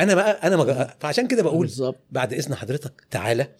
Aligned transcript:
أنا 0.00 0.14
بقى 0.14 0.30
أنا 0.46 0.56
مج... 0.56 0.86
فعشان 1.00 1.28
كده 1.28 1.42
بقول 1.42 1.66
بالظبط. 1.66 1.98
بعد 2.10 2.32
إذن 2.32 2.54
حضرتك 2.54 3.06
تعالى 3.10 3.54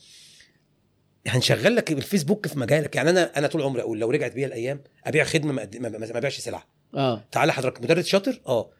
هنشغل 1.26 1.76
لك 1.76 1.92
الفيسبوك 1.92 2.46
في 2.48 2.58
مجالك. 2.58 2.96
يعني 2.96 3.10
أنا 3.10 3.38
أنا 3.38 3.46
طول 3.46 3.62
عمري 3.62 3.82
أقول 3.82 3.98
لو 3.98 4.10
رجعت 4.10 4.32
بيا 4.32 4.46
الأيام 4.46 4.82
أبيع 5.04 5.24
خدمة 5.24 5.52
ما 5.52 5.68
ما 5.78 5.88
ما- 5.88 6.18
أبيعش 6.18 6.38
سلعة. 6.40 6.66
آه. 6.94 7.24
تعالى 7.32 7.52
حضرتك 7.52 7.82
مدرس 7.82 8.06
شاطر؟ 8.06 8.40
آه. 8.46 8.70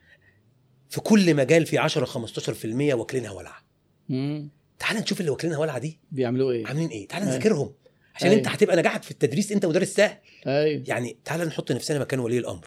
في 0.91 1.01
كل 1.01 1.35
مجال 1.35 1.67
في 1.67 1.79
10 1.79 2.05
15% 2.05 2.95
واكلينها 2.95 3.31
ولعة. 3.31 3.65
تعالى 4.79 5.01
نشوف 5.01 5.21
اللي 5.21 5.31
واكلينها 5.31 5.59
ولعة 5.59 5.79
دي. 5.79 6.01
بيعملوا 6.11 6.53
إيه؟ 6.53 6.67
عاملين 6.67 6.89
إيه؟ 6.89 7.09
تعالى 7.09 7.25
أيوة. 7.25 7.37
نذاكرهم. 7.37 7.75
عشان 8.15 8.29
أيوة. 8.29 8.39
انت 8.39 8.49
هتبقى 8.49 8.77
نجاحك 8.77 9.03
في 9.03 9.11
التدريس 9.11 9.53
أنت 9.53 9.67
مدرس 9.67 9.89
سهل. 9.95 10.17
أيوه. 10.47 10.85
يعني 10.87 11.19
تعالى 11.25 11.45
نحط 11.45 11.73
نفسنا 11.73 11.99
مكان 11.99 12.21
ولي 12.21 12.39
الأمر. 12.39 12.67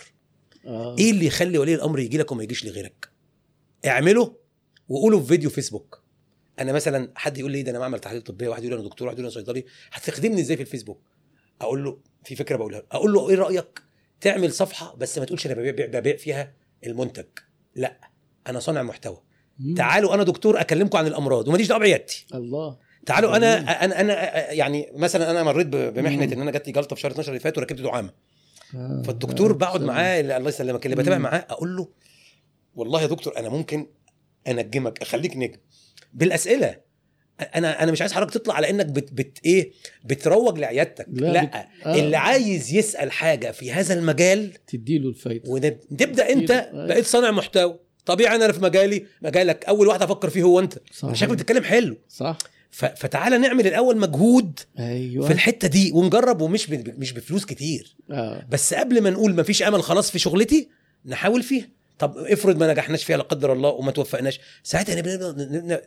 آه. 0.65 0.95
إيه 0.99 1.11
اللي 1.11 1.25
يخلي 1.25 1.57
ولي 1.57 1.75
الأمر 1.75 1.99
يجي 1.99 2.17
لك 2.17 2.31
وما 2.31 2.43
يجيش 2.43 2.65
لغيرك؟ 2.65 3.09
اعمله 3.85 4.35
وقوله 4.91 5.19
في 5.19 5.25
فيديو 5.27 5.49
فيسبوك 5.49 6.01
أنا 6.59 6.71
مثلا 6.71 7.11
حد 7.15 7.37
يقول 7.37 7.51
لي 7.51 7.63
ده 7.63 7.71
أنا 7.71 7.79
بعمل 7.79 7.99
تحاليل 7.99 8.21
طبية 8.21 8.49
واحد 8.49 8.63
يقول 8.63 8.79
أنا 8.79 8.87
دكتور 8.87 9.07
واحد 9.07 9.19
يقول 9.19 9.31
أنا 9.31 9.33
صيدلي 9.45 9.65
هتخدمني 9.91 10.41
إزاي 10.41 10.55
في 10.57 10.61
الفيسبوك 10.63 11.01
أقول 11.61 11.83
له 11.83 11.97
في 12.23 12.35
فكرة 12.35 12.55
بقولها 12.55 12.79
له. 12.79 12.85
أقول 12.91 13.13
له 13.13 13.29
إيه 13.29 13.35
رأيك 13.35 13.81
تعمل 14.21 14.53
صفحة 14.53 14.95
بس 14.95 15.17
ما 15.17 15.25
تقولش 15.25 15.45
أنا 15.45 15.55
ببيع 15.55 15.85
ببيع, 15.85 16.15
فيها 16.17 16.53
المنتج 16.85 17.25
لا 17.75 17.97
أنا 18.47 18.59
صانع 18.59 18.83
محتوى 18.83 19.17
مم. 19.59 19.75
تعالوا 19.75 20.13
أنا 20.13 20.23
دكتور 20.23 20.61
أكلمكم 20.61 20.97
عن 20.97 21.07
الأمراض 21.07 21.47
وماليش 21.47 21.67
دعوة 21.67 21.79
بعيادتي 21.81 22.25
الله 22.33 22.77
تعالوا 23.05 23.35
أنا. 23.37 23.85
أنا 23.85 24.01
أنا 24.01 24.51
يعني 24.51 24.89
مثلا 24.95 25.31
أنا 25.31 25.43
مريت 25.43 25.67
بمحنة 25.67 26.25
مم. 26.25 26.31
إن 26.33 26.41
أنا 26.41 26.51
جات 26.51 26.67
لي 26.67 26.73
جلطة 26.73 26.95
في 26.95 27.01
شهر 27.01 27.11
12 27.11 27.29
اللي 27.29 27.39
فات 27.39 27.57
وركبت 27.57 27.81
دعامة 27.81 28.11
آه. 28.75 29.01
فالدكتور 29.05 29.49
آه. 29.51 29.53
بقعد. 29.53 29.81
معاه 29.81 30.19
الله 30.21 30.49
يسلمك 30.49 30.85
اللي 30.85 30.95
بتابع. 30.97 31.17
معاه 31.17 31.45
أقول 31.49 31.75
له 31.77 31.87
والله 32.75 33.01
يا 33.01 33.07
دكتور 33.07 33.37
أنا 33.37 33.49
ممكن 33.49 33.87
أنجمك 34.47 35.01
أخليك 35.01 35.37
نجم. 35.37 35.57
بالأسئلة. 36.13 36.75
أنا 37.55 37.83
أنا 37.83 37.91
مش 37.91 38.01
عايز 38.01 38.13
حضرتك 38.13 38.33
تطلع 38.33 38.53
على 38.55 38.69
إنك 38.69 38.85
بت, 38.85 39.13
بت 39.13 39.37
إيه 39.45 39.71
بتروج 40.05 40.59
لعيادتك. 40.59 41.05
لا، 41.11 41.27
لا, 41.33 41.43
بت-. 41.43 41.85
آه. 41.85 41.95
اللي 41.95 42.17
عايز 42.17 42.73
يسأل 42.73 43.11
حاجة 43.11 43.51
في 43.51 43.71
هذا 43.71 43.93
المجال 43.93 44.53
تديله 44.67 45.09
الفايدة. 45.09 45.49
ونبدا 45.51 46.29
أنت 46.29 46.51
أيوة. 46.51 46.87
بقيت 46.87 47.05
صانع 47.05 47.31
محتوى. 47.31 47.79
طبيعي 48.05 48.35
أنا 48.35 48.51
في 48.51 48.59
مجالي 48.63 49.05
مجالك 49.21 49.65
أول 49.65 49.87
واحد 49.87 50.01
أفكر 50.01 50.29
فيه 50.29 50.43
هو 50.43 50.59
أنت. 50.59 50.77
شكلك 51.13 51.29
بتتكلم 51.29 51.63
حلو. 51.63 51.97
صح. 52.09 52.37
ف- 52.71 52.85
فتعالى 52.85 53.37
نعمل 53.37 53.67
الأول 53.67 53.97
مجهود 53.97 54.59
أيوه. 54.79 55.27
في 55.27 55.33
الحتة 55.33 55.67
دي 55.67 55.91
ونجرب 55.91 56.41
ومش 56.41 56.67
ب- 56.67 56.99
مش 56.99 57.11
بفلوس 57.13 57.45
كتير. 57.45 57.95
آه. 58.11 58.45
بس 58.49 58.73
قبل 58.73 59.01
ما 59.01 59.09
نقول 59.09 59.35
مفيش 59.35 59.63
أمل 59.63 59.83
خلاص 59.83 60.11
في 60.11 60.19
شغلتي 60.19 60.69
نحاول 61.05 61.43
فيها. 61.43 61.69
طب 62.01 62.17
افرض 62.17 62.57
ما 62.57 62.71
نجحناش 62.71 63.03
فيها 63.03 63.17
لا 63.17 63.23
قدر 63.23 63.53
الله 63.53 63.69
وما 63.69 63.91
توفقناش 63.91 64.39
ساعتها 64.63 64.95
نبدا 64.95 65.35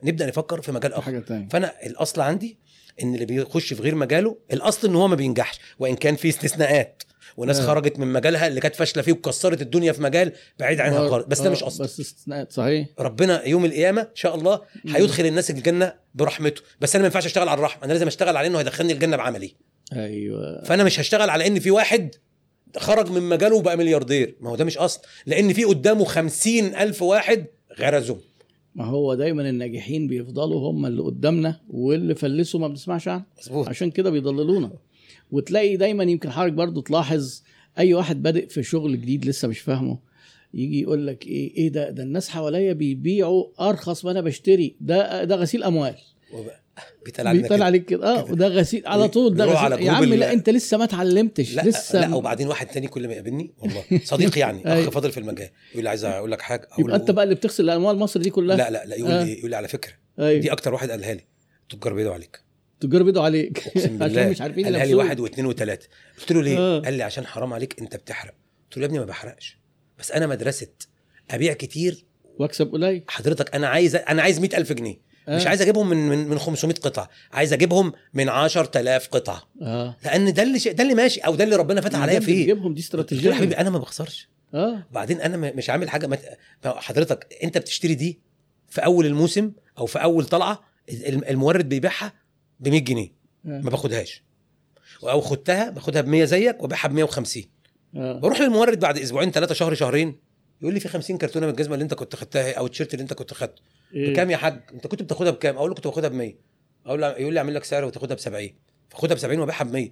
نبدا, 0.02 0.26
نفكر 0.26 0.60
في 0.62 0.72
مجال 0.72 0.92
آخر. 0.92 1.02
حاجة 1.02 1.18
تانية. 1.18 1.48
فأنا 1.48 1.72
الأصل 1.86 2.20
عندي 2.20 2.58
إن 3.02 3.14
اللي 3.14 3.24
بيخش 3.26 3.72
في 3.74 3.82
غير 3.82 3.94
مجاله 3.94 4.38
الأصل 4.52 4.88
إن 4.88 4.94
هو 4.96 5.08
ما 5.08 5.14
بينجحش 5.16 5.58
وإن 5.78 5.96
كان 5.96 6.16
في 6.16 6.28
استثناءات 6.28 7.02
وناس 7.36 7.60
آه. 7.60 7.66
خرجت 7.66 7.98
من 7.98 8.12
مجالها 8.12 8.46
اللي 8.46 8.60
كانت 8.60 8.74
فاشلة 8.76 9.02
فيه 9.02 9.12
وكسرت 9.12 9.62
الدنيا 9.62 9.92
في 9.92 10.02
مجال 10.02 10.32
بعيد 10.58 10.80
عنها 10.80 11.00
بر- 11.00 11.08
خالص 11.10 11.24
بس 11.26 11.40
ده 11.40 11.46
آه، 11.48 11.52
مش 11.52 11.62
أصل. 11.62 11.84
بس 11.84 12.00
استثناءات 12.00 12.52
صحيح. 12.52 12.86
ربنا 12.98 13.44
يوم 13.48 13.64
القيامة 13.64 14.00
إن 14.02 14.08
شاء 14.14 14.34
الله. 14.34 14.60
هيدخل 14.88 15.26
الناس 15.26 15.50
الجنة 15.50 15.94
برحمته 16.14 16.62
بس 16.80 16.94
أنا 16.96 17.02
ما 17.02 17.06
ينفعش 17.06 17.26
أشتغل 17.26 17.48
على 17.48 17.58
الرحمة 17.58 17.84
أنا 17.84 17.92
لازم 17.92 18.06
أشتغل 18.06 18.36
على 18.36 18.46
إنه 18.46 18.58
هيدخلني 18.58 18.92
الجنة 18.92 19.16
بعملي. 19.16 19.54
أيوه. 19.92 20.62
فأنا 20.64 20.84
مش 20.84 21.00
هشتغل 21.00 21.30
على 21.30 21.46
إن 21.46 21.60
في 21.60 21.70
واحد 21.70 22.14
خرج 22.77 23.11
من 23.11 23.22
مجاله 23.22 23.56
وبقى 23.56 23.77
ملياردير. 23.77 24.36
ما 24.41 24.50
هو 24.50 24.56
ده 24.56 24.64
مش 24.64 24.78
أصل. 24.78 25.00
لأن 25.27 25.53
في 25.53 25.64
قدامه 25.64 26.05
خمسين 26.05 26.64
ألف 26.75 27.03
واحد 27.03 27.47
غرزوا 27.78 28.17
ما 28.75 28.84
هو 28.84 29.14
دايما 29.14 29.48
الناجحين 29.48 30.06
بيفضلوا 30.06 30.70
هم 30.70 30.86
اللي 30.86 31.02
قدامنا 31.02 31.61
واللي 31.70 32.14
فلسوا 32.14 32.61
ما 32.61 32.69
بنسمعش 32.69 33.08
عنه. 33.08 33.25
عشان 33.69 33.91
كده 33.91 34.11
بيضللونا. 34.11 34.72
وتلاقي 35.30 35.77
دايما 35.77 36.05
يمكن 36.05 36.30
حضرتك 36.30 36.52
برضو 36.52 36.80
تلاحظ 36.80 37.42
أي 37.79 37.95
واحد 37.95 38.23
بادئ 38.23 38.46
في 38.48 38.63
شغل 38.63 39.01
جديد 39.01 39.27
لسه 39.27 39.48
مش 39.48 39.58
فاهمه 39.58 39.98
يجي 40.55 40.80
يقول 40.80 41.07
لك 41.07 41.27
إيه 41.27 41.57
إيه 41.57 41.68
ده؟ 41.68 41.90
ده 41.90 42.02
الناس 42.02 42.29
حواليا 42.29 42.73
بيبيعوا 42.73 43.45
أرخص 43.68 44.05
ما 44.05 44.11
أنا 44.11 44.20
بشتري. 44.20 44.77
ده 44.80 45.24
ده 45.24 45.36
غسيل 45.36 45.64
أموال. 45.64 45.95
وبقى 46.33 46.64
بيتقال 47.05 47.27
علينا 47.29 47.48
كده. 47.48 47.64
عليك 47.64 47.85
كده. 47.85 48.18
آه 48.18 48.27
كده. 48.27 48.35
ده 48.36 48.48
غسيل 48.48 48.86
على 48.86 49.08
طول. 49.08 49.35
ده 49.35 49.45
غسيل. 49.45 49.86
يا 49.86 49.92
عم 49.92 50.05
لا 50.05 50.33
انت 50.33 50.51
لسه 50.51 50.77
ما 50.77 50.85
اتعلمتش. 50.85 51.55
لا 51.55 51.62
لسه. 51.62 52.01
لا 52.08 52.14
وبعدين 52.14 52.48
واحد 52.48 52.67
تاني 52.67 52.89
كل 52.89 53.07
ما 53.08 53.12
يقابلني 53.12 53.52
والله 53.58 53.85
صديق 54.05 54.39
يعني 54.39 54.62
أخ. 54.84 54.89
فاضل 54.89 55.13
في 55.13 55.18
المجال 55.20 55.48
يقول 55.73 55.83
لي 55.84 55.89
عايز 55.90 56.05
أقول 56.05 56.30
لك 56.33 56.40
حاجة 56.40 56.68
أقول 56.73 56.84
يبقى 56.84 56.96
أنت 56.96 57.11
بقى 57.11 57.24
اللي 57.24 57.34
بتغسل 57.34 57.64
الأموال 57.64 57.98
مصر 57.98 58.20
دي 58.20 58.30
كلها؟ 58.30 58.57
لا 58.57 58.70
لا 58.70 58.84
لا 58.86 58.96
يقول 58.96 59.11
آه. 59.13 59.24
لي 59.24 59.39
يقول 59.39 59.51
لي 59.51 59.57
على 59.57 59.68
فكرة 59.68 59.92
أيوه 60.18 60.40
دي 60.40 60.52
أكتر 60.52 60.73
واحد 60.74 60.90
قالها 60.90 61.14
لي 61.14 61.24
تجار 61.70 61.92
بيدوا 61.95 62.13
عليك. 62.14 62.40
تجار 62.80 63.02
بيدوا 63.02 63.23
عليك. 63.23 63.58
أقسم 63.68 63.98
بالله. 63.98 64.20
عشان 64.20 64.30
مش 64.30 64.40
عارفين 64.40 64.64
قالها 64.64 64.84
لي. 64.84 64.95
واحد 64.95 65.20
واثنين 65.20 65.46
وثلاثة. 65.46 65.89
قلت 66.20 66.33
له 66.33 66.42
ليه؟ 66.42 66.58
آه. 66.58 66.80
قال 66.80 66.95
لي 66.95 67.02
عشان 67.02 67.27
حرام 67.27 67.52
عليك 67.52 67.80
أنت 67.80 67.96
بتحرق. 67.96 68.34
قلت 68.64 68.77
له 68.77 68.83
يا 68.83 68.86
ابني 68.86 68.98
ما 68.98 69.05
بحرقش. 69.05 69.58
بس 69.98 70.13
أنا 70.13 70.27
مدرسة 70.27 70.67
أبيع 71.30 71.52
كتير 71.52 72.05
واكسب 72.39 72.73
قليل. 72.73 73.02
حضرتك 73.08 73.55
أنا 73.55 73.68
عايز 73.68 73.96
أنا 73.96 74.23
عايز 74.23 74.40
100000 74.40 74.73
جنيه. 74.73 74.96
مش 75.29 75.45
آه. 75.45 75.48
عايز 75.48 75.62
أجيبهم 75.62 75.89
من 75.90 76.08
من 76.08 76.29
من 76.29 76.39
500 76.39 76.74
قطعة 76.77 77.08
عايز 77.33 77.52
أجيبهم 77.52 77.92
من 78.14 78.29
10000 78.29 79.08
قطعة. 79.08 79.42
آه. 79.62 79.96
لأن 80.05 80.33
ده 80.33 80.42
اللي 80.42 80.58
ده 80.58 80.83
اللي 80.83 80.95
ماشي 80.95 81.20
أو 81.20 81.35
ده 81.35 81.45
اللي 81.45 81.57
ربنا 81.57 81.80
فتح 81.80 81.98
عليا 81.98 82.20
فيه. 82.20 82.42
تجيبهم 82.42 82.62
دي 82.62 82.68
له 82.68 82.74
يا 82.77 82.80
استراتيجيه 82.80 83.33
حبيبي 83.33 83.55
أنا 83.57 83.70
ما 83.70 83.79
بخسرش. 83.79 84.29
آه. 84.55 84.86
وبعدين 84.90 85.20
أنا 85.20 85.36
مش 85.36 85.70
عامل 85.70 85.90
حاجة 85.90 86.07
مت... 86.07 86.20
حضرتك 86.64 87.36
أنت 87.45 87.58
بتشتري 87.58 87.95
دي 87.95 88.20
في 88.68 88.84
أول 88.84 89.07
الموسم 89.07 89.52
أو 89.79 89.86
في 89.86 90.02
أول 90.02 90.24
طلعة 90.24 90.61
الم- 90.90 91.24
المورد 91.29 91.68
بيبيعها 91.68 92.13
ب 92.61 92.68
100 92.68 92.80
جنيه 92.80 93.08
آه. 93.46 93.61
ما 93.61 93.70
باخدهاش. 93.70 94.23
أو 95.02 95.20
خدتها 95.20 95.70
باخدها 95.70 96.02
ب 96.02 96.08
100 96.08 96.24
زيك 96.24 96.63
وبيعها 96.63 96.89
ب 96.89 96.92
150 96.92 97.42
آه. 97.96 98.18
بروح 98.20 98.40
للمورد 98.40 98.80
بعد 98.80 98.98
أسبوعين 98.98 99.30
ثلاثة 99.30 99.55
شهر 99.55 99.74
شهرين 99.74 100.17
يقول 100.63 100.74
لي 100.74 100.80
في 100.80 100.89
50 100.89 101.18
كرتونة 101.18 101.46
من 101.46 101.52
الجزمة 101.52 101.74
اللي 101.74 101.83
أنت 101.83 101.95
كنت 101.95 102.17
خدتها 102.17 102.52
أو 102.52 102.67
التيشيرت 102.67 102.95
اللي 102.95 103.02
أنت 103.02 103.13
كنت 103.13 103.34
خدته؟ 103.34 103.63
بكام 103.94 104.30
يا 104.30 104.36
حاج؟ 104.36 104.60
انت 104.74 104.86
كنت 104.86 105.02
بتاخدها 105.02 105.30
بكام؟ 105.32 105.56
أقول 105.56 105.68
له 105.70 105.74
كنت 105.74 105.86
باخدها 105.86 106.08
ب 106.08 106.14
100 106.14 106.34
أقول 106.86 107.00
له 107.00 107.10
يقول 107.18 107.34
لي 107.34 107.40
اعمل 107.40 107.55
لك 107.55 107.64
سعر 107.64 107.84
وتاخدها 107.84 108.16
ب 108.16 108.20
70 108.20 108.50
فاخدها 108.90 109.14
ب 109.14 109.18
70 109.18 109.40
وابيعها 109.40 109.64
ب 109.64 109.72
100 109.72 109.90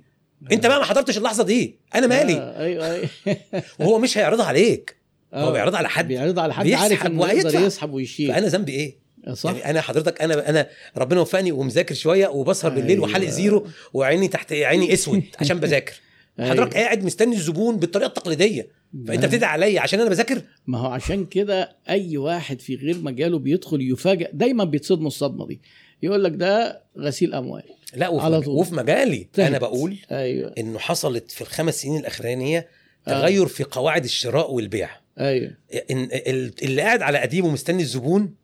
انت 0.53 0.67
بقى 0.67 0.79
ما 0.79 0.85
حضرتش 0.85 1.19
اللحظة 1.19 1.45
دي. 1.45 1.79
أنا 1.95 2.07
مالي؟ 2.07 2.35
آه. 2.35 2.59
أيوه 2.59 2.93
أيوه. 2.93 3.09
وهو 3.81 3.99
مش 3.99 4.19
هيعرضها 4.19 4.47
عليك. 4.47 4.97
آه. 5.35 5.45
هو 5.45 5.53
بيعرضها 5.53 5.79
على 5.79 5.89
حد. 5.89 6.09
بيعرض 6.09 6.39
على 6.39 6.55
حد 6.55 6.71
عارف 6.71 7.07
إنه 7.07 7.31
يقدر. 7.31 7.61
يسحب 7.61 7.93
ويشيل. 7.93 8.33
فأنا 8.33 8.47
ذنبي 8.47 8.73
إيه؟ 8.73 9.03
صح. 9.33 9.51
يعني 9.51 9.71
أنا 9.71 9.81
حضرتك 9.81 10.23
أنا 10.23 10.49
أنا 10.49 10.69
ربنا 10.97 11.21
وفقني 11.21 11.53
ومذاكر 11.53 11.95
شوية 11.95 12.29
وبسهر 12.29 12.71
بالليل 12.71 12.91
أيوة. 12.91 13.05
وحالق 13.05 13.29
zero 13.29 13.67
وعيني 13.93 14.29
تحت 14.29 14.53
عيني 14.53 14.93
أسود 14.93 15.23
عشان 15.41 15.61
بذاكر. 15.61 16.01
أيوة. 16.41 16.51
حضرتك 16.51 16.77
قاعد 16.77 17.05
مستني 17.05 17.37
الزبون 17.37 17.77
بالطريقة 17.77 18.09
التقليدية 18.09 18.69
فأنت 19.09 19.25
بتدعي 19.25 19.51
عليا 19.51 19.81
عشان 19.81 20.01
أنا 20.01 20.09
بذاكر 20.11 20.43
ما 20.67 20.79
هو 20.79 20.87
عشان 20.87 21.27
كده 21.27 21.77
أي 21.89 22.17
واحد 22.17 22.61
في 22.61 22.75
غير 22.77 22.99
مجاله 22.99 23.39
بيدخل 23.39 23.91
يفاجئ 23.93 24.31
دايما 24.33 24.65
بيتصدموا 24.65 25.07
الصدمة 25.07 25.47
دي 25.47 25.61
يقول 26.03 26.25
لك 26.25 26.33
ده 26.33 26.83
غسيل 26.99 27.35
أموال 27.35 27.63
لا 27.95 28.09
وفي, 28.09 28.25
على. 28.25 28.41
طول. 28.41 28.55
وفي 28.55 28.75
مجالي 28.75 29.27
تهت. 29.33 29.47
أنا 29.47 29.59
بقول 29.59 29.97
أيوه 30.11 30.55
إنه 30.59 30.79
حصلت 30.79 31.31
في 31.31 31.41
الخمس 31.41 31.83
سنين 31.83 31.97
الأخرانية 32.01 32.69
آه. 33.09 33.11
تغير 33.11 33.47
في 33.47 33.65
قواعد 33.65 34.05
الشراء 34.05 34.53
والبيع 34.53 34.91
أيوه 35.21 35.51
إن 35.91 36.03
ال- 36.13 36.53
اللي 36.63 36.83
قاعد 36.83 37.03
على 37.03 37.19
قديمه 37.19 37.49
مستني 37.51 37.83
الزبون 37.83 38.35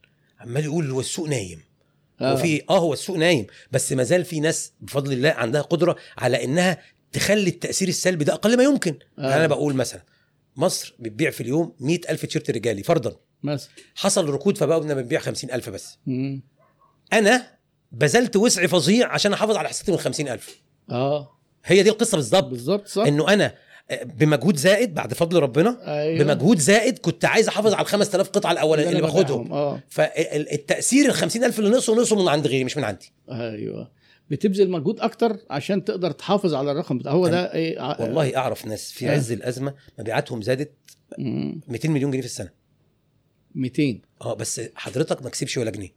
عمال 0.40 0.64
يقول 0.64 0.90
هو 0.90 1.00
السوق 1.00 1.28
نايم 1.28 1.60
آه. 2.20 2.34
وفي 2.34 2.62
آه 2.70 2.78
هو 2.78 2.92
السوق 2.92 3.16
نايم 3.16 3.46
بس 3.72 3.92
ما 3.92 4.02
زال 4.02 4.24
في 4.24 4.40
ناس 4.40 4.72
بفضل 4.80 5.12
الله 5.12 5.28
عندها 5.30 5.60
قدرة 5.62 5.96
على 6.18 6.44
إنها 6.44 6.78
تخلي 7.12 7.50
التأثير 7.50 7.88
السلبي 7.88 8.24
ده 8.24 8.32
أقل 8.34 8.56
ما 8.56 8.62
يمكن. 8.62 8.98
آه. 9.18 9.36
أنا 9.36 9.46
بقول 9.46 9.74
مثلا 9.74 10.02
مصر 10.56 10.94
بتبيع 10.98 11.30
في 11.30 11.40
اليوم 11.40 11.76
مئة 11.80 12.10
ألف 12.10 12.26
تيشيرت 12.26 12.50
رجالي 12.50 12.82
فرضا. 12.82 13.16
مثلا. 13.42 13.70
حصل 13.94 14.28
ركود 14.28 14.58
فبقوا 14.58 14.80
بدنا 14.80 14.94
بنبيع 14.94 15.20
خمسين 15.20 15.50
ألف 15.50 15.68
بس. 15.68 15.98
مم. 16.06 16.42
أنا 17.12 17.46
بذلت 17.92 18.36
وسع 18.36 18.66
فظيع 18.66 19.12
عشان 19.12 19.32
أحافظ 19.32 19.56
على 19.56 19.68
حصتي 19.68 19.92
من 19.92 19.98
خمسين 19.98 20.28
ألف. 20.28 20.62
آه. 20.90 21.38
هي 21.64 21.82
دي 21.82 21.90
القصة 21.90 22.16
بالظبط. 22.16 22.44
بالظبط 22.44 22.86
صح. 22.88 23.02
إنه 23.02 23.32
أنا 23.32 23.54
بمجهود 24.04 24.56
زائد 24.56 24.94
بعد 24.94 25.14
فضل 25.14 25.38
ربنا 25.40 25.78
أيوه. 26.00 26.24
بمجهود 26.24 26.58
زائد 26.58 26.98
كنت 26.98 27.24
عايز 27.24 27.48
أحافظ 27.48 27.72
على 27.74 27.82
ال 27.82 27.86
5000 27.86 28.28
قطعة 28.28 28.52
الأولانية 28.52 28.88
اللي 28.88 28.98
أنا 28.98 29.06
باخدهم. 29.06 29.52
آه. 29.52 29.82
فالتأثير 29.88 31.06
ال 31.08 31.14
50000 31.14 31.58
اللي 31.58 31.70
نقصوا 31.70 31.96
نقصوا 31.96 32.22
من 32.22 32.28
عند 32.28 32.46
غيري 32.46 32.64
مش 32.64 32.76
من 32.76 32.84
عندي. 32.84 33.12
أيوه. 33.30 33.90
بتبذل 34.30 34.70
مجهود 34.70 35.00
أكتر 35.00 35.38
عشان 35.50 35.84
تقدر 35.84 36.10
تحافظ 36.10 36.54
على 36.54 36.72
الرقم 36.72 36.98
بتاع 36.98 37.12
هو 37.12 37.28
ده 37.28 37.54
إيه 37.54 37.80
ع- 37.80 38.00
والله 38.02 38.36
أعرف 38.36 38.66
ناس 38.66 38.92
في 38.92 39.08
آه. 39.08 39.12
عز 39.12 39.32
الأزمة 39.32 39.74
مبيعاتهم 39.98 40.42
زادت 40.42 40.72
مم. 41.18 41.60
200 41.68 41.88
مليون 41.88 42.10
جنيه 42.10 42.20
في 42.20 42.26
السنة 42.26 42.50
200 43.54 44.00
آه 44.22 44.34
بس 44.34 44.60
حضرتك 44.74 45.22
ما 45.22 45.30
كسبش 45.30 45.58
ولا 45.58 45.70
جنيه 45.70 45.92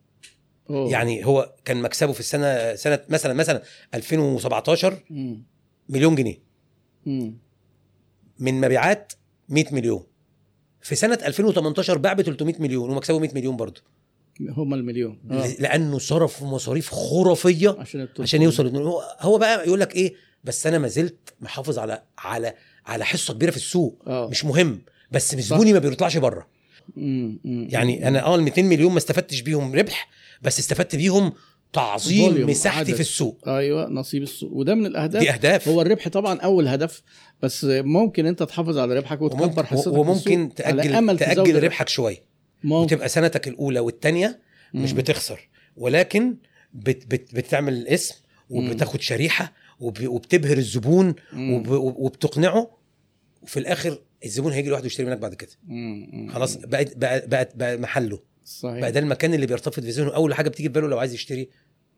أوه. 0.69 0.91
يعني 0.91 1.25
هو 1.25 1.53
كان 1.65 1.81
مكسبه 1.81 2.11
في 2.13 2.19
السنة 2.19 2.75
سنة 2.75 2.99
مثلا 3.09 3.33
مثلا 3.33 3.63
2017 3.93 5.03
مم. 5.09 5.43
مليون 5.89 6.15
جنيه 6.15 6.37
مم. 7.05 7.37
من 8.39 8.61
مبيعات 8.61 9.13
100 9.49 9.65
مليون 9.73 10.03
في 10.81 10.95
سنة 10.95 11.19
2018 11.25 11.97
باع 11.97 12.13
ب 12.13 12.21
300 12.21 12.55
مليون 12.59 12.89
ومكسبه 12.89 13.19
100 13.19 13.29
مليون 13.35 13.57
برضه 13.57 13.81
هم 14.49 14.73
المليون 14.73 15.19
آه. 15.31 15.47
لأنه 15.59 15.99
صرف 15.99 16.43
مصاريف 16.43 16.89
خرافية 16.89 17.75
عشان 17.79 18.07
عشان 18.19 18.41
يوصل. 18.41 18.75
هو 18.77 19.01
هو 19.19 19.37
بقى 19.37 19.67
يقول 19.67 19.79
لك 19.79 19.95
إيه 19.95 20.13
بس 20.43 20.67
أنا 20.67 20.77
ما 20.77 20.87
زلت 20.87 21.33
محافظ 21.41 21.79
على 21.79 22.03
على 22.17 22.53
على 22.85 23.05
حصة 23.05 23.33
كبيرة 23.33 23.51
في 23.51 23.57
السوق 23.57 24.03
آه 24.07 24.29
مش 24.29 24.45
مهم 24.45 24.81
بس. 25.11 25.35
زبوني 25.35 25.73
ما 25.73 25.79
بيطلعش 25.79 26.17
بره 26.17 26.47
يعني. 26.97 28.07
أنا 28.07 28.25
آه 28.25 28.35
ال 28.35 28.41
200 28.43 28.61
مليون 28.61 28.91
ما 28.91 28.97
استفدتش 28.97 29.41
بيهم 29.41 29.75
ربح 29.75 30.09
بس 30.41 30.59
استفدت 30.59 30.95
بيهم 30.95 31.33
تعظيم 31.73 32.49
مساحتي 32.49 32.79
عدد. 32.79 32.93
في 32.93 32.99
السوق 32.99 33.47
أيوه 33.47 33.89
نصيب 33.89 34.23
السوق 34.23 34.51
وده 34.53 34.75
من 34.75 34.85
الأهداف 34.85 35.21
دي 35.21 35.29
أهداف 35.31 35.67
هو 35.67 35.81
الربح 35.81 36.07
طبعا 36.07 36.39
أول 36.39 36.67
هدف 36.67 37.01
بس 37.41 37.65
ممكن 37.69 38.25
أنت 38.25 38.43
تحافظ 38.43 38.77
على 38.77 38.95
ربحك 38.95 39.21
وتكبر 39.21 39.43
وممكن, 39.43 39.65
حصتك 39.65 39.93
وممكن 39.93 40.49
تاجل 40.55 41.17
تأجل. 41.17 41.63
ربحك 41.63 41.89
شوية 41.89 42.30
ممكن. 42.63 42.95
وتبقى 42.95 43.09
سنتك 43.09 43.47
الأولى 43.47 43.79
والثانيه 43.79 44.39
مش. 44.73 44.93
بتخسر 44.93 45.49
ولكن 45.77 46.35
بت 46.73 47.05
بت 47.07 47.35
بتعمل 47.35 47.73
الاسم 47.73 48.15
وبتاخد 48.49 49.01
شريحة 49.01 49.53
وب- 49.79 50.07
وبتبهر 50.07 50.57
الزبون. 50.57 51.15
وب 51.35 51.67
وبتقنعه 51.69 52.77
وفي 53.41 53.59
الآخر 53.59 53.99
الزبون 54.25 54.51
هيجي 54.53 54.69
لوحده 54.69 54.85
يشتري 54.85 55.05
منك 55.07 55.17
بعد 55.17 55.33
كده. 55.33 55.49
خلاص 56.33 56.55
بقت 56.55 56.97
بقى 56.97 57.27
بقت 57.27 57.55
بقى 57.55 57.77
محله. 57.77 58.19
صحيح. 58.45 58.79
بقى 58.79 58.91
ده 58.91 58.99
المكان 58.99 59.33
اللي 59.33 59.45
بيرتفض 59.45 59.83
في 59.83 59.89
ذهنه. 59.89 60.15
أول 60.15 60.33
حاجة 60.33 60.49
بتيجي 60.49 60.69
في 60.69 60.73
باله 60.73 60.87
لو 60.87 60.99
عايز 60.99 61.13
يشتري 61.13 61.49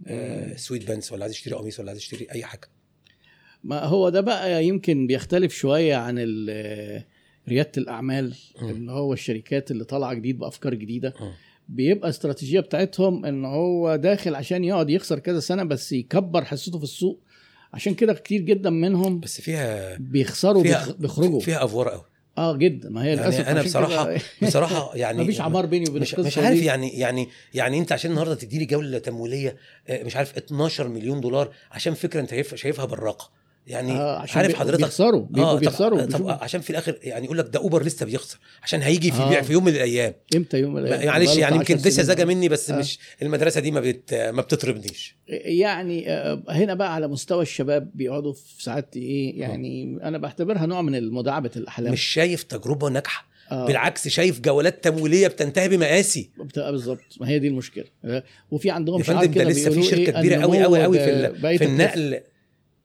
آه 0.08 0.56
sweat 0.56 0.88
pants 0.88 1.12
ولا 1.12 1.24
عايز 1.24 1.34
يشتري 1.34 1.56
قميص 1.56 1.80
ولا 1.80 1.90
عايز 1.90 2.00
يشتري 2.02 2.28
أي 2.32 2.44
حاجة. 2.44 2.68
ما 3.64 3.84
هو 3.84 4.10
ده 4.10 4.22
بقى 4.22 4.66
يمكن 4.66 5.08
بيختلف 5.08 5.54
شوية 5.54 5.96
عن 5.96 6.16
ال- 6.18 7.04
ريادة 7.50 7.72
الأعمال 7.78 8.34
مم. 8.62 8.70
ان 8.70 8.90
هو 8.90 9.14
الشركات 9.14 9.72
اللي 9.72 9.84
طالعة 9.84 10.14
جديد 10.14 10.40
بأفكار 10.40 10.74
جديدة 10.74 11.14
مم. 11.22 11.32
بيبقى 11.70 12.10
استراتيجية 12.10 12.60
بتاعتهم 12.60 13.26
إن 13.26 13.46
هو 13.46 13.96
داخل 13.96 14.36
عشان 14.36 14.64
يقعد 14.64 14.90
يخسر 14.90 15.20
كذا 15.20 15.40
سنة 15.40 15.64
بس 15.64 15.92
يكبر 15.92 16.46
حصته 16.46 16.78
في 16.78 16.84
السوق 16.84 17.20
عشان 17.74 17.94
كده 17.94 18.14
كتير 18.14 18.42
جدا 18.42 18.70
منهم 18.70 19.20
بس 19.20 19.42
فيها 19.42 19.98
بيخسروا 19.98 20.64
فيها 20.64 20.86
بيخ- 20.86 20.96
بيخرجوا 20.96 21.40
فيها 21.40 21.64
أفوار 21.64 21.90
قوي 21.90 22.04
آه 22.38 22.58
جدا 22.58 22.90
ما 22.90 23.04
هي 23.04 23.08
يعني 23.10 23.22
للأسف 23.22 23.48
أنا 23.48 23.62
بصراحة 23.64 24.16
بصراحة 24.44 24.96
يعني 24.96 25.24
مفيش 25.24 25.42
عمار 25.42 25.66
بيني 25.66 25.90
وبين 25.90 26.02
مش, 26.02 26.16
مش 26.16 26.38
عارف. 26.38 26.62
يعني 26.64 26.90
يعني 26.90 27.28
يعني 27.54 27.78
أنت 27.80 27.92
عشان 27.92 28.12
النهارده 28.12 28.36
تدي 28.36 28.60
لي 28.60 28.66
جولة 28.66 28.98
تمويلية 29.00 29.56
آه، 29.88 30.04
مش 30.04 30.16
عارف 30.16 30.38
12 30.38 30.88
مليون 30.88 31.22
دولار 31.22 31.54
عشان 31.72 31.94
فكرة 31.94 32.20
أنت 32.22 32.30
شايف- 32.30 32.56
شايفها 32.56 32.86
براقه 32.86 33.30
يعني 33.68 33.92
آه 33.92 34.20
عشان 34.20 34.42
عارف 34.42 34.56
حضرتك 34.56 34.80
بيخسروا 34.80 35.26
بيبقوا 35.30 35.54
طب, 35.54 35.60
بيخسروا 35.60 36.02
طب 36.02 36.06
بيشوفوا 36.06 36.32
عشان 36.32 36.62
في 36.62 36.70
الآخر 36.70 36.98
يعني 37.04 37.26
يقول 37.26 37.38
لك 37.38 37.50
ده 37.54 37.60
أوبر 37.60 37.84
لسه 37.84 38.06
بيخسر 38.06 38.40
عشان 38.64 38.82
هيجي 38.82 39.12
في 39.12 39.22
آه. 39.22 39.30
بيع 39.30 39.42
في 39.42 39.54
يوم 39.54 39.66
من 39.66 39.76
الأيام 39.76 40.14
إمتى 40.36 40.60
يوم 40.60 40.74
من 40.74 40.84
الأيام؟ 40.84 41.08
معلش 41.08 41.38
يعني 41.38 41.56
يمكن 41.56 41.74
10 41.76 41.84
دي. 41.84 41.92
سذاجه 41.92 42.26
مني 42.26 42.50
بس 42.50 42.72
آه. 42.72 42.80
مش 42.80 43.00
المدرسة 43.22 43.62
دي 43.62 43.72
ما 43.72 43.80
بت 43.80 44.14
ما 44.14 44.42
بتطربنيش 44.42 45.16
يعني 45.28 46.12
آه، 46.12 46.44
هنا 46.50 46.74
بقى 46.74 46.96
على 46.96 47.08
مستوى 47.08 47.42
الشباب 47.42 47.92
بيقعدوا 47.96 48.34
في 48.34 48.64
ساعات 48.64 48.98
إيه 48.98 49.40
يعني 49.40 50.00
أنا 50.04 50.18
بعتبرها 50.18 50.66
نوع 50.66 50.82
من 50.82 51.12
مداعبه 51.12 51.52
الأحلام 51.56 51.94
مش 51.94 52.02
شايف 52.02 52.44
تجربة 52.44 52.90
ناجحة 52.90 53.34
آه. 53.52 53.68
بالعكس 53.68 54.08
شايف 54.08 54.40
جولات 54.40 54.84
تمويلية 54.84 55.28
بتنتهي 55.28 55.70
بمآسي 55.70 56.30
بتبقى 56.40 56.72
بالظبط 56.72 57.00
ما 57.22 57.30
هي 57.30 57.40
دي 57.40 57.48
المشكلة 57.48 57.86
آه، 58.06 58.24
وفي 58.52 58.70
عندهم 58.70 59.04
شعار 59.04 59.26
كده 59.26 59.44
لسه 59.44 59.72
في 59.72 59.84
شركة 59.84 60.00
إيه، 60.00 60.12
كبيرة 60.12 60.42
قوي 60.42 60.64
قوي 60.64 60.84
قوي 60.84 61.00
في. 61.58 61.66
النقل 61.66 62.22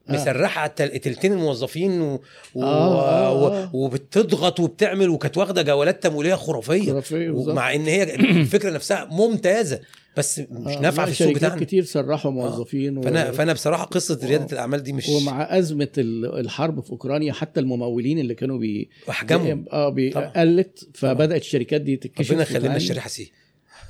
مسرحة 0.09 0.67
تل- 0.67 0.99
تلتين 0.99 1.33
الموظفين 1.33 2.01
و... 2.01 2.21
و... 2.55 2.63
آه، 2.63 3.33
و... 3.43 3.47
آه. 3.47 3.75
وبتضغط 3.75 4.59
وبتعمل 4.59 5.09
وكانت 5.09 5.37
واخدة 5.37 5.61
جولات 5.61 6.03
تمويلية 6.03 6.35
خرافية. 6.35 6.93
بالظبط. 7.11 7.55
مع 7.55 7.73
إن 7.75 7.85
هي 7.85 8.03
الفكرة 8.15 8.69
نافعه 8.71 9.05
ممتازة 9.05 9.79
بس 10.17 10.39
مش 10.39 10.73
آه، 10.75 10.79
نافعة 10.81 11.05
في 11.05 11.11
السوق 11.11 11.33
بتاعنا. 11.33 11.61
كتير 11.63 11.83
سرحوا 11.83 12.31
موظفين 12.31 12.97
و... 12.97 13.01
فأنا 13.01 13.31
فأنا 13.31 13.53
بصراحة 13.53 13.85
قصة 13.85 14.19
رياده 14.23 14.47
الأعمال 14.53 14.83
دي 14.83 14.93
مش 14.93 15.09
ومع 15.09 15.57
أزمة 15.57 15.87
ال- 15.97 16.39
الحرب 16.39 16.83
في 16.83 16.91
أوكرانيا 16.91 17.33
حتى 17.33 17.59
الممولين 17.59 18.19
اللي 18.19 18.35
كانوا 18.35 18.57
بي 18.57 18.89
احجامهم 19.09 19.65
آه 19.71 19.89
بي... 19.89 20.09
قلت 20.13 20.89
فبدأت 20.93 21.41
الشركات 21.41 21.81
دي 21.81 21.95
تتكشف 21.97 22.31
ربنا 22.31 22.43
يخلينا 22.43 22.59
وتعاني. 22.63 22.77
الشريحه 22.77 23.09
سي. 23.09 23.31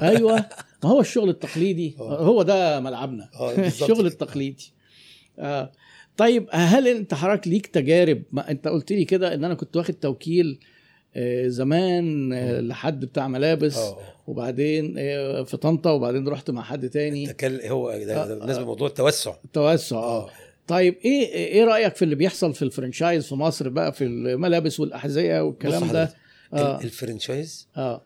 أيوه. 0.01 0.35
ما 0.83 0.89
هو 0.89 0.99
الشغل 0.99 1.29
التقليدي. 1.29 1.95
آه. 1.99 2.19
هو 2.23 2.41
ده 2.43 2.79
ملعبنا. 2.79 3.29
آه، 3.39 3.51
الشغل. 3.67 4.05
التقليدي. 4.05 4.73
آه. 5.39 5.71
طيب 6.19 6.47
هل 6.51 6.87
انت 6.87 7.13
حضرتك 7.13 7.47
ليك 7.47 7.67
تجارب؟ 7.67 8.23
ما 8.31 8.51
انت 8.51 8.67
قلت 8.67 8.91
لي 8.91 9.05
كده 9.05 9.33
ان 9.33 9.43
أنا 9.43 9.53
كنت 9.53 9.77
واخد 9.77 9.93
توكيل 9.93 10.59
آه، 11.15 11.47
زمان 11.47 12.33
آه، 12.33 12.59
لحد 12.61 13.05
بتاع 13.05 13.27
ملابس 13.27 13.77
آه 13.77 13.97
وبعدين 14.27 14.95
آه، 14.97 15.43
في 15.43 15.57
طنطا 15.57 15.91
وبعدين 15.91 16.27
رحت 16.27 16.51
مع 16.51 16.61
حد 16.63 16.89
تاني. 16.89 17.27
تكل 17.27 17.61
هو 17.61 17.89
آه، 17.89 17.97
بالنسبة 17.97 18.55
آه. 18.57 18.61
لموضوع 18.61 18.87
التوسع. 18.87 19.33
توسع 19.53 19.97
آه. 19.97 20.29
طيب 20.67 20.95
إيه 21.05 21.27
إيه 21.33 21.63
رأيك 21.63 21.95
في 21.95 22.01
اللي 22.01 22.15
بيحصل 22.15 22.53
في 22.53 22.61
الفرنشايز 22.61 23.27
في 23.27 23.35
مصر 23.35 23.69
بقى 23.69 23.93
في 23.93 24.03
الملابس 24.03 24.79
والأحذية 24.79 25.41
والكلام 25.41 25.91
ده؟ 25.91 26.13
ال- 26.53 26.59
ال 26.83 26.92
franchise 26.92 27.67
آه. 27.77 28.01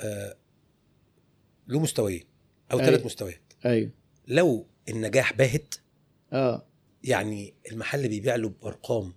آه 0.00 0.34
له 1.68 1.80
مستويين 1.80 2.24
أو. 2.72 2.78
ثلاث 2.78 3.06
مستويات. 3.06 3.40
أيوه. 3.66 3.90
لو 4.28 4.66
النجاح 4.88 5.32
باهت 5.32 5.74
آه. 6.32 6.67
يعني 7.04 7.54
المحل 7.72 8.08
بيبيع 8.08 8.36
له 8.36 8.52
بأرقام 8.62 9.12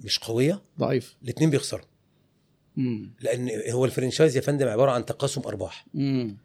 مش 0.00 0.18
قوية؟ 0.18 0.62
ضعيف. 0.78 1.16
الاثنين 1.24 1.50
بيخسروا. 1.50 1.84
لأن 3.20 3.50
هو 3.70 3.84
ال 3.84 3.89
franchise 3.89 4.36
يا 4.36 4.40
فندم 4.40 4.68
عبارة 4.68 4.90
عن 4.90 5.04
تقاسم 5.04 5.40
أرباح. 5.46 5.86
امم 5.94 6.36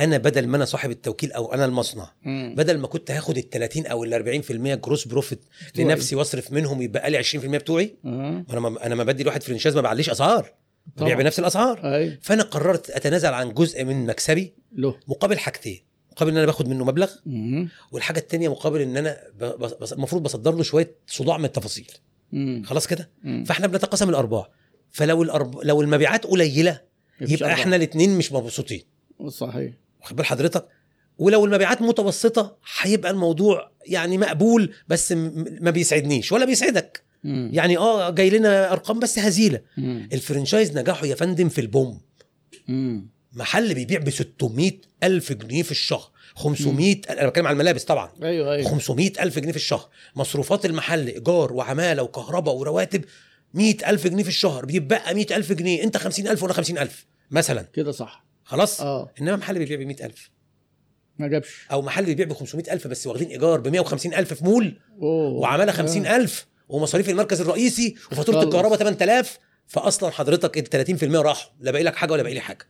أنا 0.00 0.18
بدل 0.18 0.46
ما 0.46 0.56
أنا 0.56 0.64
صاحب 0.64 0.90
التوكيل 0.90 1.32
أو 1.32 1.54
أنا 1.54 1.64
المصنع 1.64 2.12
امم 2.26 2.54
بدل 2.54 2.78
ما 2.78 2.86
كنت 2.86 3.10
هاخد 3.10 3.38
ال 3.38 3.50
30 3.50 3.86
أو 3.86 4.04
ال 4.04 4.42
40% 4.44 4.50
gross 4.74 5.08
profit. 5.08 5.40
لنفسي 5.78 6.16
واصرف 6.16 6.52
منهم 6.52 6.82
يبقى 6.82 7.10
لي 7.10 7.18
20% 7.24 7.36
بتوعي 7.36 7.96
أنا 8.04 8.60
ما 8.60 8.86
أنا 8.86 8.94
ما 8.94 9.04
بدي 9.04 9.22
لواحد 9.22 9.42
franchise 9.42 9.76
ما 9.76 9.82
بعليش 9.82 10.10
أسعار. 10.10 10.52
ببيع. 10.96 11.14
بنفس 11.16 11.38
الأسعار. 11.38 11.94
أيوه 11.94 12.18
فأنا 12.22 12.42
قررت 12.42 12.90
أتنازل 12.90 13.28
عن 13.34 13.54
جزء 13.54 13.84
من 13.84 14.06
مكسبي 14.06 14.54
له. 14.72 14.96
مقابل 15.08 15.38
حاجتين. 15.38 15.80
مقابل 16.20 16.32
إن 16.32 16.36
أنا 16.36 16.46
باخد 16.46 16.68
منه 16.68 16.84
مبلغ. 16.84 17.10
والحاجة 17.92 18.18
الثانية 18.18 18.48
مقابل 18.48 18.80
إن 18.80 18.96
أنا 18.96 19.16
المفروض 19.92 20.22
بصدر 20.22 20.54
له 20.54 20.62
شوية 20.62 20.94
صداع 21.06 21.38
من 21.38 21.44
التفاصيل. 21.44 21.86
خلاص 22.64 22.86
كده. 22.86 23.10
فإحنا 23.46 23.66
بنتقاسم 23.66 24.08
الأرباح. 24.08 24.50
فلو 24.90 25.22
الأرب... 25.22 25.60
لو 25.62 25.80
المبيعات 25.80 26.26
قليلة 26.26 26.80
يبقى. 27.20 27.52
إحنا 27.52 27.76
الاثنين 27.76 28.18
مش 28.18 28.32
مبسوطين. 28.32 28.82
صحيح. 29.28 29.72
واخد 30.00 30.16
بال 30.16 30.26
حضرتك؟ 30.26 30.68
ولو 31.18 31.44
المبيعات 31.44 31.82
متوسطة 31.82 32.56
هيبقى 32.80 33.10
الموضوع 33.10 33.70
يعني 33.86 34.18
مقبول 34.18 34.74
بس 34.88 35.12
ما 35.12 35.70
بيسعدنيش 35.70 36.32
ولا 36.32 36.44
بيسعدك. 36.44 37.02
مم. 37.24 37.50
يعني 37.52 37.78
آه 37.78 38.10
جاي 38.10 38.30
لنا 38.30 38.72
أرقام 38.72 38.98
بس 38.98 39.18
هزيلة. 39.18 39.60
مم. 39.76 40.08
الفرنشايز 40.12 40.78
نجاحه 40.78 41.06
يا 41.06 41.14
فندم 41.14 41.48
في 41.48 41.60
البوم. 41.60 42.00
مم. 42.68 43.08
محل 43.32 43.74
بيبيع 43.74 43.98
ب 43.98 44.10
600 44.10 44.72
ألف 45.02 45.32
جنيه 45.32 45.62
في 45.62 45.70
الشهر. 45.70 46.10
500 46.34 47.00
أنا 47.10 47.28
بتكلم 47.28 47.46
على 47.46 47.52
الملابس 47.54 47.84
طبعا. 47.84 48.10
أيوه 48.22 48.52
أيوه. 48.52 48.70
500 48.70 49.12
ألف 49.20 49.38
جنيه 49.38 49.50
في 49.50 49.56
الشهر. 49.56 49.88
مصروفات 50.16 50.64
المحل 50.66 51.06
إيجار 51.08 51.52
وعمالة 51.52 52.02
وكهرباء 52.02 52.54
ورواتب 52.54 53.04
100 53.54 53.76
ألف 53.86 54.06
جنيه 54.06 54.22
في 54.22 54.28
الشهر. 54.28 54.64
بيتبقى 54.64 55.14
100 55.14 55.36
ألف 55.36 55.52
جنيه. 55.52 55.82
أنت 55.84 55.96
50 55.96 56.28
ألف 56.28 56.42
وأنا 56.42 56.54
50 56.54 56.78
ألف 56.78 57.06
مثلا. 57.30 57.62
كده 57.62 57.92
صح. 57.92 58.24
خلاص؟ 58.44 58.80
آه. 58.80 59.10
إنما 59.20 59.36
محل 59.36 59.58
بيبيع 59.58 59.78
ب 59.78 59.80
100 59.80 60.06
ألف. 60.06 60.30
ما 61.18 61.28
جابش. 61.28 61.66
أو 61.72 61.82
محل 61.82 62.04
بيبيع 62.04 62.26
ب 62.26 62.32
500 62.32 62.72
ألف 62.72 62.86
بس 62.86 63.06
واخدين 63.06 63.28
إيجار 63.28 63.60
ب 63.60 63.68
150 63.68 64.14
ألف 64.14 64.32
في 64.34 64.44
مول. 64.44 64.80
أوه. 65.02 65.30
وعمالة 65.32 65.72
50 65.72 66.06
آه. 66.06 66.16
ألف 66.16 66.46
ومصاريف 66.68 67.08
المركز 67.08 67.40
الرئيسي 67.40 67.94
وفاتورة. 68.12 68.42
الكهرباء 68.42 68.78
8000 68.78 69.38
فاصلا 69.66 70.10
حضرتك 70.10 70.74
ال 70.74 70.98
30% 70.98 71.04
راحوا. 71.20 71.50
لا 71.60 71.70
باقي 71.70 71.84
لك 71.84 71.96
حاجة 71.96 72.12
ولا 72.12 72.22
باقي 72.22 72.34
لي 72.34 72.40
حاجة. 72.40 72.66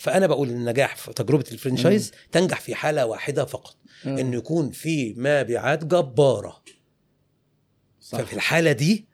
فأنا 0.00 0.26
بقول 0.26 0.50
النجاح 0.50 0.96
في 0.96 1.12
تجربة 1.12 1.44
الفرنشايز 1.52 2.12
تنجح 2.32 2.60
في 2.60 2.74
حالة 2.74 3.06
واحدة 3.06 3.44
فقط. 3.44 3.76
إنه 4.06 4.36
يكون 4.36 4.70
في 4.70 5.14
مبيعات 5.16 5.84
جبارة 5.84 6.62
صح. 8.00 8.18
ففي 8.18 8.32
الحالة 8.32 8.72
دي 8.72 9.06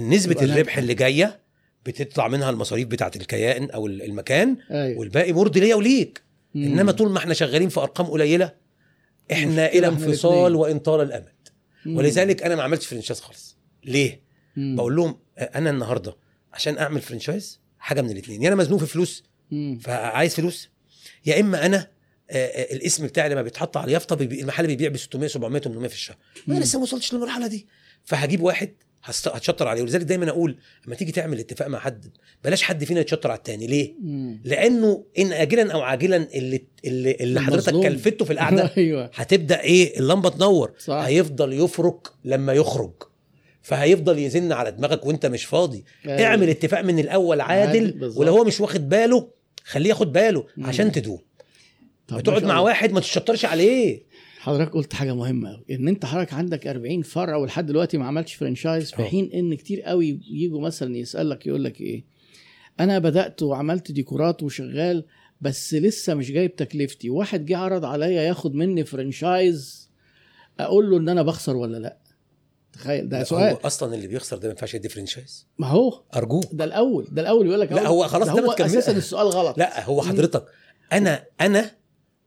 نسبه 0.00 0.42
الربح. 0.44 0.78
اللي 0.78 0.94
جاية 0.94 1.40
بتطلع 1.86 2.28
منها 2.28 2.50
المصاريف 2.50 2.88
بتاعه 2.88 3.12
الكيان 3.16 3.70
أو 3.70 3.86
المكان 3.86 4.56
أيوه 4.70 4.98
والباقي 4.98 5.32
مرضي 5.32 5.60
ليا 5.60 5.74
وليك 5.74 6.22
مم. 6.54 6.64
إنما 6.64 6.92
طول 6.92 7.10
ما 7.10 7.18
إحنا 7.18 7.34
شغالين 7.34 7.68
في 7.68 7.80
أرقام 7.80 8.06
قليلة 8.06 8.52
إحنا 9.32 9.66
إلى 9.66 9.86
انفصال. 9.88 10.56
وإن 10.56 10.78
طال 10.78 11.00
الأمد 11.00 11.48
مم. 11.86 11.96
ولذلك 11.96 12.42
أنا 12.42 12.56
ما 12.56 12.62
عملتش 12.62 12.86
فرنشايز 12.86 13.20
خالص 13.20 13.56
ليه 13.84 14.22
مم. 14.56 14.76
بقول 14.76 14.96
لهم 14.96 15.18
أنا 15.38 15.70
النهارده 15.70 16.16
عشان 16.52 16.78
أعمل 16.78 17.00
فرنشايز 17.00 17.60
حاجة 17.78 18.02
من 18.02 18.10
الاثنين 18.10 18.42
يا 18.42 18.48
أنا 18.48 18.56
مزنوق 18.56 18.80
في 18.80 18.86
فلوس 18.86 19.24
مم. 19.52 19.78
فعايز 19.78 20.34
فلوس 20.34 20.68
يا 21.26 21.40
إما 21.40 21.66
أنا 21.66 21.88
آه، 22.30 22.46
آه، 22.46 22.74
الاسم 22.74 23.06
بتاعي 23.06 23.28
لما 23.28 23.42
بيتحط 23.42 23.76
على 23.76 23.84
اليافطة 23.84 24.22
المحل 24.22 24.66
بيبيع 24.66 24.88
ب 24.88 24.96
600 24.96 25.28
700 25.28 25.62
800 25.62 25.88
في 25.88 25.94
الشهر. 25.94 26.16
أنا 26.48 26.58
لسه 26.58 26.78
ما 26.78 26.82
وصلتش 26.82 27.14
للمرحلة 27.14 27.46
دي 27.46 27.66
فهجيب 28.04 28.40
واحد 28.42 28.70
هتشطر 29.04 29.68
عليه 29.68 29.82
ولذلك 29.82 30.04
دايما 30.04 30.28
أقول 30.28 30.56
لما 30.86 30.96
تيجي 30.96 31.12
تعمل 31.12 31.38
اتفاق 31.38 31.68
مع 31.68 31.78
حد 31.78 32.06
بلاش 32.44 32.62
حد 32.62 32.84
فينا 32.84 33.00
يتشطر 33.00 33.30
على 33.30 33.38
التاني 33.38 33.66
ليه؟ 33.66 33.94
مم. 34.00 34.40
لأنه 34.44 35.04
إن 35.18 35.32
اجلا 35.32 35.72
أو 35.72 35.80
عاجلا 35.80 36.16
اللي 36.34 36.64
اللي, 36.84 37.16
اللي 37.20 37.40
حضرتك. 37.40 37.72
كلفته 37.72 38.24
في 38.24 38.32
القعدة 38.32 38.72
أيوه 38.76 39.10
هتبدأ 39.14 39.60
إيه 39.60 39.98
اللمبة 39.98 40.28
تنور 40.28 40.72
صح 40.78 40.94
هيفضل 40.94 41.52
يفرك 41.52 42.08
لما 42.24 42.52
يخرج 42.52 42.92
فهيفضل 43.62 44.18
يزن 44.18 44.52
على 44.52 44.70
دماغك 44.70 45.06
وأنت 45.06 45.26
مش 45.26 45.44
فاضي 45.44 45.84
أيوة. 46.06 46.24
اعمل 46.24 46.48
اتفاق 46.48 46.80
من 46.80 46.98
الأول 46.98 47.40
عادل, 47.40 47.86
عادل،. 47.86 48.12
ولو 48.16 48.32
هو 48.36 48.44
مش 48.44 48.60
واخد 48.60 48.88
باله 48.88 49.28
خليه 49.64 49.88
ياخد 49.88 50.12
باله 50.12 50.46
مم. 50.56 50.66
عشان 50.66 50.92
تدوم 50.92 51.18
بتقعد 52.04 52.40
شاء 52.40 52.48
مع. 52.48 52.58
واحد 52.60 52.92
ما 52.92 53.00
تشطرش 53.00 53.44
عليه 53.44 54.02
حضرتك 54.38 54.72
قلت 54.72 54.94
حاجة 54.94 55.14
مهمة 55.14 55.50
قوي 55.50 55.64
إن 55.70 55.88
أنت 55.88 56.04
حضرتك 56.04 56.32
عندك 56.32 56.66
40 56.66 57.02
فرع 57.02 57.36
ولحد 57.36 57.66
دلوقتي 57.66 57.98
ما 57.98 58.06
عملتش 58.06 58.34
franchise 58.34 58.90
في 58.92 59.02
أه. 59.02 59.06
حين 59.06 59.30
إن 59.34 59.54
كتير 59.54 59.82
قوي 59.82 60.20
يجوا 60.30 60.60
مثلا 60.60 60.96
يسألك 60.96 61.46
يقول 61.46 61.64
لك 61.64 61.80
إيه 61.80 62.04
أنا 62.80 62.98
بدأت 62.98 63.42
وعملت 63.42 63.92
ديكورات 63.92 64.42
وشغال 64.42 65.04
بس 65.40 65.74
لسه 65.74 66.14
مش 66.14 66.30
جايب 66.30 66.56
تكلفتي 66.56 67.10
واحد 67.10 67.44
جه 67.46 67.56
عرض 67.56 67.84
عليا 67.84 68.22
ياخد 68.22 68.54
مني 68.54 68.84
franchise 68.84 69.90
أقول 70.60 70.90
له 70.90 70.96
إن 70.96 71.08
أنا 71.08 71.22
بخسر 71.22 71.56
ولا 71.56 71.76
لأ 71.76 71.96
تخيل 72.72 73.08
ده 73.08 73.24
سؤال. 73.24 73.52
هو 73.52 73.58
أصلا 73.64 73.94
اللي 73.94 74.06
بيخسر 74.06 74.36
ده 74.36 74.48
ما 74.48 74.50
ينفعش 74.50 74.74
يدي 74.74 74.88
فرنشايز. 74.88 75.46
ما 75.58 75.66
هو. 75.66 76.02
ارجوك 76.16 76.44
ده 76.52 76.64
الأول 76.64 77.08
ده 77.10 77.22
الأول 77.22 77.46
يقول 77.46 77.60
لك 77.60 77.72
لا،. 77.72 77.86
هو 77.86 78.08
خلاص 78.08 78.28
ده 78.28 78.42
هو 78.42 78.52
أساسا 78.52 78.92
السؤال 78.92 79.26
غلط. 79.26 79.58
لا 79.58 79.84
هو 79.84 80.02
حضرتك 80.02 80.44
أنا 80.92 81.24
أنا 81.40 81.70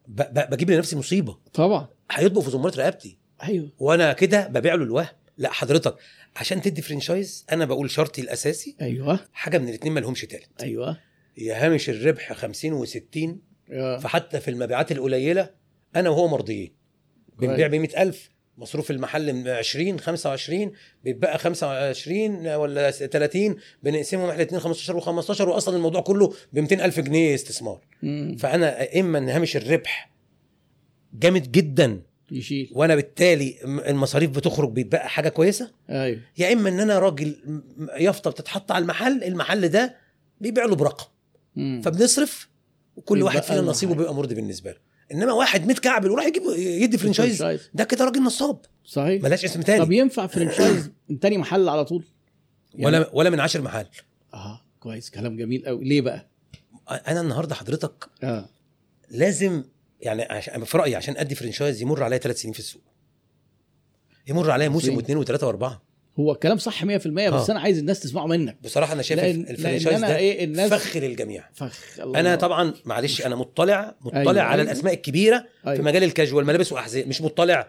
بجيب 0.08 0.72
لنفسي 0.72 0.96
مصيبة. 0.96 1.38
طبعا. 1.54 1.88
هيطبق 2.12 2.42
في 2.42 2.52
زمرة 2.52 2.74
رقبتي. 2.78 3.18
أيوه. 3.44 3.72
وأنا 3.80 4.14
كده 4.14 4.48
ببيع 4.48 4.76
له 4.76 4.84
الوهم. 4.84 5.08
لا 5.38 5.52
حضرتك 5.52 5.96
عشان 6.36 6.62
تدي 6.62 6.82
فرنشايز 6.82 7.46
أنا 7.52 7.66
بقول 7.66 7.92
شرطي 7.92 8.22
الأساسي. 8.22 8.76
أيوه. 8.82 9.20
حاجة 9.34 9.58
من 9.58 9.70
الاثنين 9.70 9.94
ما 9.94 10.00
لهمش 10.00 10.22
تالت. 10.22 10.64
أيوه. 10.64 10.98
يا 11.38 11.66
هامش 11.66 11.90
الربح 11.90 12.34
50 12.34 12.86
و60 12.86 13.30
آه. 13.72 13.98
فحتى 13.98 14.40
في 14.40 14.52
المبيعات 14.52 14.92
القليلة 14.92 15.50
أنا 15.96 16.10
وهو 16.10 16.28
مرضيين. 16.28 16.76
بنبيع 17.40 17.68
ب 17.68 17.76
100000 17.76 18.30
مصروف 18.58 18.92
المحل 18.92 19.50
20 19.50 20.00
25 20.00 20.72
بيتبقى 21.04 21.38
25 21.38 22.48
ولا 22.48 22.92
30 22.92 23.56
بنقسمهم 23.84 24.30
إحنا 24.30 24.36
الاثنين 24.42 24.62
15 24.62 25.02
و15 25.02 25.42
واصلا 25.42 25.76
الموضوع 25.76 26.02
كله 26.02 26.34
ب 26.54 26.60
200000 26.60 27.00
جنيه 27.00 27.36
استثمار 27.36 27.82
مم. 28.04 28.36
فأنا 28.40 29.00
إما 29.00 29.18
إن 29.18 29.30
هامش 29.30 29.58
الربح 29.58 30.12
جامد 31.14 31.52
جدا 31.52 32.02
يشيل 32.32 32.70
وأنا 32.74 32.96
بالتالي 32.96 33.56
المصاريف 33.66 34.30
بتخرج 34.32 34.72
بيتبقى 34.72 35.10
حاجة 35.10 35.30
كويسة 35.30 35.72
أيوه 35.90 36.20
يا 36.38 36.54
إما 36.54 36.70
إن 36.70 36.80
أنا 36.80 37.00
راجل 37.00 37.36
يافطة 37.98 38.32
بتتحط 38.32 38.72
على 38.72 38.82
المحل 38.82 39.24
المحل 39.24 39.68
ده 39.70 39.96
بيبيع 40.42 40.66
له 40.66 40.76
برقم. 40.76 41.06
فبنصرف 41.82 42.50
وكل 42.96 43.24
واحد 43.24 43.44
فينا. 43.44 43.62
نصيبه 43.62 43.96
بيبقى 43.96 44.16
مرضي 44.16 44.36
بالنسبة 44.36 44.72
له 44.72 44.78
إنما 45.12 45.34
واحد 45.34 45.68
متكعبل 45.68 46.12
وراح 46.12 46.26
يجيب 46.26 46.44
يدي 46.58 46.98
franchise. 46.98 47.44
ده 47.74 47.84
كده 47.84 48.06
راجل 48.06 48.24
نصاب. 48.24 48.60
صحيح. 48.86 49.22
بلاش 49.24 49.46
اسم 49.46 49.60
طب 49.62 49.66
تاني 49.68 49.98
ينفع 49.98 50.28
franchise 50.28 50.92
من 51.10 51.20
تاني 51.20 51.38
محل 51.38 51.70
على 51.70 51.86
طول؟ 51.86 52.04
يعني- 52.74 52.86
ولا 52.98 53.10
ولا 53.14 53.30
من 53.30 53.40
عشر 53.40 53.62
محل. 53.62 53.86
آه 54.34 54.62
كويس. 54.80 55.10
كلام 55.10 55.38
جميل 55.38 55.66
قوي. 55.66 55.86
ليه 55.86 56.02
بقى؟ 56.02 56.28
أنا 57.08 57.22
النهارده 57.22 57.56
حضرتك 57.56 58.10
آه. 58.24 58.50
لازم 59.10 59.64
يعني 60.02 60.24
عشان 60.24 60.64
في 60.64 60.78
رأيي 60.78 60.96
عشان 60.96 61.18
أدي 61.18 61.36
franchise 61.36 61.82
يمر 61.82 62.04
عليا 62.04 62.18
ثلاث 62.18 62.42
سنين 62.42 62.54
في 62.54 62.60
السوق. 62.60 62.82
يمر 64.28 64.52
عليا 64.52 64.70
موسم. 64.70 64.96
واثنين 64.98 65.18
وثلاثة 65.18 65.48
وأربعة. 65.48 65.82
هو 66.20 66.32
الكلام 66.32 66.58
صح 66.58 66.86
100% 66.86 66.88
بس 66.88 67.08
آه. 67.18 67.52
أنا 67.52 67.60
عايز 67.60 67.78
الناس 67.78 68.00
تسمعه 68.00 68.26
منك. 68.28 68.58
بصراحة 68.64 68.94
أنا 68.94 69.02
شايف 69.02 69.20
لأن- 69.20 69.50
الفرنشايز 69.50 69.88
لأن 69.88 70.02
ده 70.02 70.18
إيه 70.18 70.44
الناس- 70.44 70.74
فخ 70.74 70.98
للجميع. 70.98 71.44
فخ 71.54 72.00
الله. 72.00 72.20
أنا. 72.20 72.36
طبعا 72.36 72.74
معلش 72.86 73.26
أنا 73.26 73.36
مطلع 73.36 73.96
مطلع 74.02 74.20
أيوة، 74.20 74.42
على 74.42 74.62
أيوة. 74.62 74.72
الأسماء 74.72 74.94
الكبيرة 74.94 75.46
في 75.64 75.70
أيوة. 75.70 75.82
مجال 75.86 76.04
الكاجوال 76.04 76.46
ملابس 76.46 76.72
وأحذية. 76.72 77.06
مش 77.06 77.22
مطلع. 77.22 77.68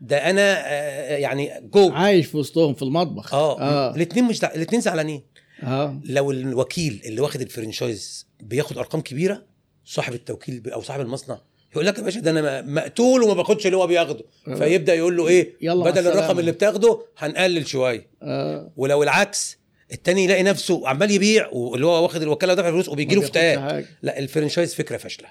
ده 0.00 0.30
أنا 0.30 0.62
آه، 0.66 1.16
يعني 1.16 1.50
جو. 1.72 1.90
عايش 1.92 2.26
في 2.26 2.36
وسطهم 2.36 2.74
في 2.74 2.82
المطبخ. 2.82 3.34
آه 3.34 3.60
آه. 3.60 3.94
الاثنين 3.96 4.24
مش 4.24 4.44
الاثنين 4.44 4.80
زعلانين. 4.80 5.22
آه. 5.62 6.00
لو 6.04 6.30
الوكيل 6.30 7.02
اللي 7.06 7.20
واخد 7.20 7.40
الفرنشايز 7.40 8.26
بياخد 8.40 8.78
أرقام 8.78 9.00
كبيرة 9.00 9.42
صاحب 9.84 10.14
التوكيل 10.14 10.70
أو 10.70 10.80
صاحب 10.82 11.00
المصنع 11.00 11.38
يقول 11.72 11.86
لك 11.86 11.98
يا 11.98 12.02
باشا 12.02 12.20
ده 12.20 12.30
أنا 12.30 12.62
مقتول 12.62 13.22
وما 13.22 13.34
باخدش 13.34 13.66
اللي 13.66 13.76
هو 13.76 13.86
بياخده 13.86 14.24
آه. 14.48 14.54
فيبدأ 14.54 14.94
يقول 14.94 15.16
له 15.16 15.28
إيه 15.28 15.52
يلا 15.60 15.84
بدل 15.84 15.98
السلامة. 15.98 16.20
الرقم 16.20 16.38
اللي 16.38 16.52
بتاخده 16.52 17.02
هنقلل 17.18 17.66
شوية 17.66 18.06
آه 18.22 18.72
ولو 18.76 19.02
العكس 19.02 19.58
التاني 19.92 20.24
يلاقي 20.24 20.42
نفسه 20.42 20.88
عمال 20.88 21.10
يبيع 21.10 21.48
واللي 21.52 21.86
هو 21.86 22.02
واخد 22.02 22.22
الوكالة 22.22 22.52
ودافع 22.52 22.70
فلوس 22.70 22.88
وبيجي 22.88 23.14
له 23.14 23.22
حاجة. 23.60 23.86
لا 24.02 24.18
ال 24.18 24.24
franchise 24.24 24.74
فكرة 24.74 24.96
فاشلة 24.96 25.28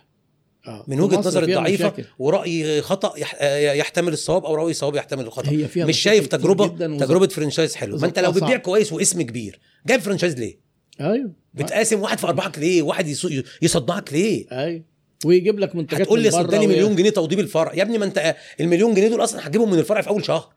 آه. 0.68 0.86
من 0.88 1.00
وجهة 1.00 1.22
نظري 1.22 1.40
الضعيفه. 1.40 1.94
ورأي 2.20 2.82
خطأ 2.82 3.14
آه، 3.40 3.74
يحتمل 3.74 4.14
الصواب 4.14 4.46
أو 4.46 4.56
رأي 4.56 4.74
صواب 4.74 4.96
يحتمل 4.96 5.24
الخطأ 5.26 5.52
هي 5.52 5.68
فيها 5.68 5.86
مش 5.86 6.00
شايف 6.00 6.28
تجربة 6.28 6.68
تجربة 6.98 7.28
franchise 7.28 7.76
حلوة 7.76 8.00
ما 8.00 8.08
أنت 8.08 8.20
لو 8.20 8.32
بتبيع. 8.32 8.58
كويس 8.58 8.94
واسم 8.94 9.22
كبير 9.22 9.60
جايب 9.88 10.02
franchise 10.02 10.36
ليه 10.36 10.60
أيوه 11.02 11.32
بتقاسم 11.54 12.02
واحد 12.02 12.18
في 12.20 12.28
ارباحك 12.28 12.60
ليه 12.60 12.82
واحد 12.82 13.08
يص- 13.08 13.28
يصدعك 13.62 14.14
ليه 14.14 14.46
أيوه 14.52 14.84
ويجيب 15.26 15.60
لك 15.60 15.76
منتجات 15.76 16.02
هتقول 16.02 16.20
لي 16.20 16.30
من 16.30 16.32
صدقني 16.32 16.68
مليون 16.68 16.96
جنيه 16.96 17.10
توضيب 17.10 17.40
الفرع. 17.40 17.74
يا 17.74 17.84
ابني 17.84 17.98
ما 17.98 18.06
انت 18.06 18.36
المليون 18.60 18.94
جنيه 18.94 19.08
دول 19.08 19.24
أصلا 19.24 19.48
هتجيبهم 19.48 19.72
من 19.72 19.80
الفرع 19.80 20.02
في 20.02 20.08
اول 20.10 20.26
شهر. 20.26 20.54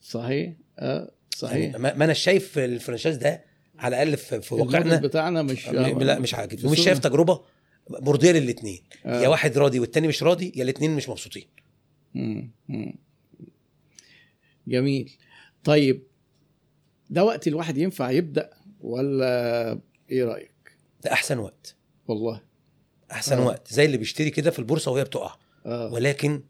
صحيح. 0.00 0.52
آه 0.78 1.10
صحيح. 1.36 1.56
يعني 1.56 1.78
ما 1.78 2.04
أنا 2.04 2.12
شايف 2.12 2.58
الفرنشايز 2.58 3.16
ده 3.16 3.44
على 3.78 4.02
الاقل 4.02 4.16
في, 4.16 4.54
واقعنا 4.54 4.96
بتاعنا 4.96 5.42
مش 5.42 5.68
لا 5.68 6.18
مش 6.18 6.34
عاجبني 6.34 6.58
في 6.58 6.66
ومش. 6.66 6.80
شايف 6.80 6.98
تجربة 6.98 7.40
مرضية 7.90 8.32
للاثنين 8.32 8.82
آه. 9.06 9.20
يا 9.20 9.28
واحد 9.28 9.58
راضي 9.58 9.80
والتاني 9.80 10.08
مش 10.08 10.22
راضي 10.22 10.52
يا 10.56 10.62
الاثنين 10.62 10.96
مش 10.96 11.08
مبسوطين. 11.08 11.46
مم. 12.14 12.50
مم. 12.68 12.94
جميل. 14.68 15.12
طيب 15.64 16.02
ده 17.10 17.24
وقت 17.24 17.48
الواحد 17.48 17.78
ينفع 17.78 18.10
يبدأ 18.10 18.50
ولا 18.80 19.80
إيه 20.10 20.24
رأيك؟ 20.24 20.50
ده 21.04 21.12
أحسن 21.12 21.38
وقت. 21.38 21.74
والله. 22.08 22.45
أحسن 23.12 23.38
آه. 23.38 23.46
وقت. 23.46 23.72
زي 23.72 23.84
اللي 23.84 23.96
بيشتري 23.96 24.30
كده 24.30 24.50
في 24.50 24.58
البورصة 24.58 24.90
وهي 24.90 25.04
بتقع. 25.04 25.36
آه. 25.66 25.92
ولكن 25.92 26.42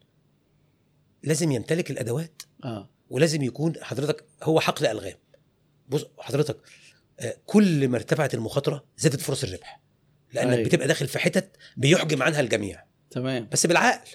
لازم 1.23 1.53
يمتلك 1.53 1.91
الأدوات. 1.91 2.43
آه. 2.65 2.89
ولازم 3.11 3.43
يكون 3.43 3.73
حضرتك 3.83 4.25
هو 4.43 4.61
حقل 4.61 4.87
ألغام. 4.87 5.17
بص 5.89 6.07
حضرتك 6.19 6.57
آه، 7.21 7.37
كل 7.47 7.89
ما 7.89 7.97
ارتفعت 7.97 8.35
المخاطرة 8.35 8.85
زادت 8.99 9.21
فرص 9.21 9.45
الربح. 9.45 9.81
لأنك 10.33 10.53
أيوة. 10.53 10.65
بتبقى 10.65 10.87
داخل 10.87 11.09
في 11.09 11.19
حتت 11.19 11.57
بيحجم 11.77 12.23
عنها 12.23 12.41
الجميع. 12.41 12.85
تمام. 13.11 13.49
بس 13.53 13.67
بالعقل. 13.67 14.11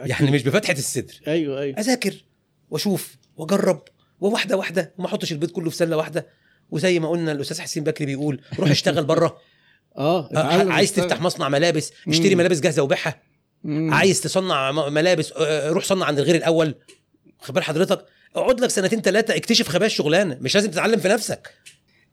يعني 0.00 0.30
مش 0.30 0.42
بفتحة 0.42 0.72
الصدر. 0.72 1.20
أيوه 1.26 1.60
أيوه. 1.60 1.78
أذاكر 1.80 2.24
وأشوف 2.70 3.16
وأجرب 3.36 3.82
وواحدة 4.20 4.56
واحدة. 4.56 4.92
وما 4.98 5.06
أحطش 5.06 5.32
البيت 5.32 5.50
كله 5.50 5.70
في 5.70 5.76
سلة 5.76 5.96
واحدة. 5.96 6.26
وزي 6.70 6.98
ما 6.98 7.08
قلنا 7.08 7.32
الأستاذ 7.32 7.60
حسين 7.60 7.84
بكري 7.84 8.06
بيقول 8.06 8.40
روح 8.58 8.70
اشتغل 8.70 9.04
بره. 9.04 9.38
آه 9.98 10.28
آه، 10.34 10.72
عايز. 10.72 10.92
تفتح 10.92 11.20
مصنع 11.22 11.48
ملابس 11.48 11.92
اشتري 12.08 12.30
مم. 12.34 12.38
ملابس 12.38 12.60
جاهزة 12.60 12.82
وبيعها. 12.82 13.22
عايز 13.66 14.20
تصنع 14.20 14.88
ملابس 14.88 15.32
آه، 15.32 15.70
روح 15.70 15.84
صنع 15.84 16.06
عند 16.06 16.18
الغير 16.18 16.34
الأول. 16.34 16.74
بال 17.48 17.62
حضرتك 17.62 18.04
اقعد 18.36 18.60
لك 18.60 18.70
سنتين 18.70 19.00
ثلاثة 19.00 19.36
اكتشف 19.36 19.68
خبايا 19.68 19.86
الشغلانة. 19.86 20.38
مش 20.40 20.54
لازم 20.54 20.70
تتعلم 20.70 20.98
في 20.98 21.08
نفسك. 21.08 21.50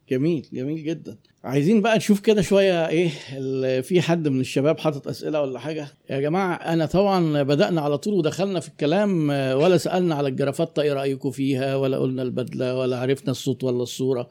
جميل 0.09 0.47
جميل 0.53 0.83
جدا. 0.83 1.17
عايزين 1.43 1.81
بقى 1.81 1.97
نشوف 1.97 2.19
كده 2.19 2.41
شوية 2.41 2.87
إيه 2.87 3.09
في 3.81 4.01
حد 4.01 4.27
من 4.27 4.39
الشباب 4.39 4.79
حاطط 4.79 5.07
أسئلة 5.07 5.41
ولا 5.41 5.59
حاجة؟ 5.59 5.87
يا 6.09 6.19
جماعة 6.19 6.53
أنا 6.55 6.85
طبعا 6.85 7.43
بدأنا 7.43 7.81
على 7.81 7.97
طول 7.97 8.13
ودخلنا 8.13 8.59
في 8.59 8.67
الكلام 8.67 9.31
آه، 9.31 9.57
ولا 9.57 9.77
سألنا 9.77 10.15
على 10.15 10.27
الجرافطه 10.27 10.81
إيه 10.81 10.93
رأيكم 10.93 11.31
فيها؟ 11.31 11.75
ولا 11.75 11.97
قلنا 11.97 12.21
البدلة؟ 12.21 12.75
ولا 12.75 12.99
عرفنا 12.99 13.31
الصوت 13.31 13.63
ولا 13.63 13.83
الصورة؟ 13.83 14.29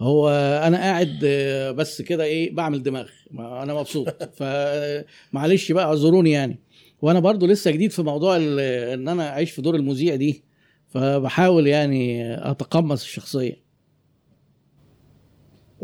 هو 0.00 0.28
أنا 0.66 0.76
قاعد 0.76 1.20
آه، 1.24 1.70
بس 1.70 2.02
كده 2.02 2.24
إيه 2.24 2.54
بعمل 2.54 2.82
دماغ 2.82 3.08
ما 3.30 3.62
أنا 3.62 3.74
مبسوط. 3.74 4.22
فمعلش 4.22 5.72
بقى 5.72 5.84
اعذروني 5.84 6.30
يعني. 6.30 6.58
وأنا 7.02 7.20
برضو 7.20 7.46
لسه 7.46 7.70
جديد 7.70 7.90
في 7.90 8.02
موضوع 8.02 8.36
إن 8.36 9.08
أنا 9.08 9.28
أعيش 9.28 9.50
في 9.50 9.62
دور 9.62 9.74
المذيع 9.74 10.14
دي. 10.14 10.42
فبحاول 10.88 11.66
يعني 11.66 12.34
أتقمص 12.50 13.02
الشخصية. 13.02 13.56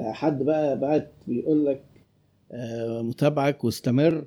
حد 0.01 0.43
بقى 0.43 0.81
بعت 0.81 1.13
بيقول 1.27 1.67
لك 1.67 1.83
آه، 2.53 3.03
متابعك 3.03 3.65
واستمر. 3.65 4.25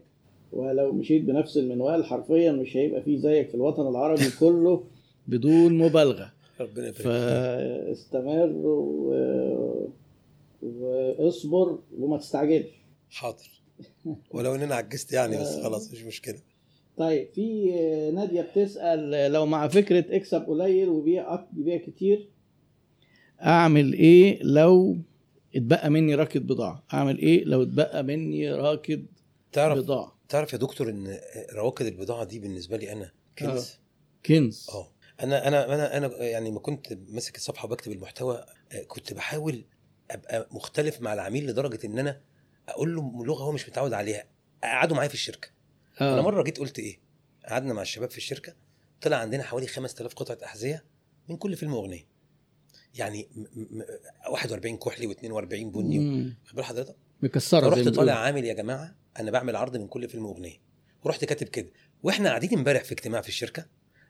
ولو 0.51 0.91
مشيت 0.91 1.23
بنفس 1.23 1.57
المنوال 1.57 2.05
حرفيا 2.05 2.51
مش 2.51 2.77
هيبقى 2.77 3.01
فيه 3.01 3.17
زيك 3.17 3.49
في 3.49 3.55
الوطن 3.55 3.87
العربي 3.87 4.29
كله 4.39 4.83
بدون 5.27 5.77
مبالغة. 5.77 6.31
ربنا 6.59 6.87
يبارك. 6.87 7.01
فاستمر 7.01 8.51
و... 8.55 9.13
واصبر 10.61 11.79
وما 11.99 12.17
تستعجلش. 12.17 12.69
حاضر. 13.09 13.61
ولو 14.31 14.55
ان 14.55 14.61
أنا 14.61 14.75
عجزت 14.75 15.13
يعني 15.13 15.37
بس 15.37 15.47
آه. 15.55 15.63
خلاص 15.63 15.91
مش 15.91 16.03
مشكلة. 16.03 16.39
طيب 16.97 17.29
في 17.33 17.71
نادية 18.15 18.41
بتسأل 18.41 19.31
لو 19.31 19.45
مع 19.45 19.67
فكرة 19.67 20.05
اكسب 20.15 20.41
قليل 20.41 20.89
وبيع 20.89 21.45
بيبيع 21.51 21.77
كتير 21.77 22.29
أعمل 23.41 23.93
إيه 23.93 24.43
لو 24.43 24.97
اتبقى 25.55 25.89
مني 25.89 26.15
راكد 26.15 26.47
بضاعة؟ 26.47 26.83
أعمل 26.93 27.17
إيه 27.17 27.43
لو 27.43 27.63
اتبقى 27.63 28.03
مني 28.03 28.51
راكد 28.53 29.05
تعرف 29.51 29.77
بضاعة؟ 29.77 30.17
تعرف 30.29 30.53
يا 30.53 30.57
دكتور 30.57 30.89
إن 30.89 31.17
رواكد 31.53 31.85
البضاعة 31.85 32.23
دي 32.23 32.39
بالنسبة 32.39 32.77
لي 32.77 32.91
أنا 32.91 33.11
كنز؟ 33.39 33.73
كنز. 34.25 34.67
آه. 34.73 34.87
أنا 35.23 35.47
أنا 35.47 35.73
أنا 35.73 35.97
أنا 35.97 36.07
يعني 36.23 36.51
ما 36.51 36.59
كنت 36.59 36.93
ماسك 37.09 37.35
الصفحة 37.35 37.65
وبكتب 37.65 37.91
المحتوى 37.91 38.45
آه، 38.71 38.83
كنت 38.83 39.13
بحاول 39.13 39.65
أبقى 40.11 40.47
مختلف 40.51 41.01
مع 41.01 41.13
العميل 41.13 41.47
لدرجة 41.47 41.85
إن 41.85 41.99
أنا 41.99 42.21
أقول 42.69 42.95
له 42.95 43.25
لغة 43.25 43.43
هو 43.43 43.51
مش 43.51 43.69
متعود 43.69 43.93
عليها 43.93 44.23
اقعدوا 44.63 44.95
معايا 44.95 45.07
في 45.09 45.13
الشركة. 45.15 45.47
أنا 46.01 46.19
آه 46.19 46.21
مرة 46.21 46.43
جيت 46.43 46.57
قلت 46.59 46.79
إيه؟ 46.79 46.99
قعدنا 47.47 47.73
مع 47.73 47.81
الشباب 47.81 48.09
في 48.11 48.17
الشركة 48.17 48.53
طلع 49.01 49.17
عندنا 49.17 49.43
حوالي 49.43 49.67
5000 49.67 50.13
قطعة 50.13 50.37
أحذية 50.45 50.85
من 51.29 51.37
كل 51.37 51.55
فيلم 51.55 51.73
وأغنية. 51.73 52.07
يعني 52.95 53.27
م- 53.35 53.41
م- 53.79 53.83
41 54.31 54.77
كحلي 54.77 55.15
و42 55.15 55.45
بني. 55.65 56.35
خد 56.45 56.55
بال 56.55 56.63
حضرتك؟ 56.65 56.95
مكسرة 57.21 57.75
ما 57.83 57.91
طالع. 57.91 58.13
عامل 58.13 58.45
يا 58.45 58.53
جماعة 58.53 58.95
أنا 59.19 59.31
بعمل 59.31 59.55
عرض 59.55 59.77
من 59.77 59.87
كل 59.87 60.09
فيلم 60.09 60.25
وأغنية. 60.25 60.57
ورحت 61.03 61.25
كاتب 61.25 61.47
كده. 61.47 61.69
وإحنا 62.03 62.29
قاعدين 62.29 62.53
امبارح 62.53 62.83
في 62.83 62.91
اجتماع 62.91 63.21
في 63.21 63.27
الشركة 63.29 63.65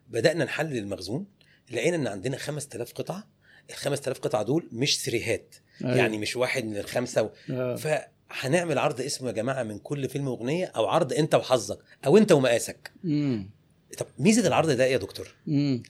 بدأنا 0.09 0.45
نحلل 0.45 0.77
المخزون 0.77 1.25
لقينا 1.71 1.95
إن 1.95 2.07
عندنا 2.07 2.37
5000 2.37 2.93
قطعة 2.93 3.27
ال 3.69 3.75
5000 3.75 4.19
قطعة 4.19 4.43
دول 4.43 4.69
مش 4.71 5.01
سريهات 5.03 5.55
أيوة. 5.83 5.95
يعني 5.97 6.17
مش 6.17 6.35
واحد 6.35 6.65
من 6.65 6.77
الخمسة 6.77 7.21
و... 7.21 7.29
آه. 7.51 7.75
فهنعمل 7.75 8.77
عرض 8.79 9.01
اسمه 9.01 9.27
يا 9.27 9.33
جماعة 9.33 9.63
من 9.63 9.79
كل 9.79 10.09
فيلم 10.09 10.27
واغنيه 10.27 10.65
أو 10.65 10.85
عرض 10.85 11.13
أنت 11.13 11.35
وحظك 11.35 11.79
أو 12.05 12.17
أنت 12.17 12.31
ومقاسك 12.31 12.91
مم. 13.03 13.49
طب 13.97 14.05
ميزة 14.19 14.47
العرض 14.47 14.69
ده 14.69 14.85
إيه 14.85 14.91
يا 14.91 14.97
دكتور 14.97 15.35
مم. 15.47 15.83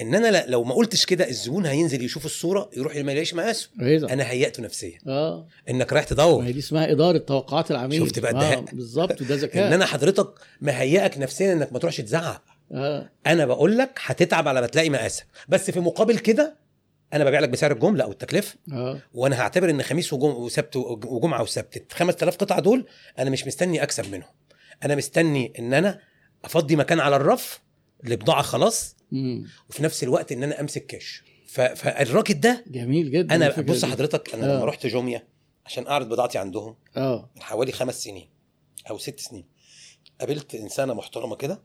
إن 0.00 0.14
أنا 0.14 0.44
لو 0.46 0.64
ما 0.64 0.74
قلتش 0.74 1.06
كده 1.06 1.28
الزبون 1.28 1.66
هينزل 1.66 2.02
يشوف 2.02 2.26
الصورة 2.26 2.70
يروح 2.76 2.96
ما 2.96 3.12
يلاقيش 3.12 3.34
مقاسه 3.34 3.70
رضا 3.80 4.12
أنا 4.12 4.30
هيأته 4.30 4.62
نفسيا 4.62 4.98
آه 5.06 5.48
إنك 5.70 5.92
رايح 5.92 6.04
ما 6.04 6.10
تدور 6.10 6.44
هي 6.44 6.52
دي 6.52 6.58
اسمها 6.58 6.90
إدارة 6.92 7.18
توقعات 7.18 7.70
العميل 7.70 8.00
شفت 8.00 8.18
بقى 8.18 8.54
آه؟ 8.54 8.64
بالظبط 8.72 9.22
وده 9.22 9.34
ذكاء 9.34 9.68
إن 9.68 9.72
أنا 9.72 9.86
حضرتك 9.86 10.28
مهيئك 10.60 11.18
نفسيا 11.18 11.52
إنك 11.52 11.72
ما 11.72 11.78
تروحش 11.78 11.96
تزعق 11.96 12.42
آه. 12.72 13.10
أنا 13.26 13.46
بقول 13.46 13.78
لك 13.78 13.98
هتتعب 14.04 14.48
على 14.48 14.60
ما 14.60 14.66
تلاقي 14.66 14.90
مقاسك. 14.90 15.26
بس 15.48 15.70
في 15.70 15.80
مقابل 15.80 16.18
كده 16.18 16.56
أنا 17.12 17.24
ببيع 17.24 17.40
لك 17.40 17.48
بسعر 17.48 17.72
الجملة 17.72 18.04
أو 18.04 18.10
التكلفة. 18.10 18.54
آه. 18.72 19.00
وأنا 19.14 19.40
هعتبر 19.40 19.70
إن 19.70 19.82
خميس 19.82 20.12
وجم... 20.12 20.26
وسبت 20.26 20.76
وجمعة 21.06 21.42
وسبت 21.42 21.76
ال 21.76 21.82
5000 21.92 22.36
قطعة 22.36 22.60
دول 22.60 22.86
أنا 23.18 23.30
مش 23.30 23.46
مستني 23.46 23.82
أكسب 23.82 24.12
منهم. 24.12 24.30
أنا 24.84 24.94
مستني 24.94 25.52
إن 25.58 25.74
أنا 25.74 26.00
أفضي 26.44 26.76
مكان 26.76 27.00
على 27.00 27.16
الرف 27.16 27.60
لبضاعة 28.04 28.42
خلاص. 28.42 28.96
مم. 29.12 29.46
وفي 29.70 29.82
نفس 29.82 30.02
الوقت 30.02 30.32
إن 30.32 30.42
أنا 30.42 30.60
أمسك 30.60 30.86
كاش 30.86 31.22
ف... 31.46 31.60
فالراجل 31.60 32.40
ده 32.40 32.64
جميل 32.66 33.10
جدا. 33.10 33.34
أنا 33.34 33.60
بص. 33.60 33.84
حضرتك 33.84 34.34
أنا 34.34 34.52
آه. 34.52 34.56
لما 34.56 34.64
رحت 34.64 34.86
جوميا 34.86 35.26
عشان 35.66 35.86
أعرض 35.86 36.08
بضاعتي 36.08 36.38
عندهم 36.38 36.76
آه. 36.96 37.30
من 37.36 37.42
حوالي 37.42 37.72
خمس 37.72 38.04
سنين 38.04 38.28
أو 38.90 38.98
ست 38.98 39.20
سنين 39.20 39.44
قابلت 40.20 40.54
إنسانة 40.54 40.94
محترمة 40.94 41.36
كده 41.36 41.62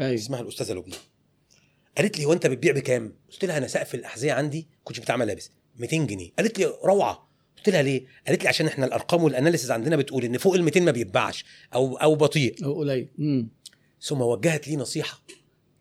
أيوه 0.00 0.14
اسمها 0.14 0.40
الأستاذة 0.40 0.72
لبنى. 0.72 0.94
قالت 1.96 2.18
لي 2.18 2.24
هو 2.24 2.32
أنت 2.32 2.46
بتبيع 2.46 2.72
بكام؟ 2.72 3.12
قلت 3.32 3.44
لها 3.44 3.58
أنا 3.58 3.66
سقف 3.66 3.94
الأحذية 3.94 4.32
عندي 4.32 4.66
كنت 4.84 5.00
بتاع 5.00 5.16
ملابس 5.16 5.50
200 5.76 5.96
جنيه. 5.96 6.30
قالت 6.38 6.58
لي 6.58 6.64
روعة. 6.84 7.28
قلت 7.56 7.68
لها 7.68 7.82
ليه؟ 7.82 8.06
قالت 8.26 8.42
لي 8.42 8.48
عشان 8.48 8.66
إحنا 8.66 8.86
الأرقام 8.86 9.22
وال 9.24 9.33
analysis 9.33 9.70
عندنا 9.70 9.96
بتقول 9.96 10.24
إن 10.24 10.38
فوق 10.38 10.54
ال 10.54 10.62
200 10.62 10.80
ما 10.80 10.90
بيتباعش 10.90 11.44
أو 11.74 11.96
أو 11.96 12.14
بطيء. 12.14 12.64
أو 12.64 12.78
قليل. 12.78 13.08
ثم 14.02 14.20
وجهت 14.20 14.68
لي 14.68 14.76
نصيحة. 14.76 15.22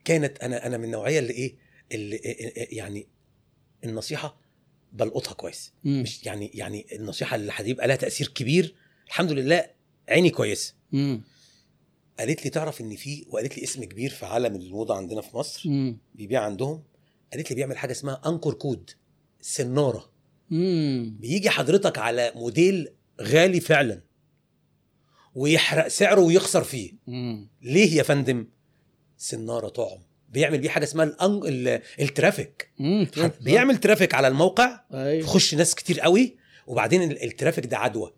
كانت 0.05 0.39
أنا 0.39 0.67
أنا 0.67 0.77
من 0.77 0.83
النوعية 0.83 1.19
اللي 1.19 1.33
إيه 1.33 1.55
اللي 1.91 2.15
يعني 2.71 3.07
النصيحة 3.83 4.37
بلقطها 4.93 5.33
كويس. 5.33 5.73
مم. 5.83 6.01
مش 6.01 6.25
يعني 6.25 6.51
يعني 6.53 6.85
النصيحة 6.91 7.35
اللي 7.35 7.51
هتبقى 7.55 7.87
لها 7.87 7.95
تأثير 7.95 8.27
كبير. 8.27 8.75
الحمد 9.07 9.31
لله 9.31 9.65
عيني 10.09 10.29
كويسة. 10.29 10.73
قالت 12.19 12.43
لي 12.45 12.49
تعرف 12.49 12.81
إن 12.81 12.95
في 12.95 13.25
وقالت 13.29 13.57
لي 13.57 13.63
اسم 13.63 13.83
كبير 13.83 14.09
في 14.09 14.25
عالم 14.25 14.55
الموضة 14.55 14.95
عندنا 14.95 15.21
في 15.21 15.37
مصر 15.37 15.69
مم. 15.69 15.97
بيبيع 16.15 16.41
عندهم 16.41 16.83
قالت 17.33 17.49
لي 17.49 17.55
بيعمل 17.55 17.77
حاجة 17.77 17.91
اسمها 17.91 18.21
أنكور 18.27 18.53
كود 18.53 18.89
سنارة 19.41 20.09
مم. 20.49 21.17
بيجي 21.19 21.49
حضرتك 21.49 21.97
على 21.97 22.31
موديل 22.35 22.87
غالي 23.21 23.59
فعلا 23.59 24.01
ويحرق 25.35 25.87
سعره 25.87 26.21
ويخسر 26.21 26.63
فيه 26.63 26.91
مم. 27.07 27.47
ليه 27.61 27.93
يا 27.97 28.03
فندم 28.03 28.47
سنارة 29.17 29.67
طعم 29.67 29.97
بيعمل 30.29 30.57
بيه 30.59 30.69
حاجة 30.69 30.83
اسمها 30.83 31.05
الأن... 31.05 31.41
ال... 31.45 31.81
ال 31.99 32.08
traffic 32.08 32.71
مم. 32.79 33.07
بيعمل 33.41 33.77
traffic 33.77 34.13
على 34.13 34.27
الموقع 34.27 34.81
أيوه 34.93 35.11
يخش 35.13 35.55
ناس 35.55 35.75
كتير 35.75 35.99
قوي 35.99 36.37
وبعدين 36.67 37.03
ال- 37.11 37.23
ال 37.23 37.28
traffic 37.28 37.65
ده 37.65 37.77
عدوى 37.77 38.13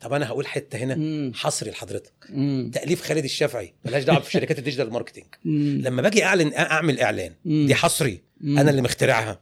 طب 0.00 0.12
أنا 0.12 0.26
هقول 0.28 0.46
حتة 0.46 0.78
هنا 0.78 0.94
مم. 0.94 1.32
حصري 1.34 1.70
لحضرتك 1.70 2.12
مم. 2.28 2.70
تأليف 2.74 3.02
خالد 3.02 3.24
الشافعي 3.24 3.74
ملهاش 3.84 4.04
دعوة 4.04 4.18
بشركات 4.18 4.58
ال 4.58 4.62
digital 4.62 4.92
marketing. 4.92 5.24
لما 5.86 6.02
باجي 6.02 6.24
أعلن 6.24 6.54
أعمل 6.54 7.00
إعلان 7.00 7.32
مم. 7.44 7.66
دي 7.66 7.74
حصري 7.74 8.22
مم. 8.40 8.58
أنا 8.58 8.70
اللي 8.70 8.82
مخترعها 8.82 9.40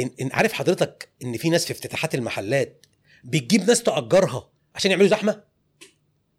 إن, 0.00 0.10
إن 0.20 0.30
عارف 0.32 0.52
حضرتك 0.52 1.08
إن 1.24 1.36
في 1.36 1.50
ناس 1.50 1.64
في 1.66 1.72
افتتاحات 1.72 2.14
المحلات 2.14 2.86
بتجيب 3.24 3.66
ناس 3.68 3.82
تأجرها 3.82 4.50
عشان 4.74 4.90
يعملوا 4.90 5.08
زحمة 5.08 5.42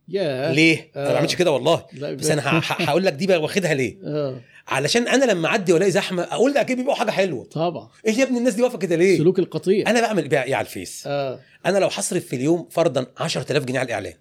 يا 0.08 0.52
ليه 0.54 0.92
أنا 0.96 1.04
ما 1.06 1.10
آه. 1.10 1.14
بعملش 1.14 1.36
كده 1.36 1.52
والله 1.52 1.86
بس 1.94 2.30
أنا 2.32 2.42
هقول 2.66 3.06
لك 3.06 3.14
دي 3.14 3.28
بقى 3.28 3.42
واخدها 3.42 3.74
ليه 3.74 3.98
آه 4.06 4.42
علشان 4.72 5.08
أنا 5.08 5.26
لما 5.26 5.48
أعدي 5.48 5.74
وألاقي 5.74 5.92
زحمة 5.92 6.24
أقول 6.24 6.54
ده 6.54 6.62
أكيد 6.62 6.78
بيبيعوا 6.78 6.98
حاجة 6.98 7.12
حلوة. 7.12 7.44
طبعا. 7.46 7.90
إيه 8.08 8.14
يا 8.14 8.24
ابني 8.24 8.38
الناس 8.38 8.54
دي 8.54 8.62
واقفة 8.62 8.78
كده 8.78 8.96
ليه؟ 8.96 9.18
سلوك 9.18 9.40
القطيع. 9.40 9.90
أنا 9.90 10.02
بعمل 10.02 10.28
بيع 10.28 10.44
إيه 10.44 10.56
على 10.56 10.66
الفيس؟ 10.66 11.04
آه. 11.08 11.40
أنا 11.66 11.78
لو 11.78 11.88
هصرف 11.88 12.26
في 12.26 12.36
اليوم 12.36 12.68
فرضا 12.72 13.06
10000 13.18 13.66
جنيه 13.66 13.80
على 13.80 13.86
الإعلان. 13.86 14.14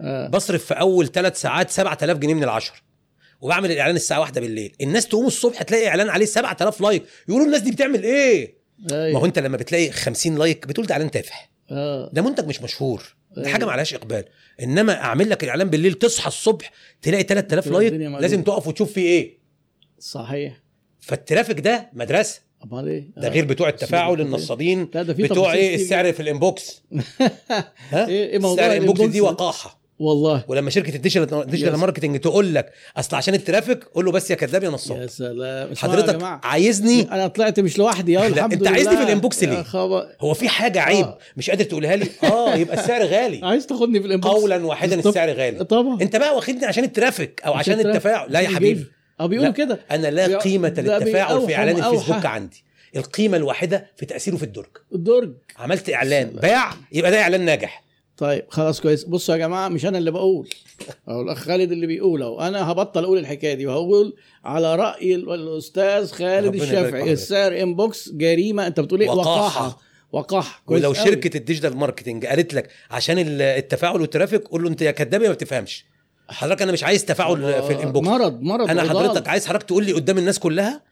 آه. 0.00 0.28
بصرف 0.28 0.64
في 0.64 0.74
أول 0.74 1.12
ثلاث 1.12 1.40
ساعات 1.40 1.70
7000 1.70 2.18
جنيه 2.18 2.34
من 2.34 2.44
العشر. 2.44 2.82
وبعمل 3.40 3.72
الإعلان 3.72 3.96
الساعة 3.96 4.20
واحدة 4.20 4.40
بالليل. 4.40 4.72
الناس 4.80 5.08
تقوم 5.08 5.26
الصبح 5.26 5.62
تلاقي 5.62 5.88
إعلان 5.88 6.08
عليه 6.08 6.26
7000 6.26 6.80
like. 6.80 7.02
يقولوا 7.28 7.46
الناس 7.46 7.60
دي 7.60 7.70
بتعمل 7.70 8.02
إيه؟ 8.02 8.54
أيوه. 8.92 9.12
ما 9.12 9.18
هو 9.18 9.26
أنت 9.26 9.38
لما 9.38 9.56
بتلاقي 9.56 9.90
50 9.90 10.38
like 10.38 10.66
بتقول 10.66 10.86
ده 10.86 10.92
إعلان 10.92 11.10
تافه. 11.10 11.34
آه. 11.70 12.10
ده 12.12 12.22
منتج 12.22 12.46
مش 12.46 12.62
مشهور. 12.62 13.02
ده 13.36 13.44
حاجة 13.48 13.56
أيوة. 13.56 13.66
ما 13.66 13.72
عليهاش 13.72 13.94
إقبال. 13.94 14.24
إنما 14.62 14.92
أعمل 14.94 15.30
لك 15.30 15.44
الإعلان 15.44 15.70
بالليل 15.70 15.92
تصحى 15.94 16.28
الصبح 16.28 16.70
تلاقي 17.02 17.22
3000 17.22 17.64
تلاقي 17.64 17.90
like. 17.90 18.20
لازم 18.20 18.42
تقف 18.42 18.66
وتشوف 18.66 18.92
فيه 18.92 19.02
إيه؟ 19.02 19.41
صحيح. 20.02 20.60
فال 21.00 21.13
traffic 21.13 21.60
ده 21.60 21.90
مدرسة. 21.92 22.40
أمال 22.64 22.88
إيه؟ 22.88 23.04
ده 23.16 23.28
آه. 23.28 23.30
غير 23.30 23.44
بتوع 23.44 23.68
التفاعل 23.68 24.14
سلوك 24.16 24.26
النصابين 24.26 24.88
لا 24.94 25.02
ده 25.02 25.14
في 25.14 25.22
بتوع 25.22 25.52
إيه؟ 25.52 25.74
السعر 25.74 26.12
في 26.12 26.20
ال 26.20 26.29
inbox. 26.29 26.82
ها؟ 27.90 28.08
إيه 28.08 28.30
إيه 28.30 28.38
موضوع 28.38 28.66
ال 28.66 28.72
inbox 28.72 29.00
دي؟ 29.00 29.20
وقاحة. 29.20 29.82
والله. 29.98 30.44
ولما 30.48 30.70
شركة 30.70 30.96
ال 30.96 31.02
digital 31.02 31.46
digital 31.46 31.74
yes. 31.74 31.80
marketing 31.80 32.20
تقول 32.20 32.54
لك 32.54 32.72
أصل 32.96 33.16
عشان 33.16 33.34
ال 33.34 33.40
traffic 33.40 33.84
قول 33.84 34.04
له 34.04 34.12
بس 34.12 34.30
يا 34.30 34.34
كذاب 34.36 34.62
يا 34.62 34.68
يا 34.68 34.74
نصاب 34.74 35.06
سلام 35.06 35.70
يا 35.70 35.76
حضرتك 35.76 36.14
جماعة. 36.14 36.40
عايزني؟ 36.44 37.02
أنا 37.02 37.26
طلعت 37.26 37.60
مش 37.60 37.78
لوحدي. 37.78 38.12
يا 38.12 38.26
الحمد 38.26 38.62
لله 38.62 38.70
عايزني 38.70 38.96
في 38.96 39.02
ال 39.02 39.09
inbox 39.09 39.42
يا 39.42 39.48
ليه؟ 39.48 39.62
خبر. 39.62 40.06
هو 40.20 40.34
في 40.34 40.48
حاجة 40.48 40.80
عيب 40.80 41.06
آه. 41.06 41.18
مش 41.36 41.50
قادر 41.50 41.64
تقولها 41.64 41.96
لي؟ 41.96 42.06
آه 42.24 42.54
يبقى 42.54 42.80
السعر 42.80 43.04
غالي. 43.04 43.40
عايز 43.46 43.66
تاخدني 43.66 44.00
في 44.00 44.06
ال 44.06 44.10
inbox؟ 44.10 44.34
قولا 44.34 44.66
واحدا 44.66 44.98
السعر 45.08 45.30
غالي. 45.32 45.64
طبعا. 45.64 46.02
أنت 46.02 46.16
بقى 46.16 46.36
واخدني 46.36 46.64
عشان 46.66 46.84
ال 46.84 46.91
traffic 46.91 47.42
أو 47.46 47.52
عشان. 47.52 47.80
التفاعل. 47.80 48.32
لا 48.32 48.40
يا 48.40 48.48
حبيبي. 48.48 48.86
يجيب. 49.20 49.20
آه 49.20 49.26
بيقولوا. 49.26 49.52
كده. 49.52 49.80
أنا 49.90 50.08
لا 50.10 50.38
قيمة 50.38 50.68
للتفاعل 50.78 51.46
في 51.46 51.56
إعلان 51.56 51.76
الفيسبوك. 51.84 52.26
عندي. 52.26 52.64
القيمة 52.96 53.36
الواحدة 53.36 53.86
في 53.96 54.06
تأثيره 54.06 54.36
في 54.36 54.42
الدرج. 54.42 54.76
الدرج. 54.94 55.32
عملت 55.58 55.90
إعلان. 55.90 56.28
باع 56.30 56.72
يبقى 56.92 57.10
ده 57.10 57.22
إعلان 57.22 57.40
ناجح. 57.44 57.84
طيب 58.16 58.44
خلاص 58.48 58.80
كويس. 58.80 59.04
بصوا 59.04 59.34
يا 59.34 59.38
جماعة 59.40 59.68
مش 59.68 59.86
أنا 59.86 59.98
اللي 59.98 60.10
بقول. 60.10 60.48
أو 61.08 61.22
الأخ 61.22 61.38
خالد 61.38 61.72
اللي 61.72 61.86
بيقول 61.86 62.22
أهو. 62.22 62.40
أنا 62.40 62.70
هبطل 62.72 63.04
أقول 63.04 63.18
الحكاية 63.18 63.54
دي. 63.54 63.66
وهقول 63.66 64.16
على 64.44 64.76
رأي 64.76 65.14
ال- 65.14 65.30
الأستاذ 65.34 66.12
خالد 66.12 66.54
الشافعي. 66.54 67.12
السعر 67.12 67.60
inbox 67.62 68.08
جريمة. 68.12 68.66
أنت 68.66 68.80
بتقول 68.80 69.00
إيه. 69.00 69.10
وقاحة. 69.10 70.62
كويس 70.66 70.84
ولو 70.84 70.92
قوي. 70.92 71.04
شركة 71.06 71.36
ال 71.36 71.41
digital 71.41 71.76
marketing 71.76 72.26
قالت 72.26 72.54
لك 72.54 72.68
عشان 72.90 73.18
ال- 73.18 73.42
التفاعل 73.42 74.00
وال 74.00 74.09
traffic 74.09 74.42
قول 74.48 74.62
له 74.62 74.68
أنت 74.68 74.82
يا 74.82 74.90
كذاب 74.90 75.22
يا 75.22 75.28
ما 75.28 75.34
بتفهمش. 75.34 75.84
حضرتك 76.28 76.62
أنا 76.62 76.72
مش 76.72 76.84
عايز 76.84 77.04
تفاعل 77.04 77.62
في 77.62 77.72
ال 77.72 77.77
inbox. 77.77 78.08
مرض 78.08 78.40
مرض 78.40 78.70
أنا. 78.70 78.82
حضرتك 78.82 79.28
عايز 79.28 79.46
حضرتك 79.46 79.66
تقول 79.66 79.84
لي 79.84 79.92
قدام 79.92 80.18
الناس 80.18 80.38
كلها 80.38 80.82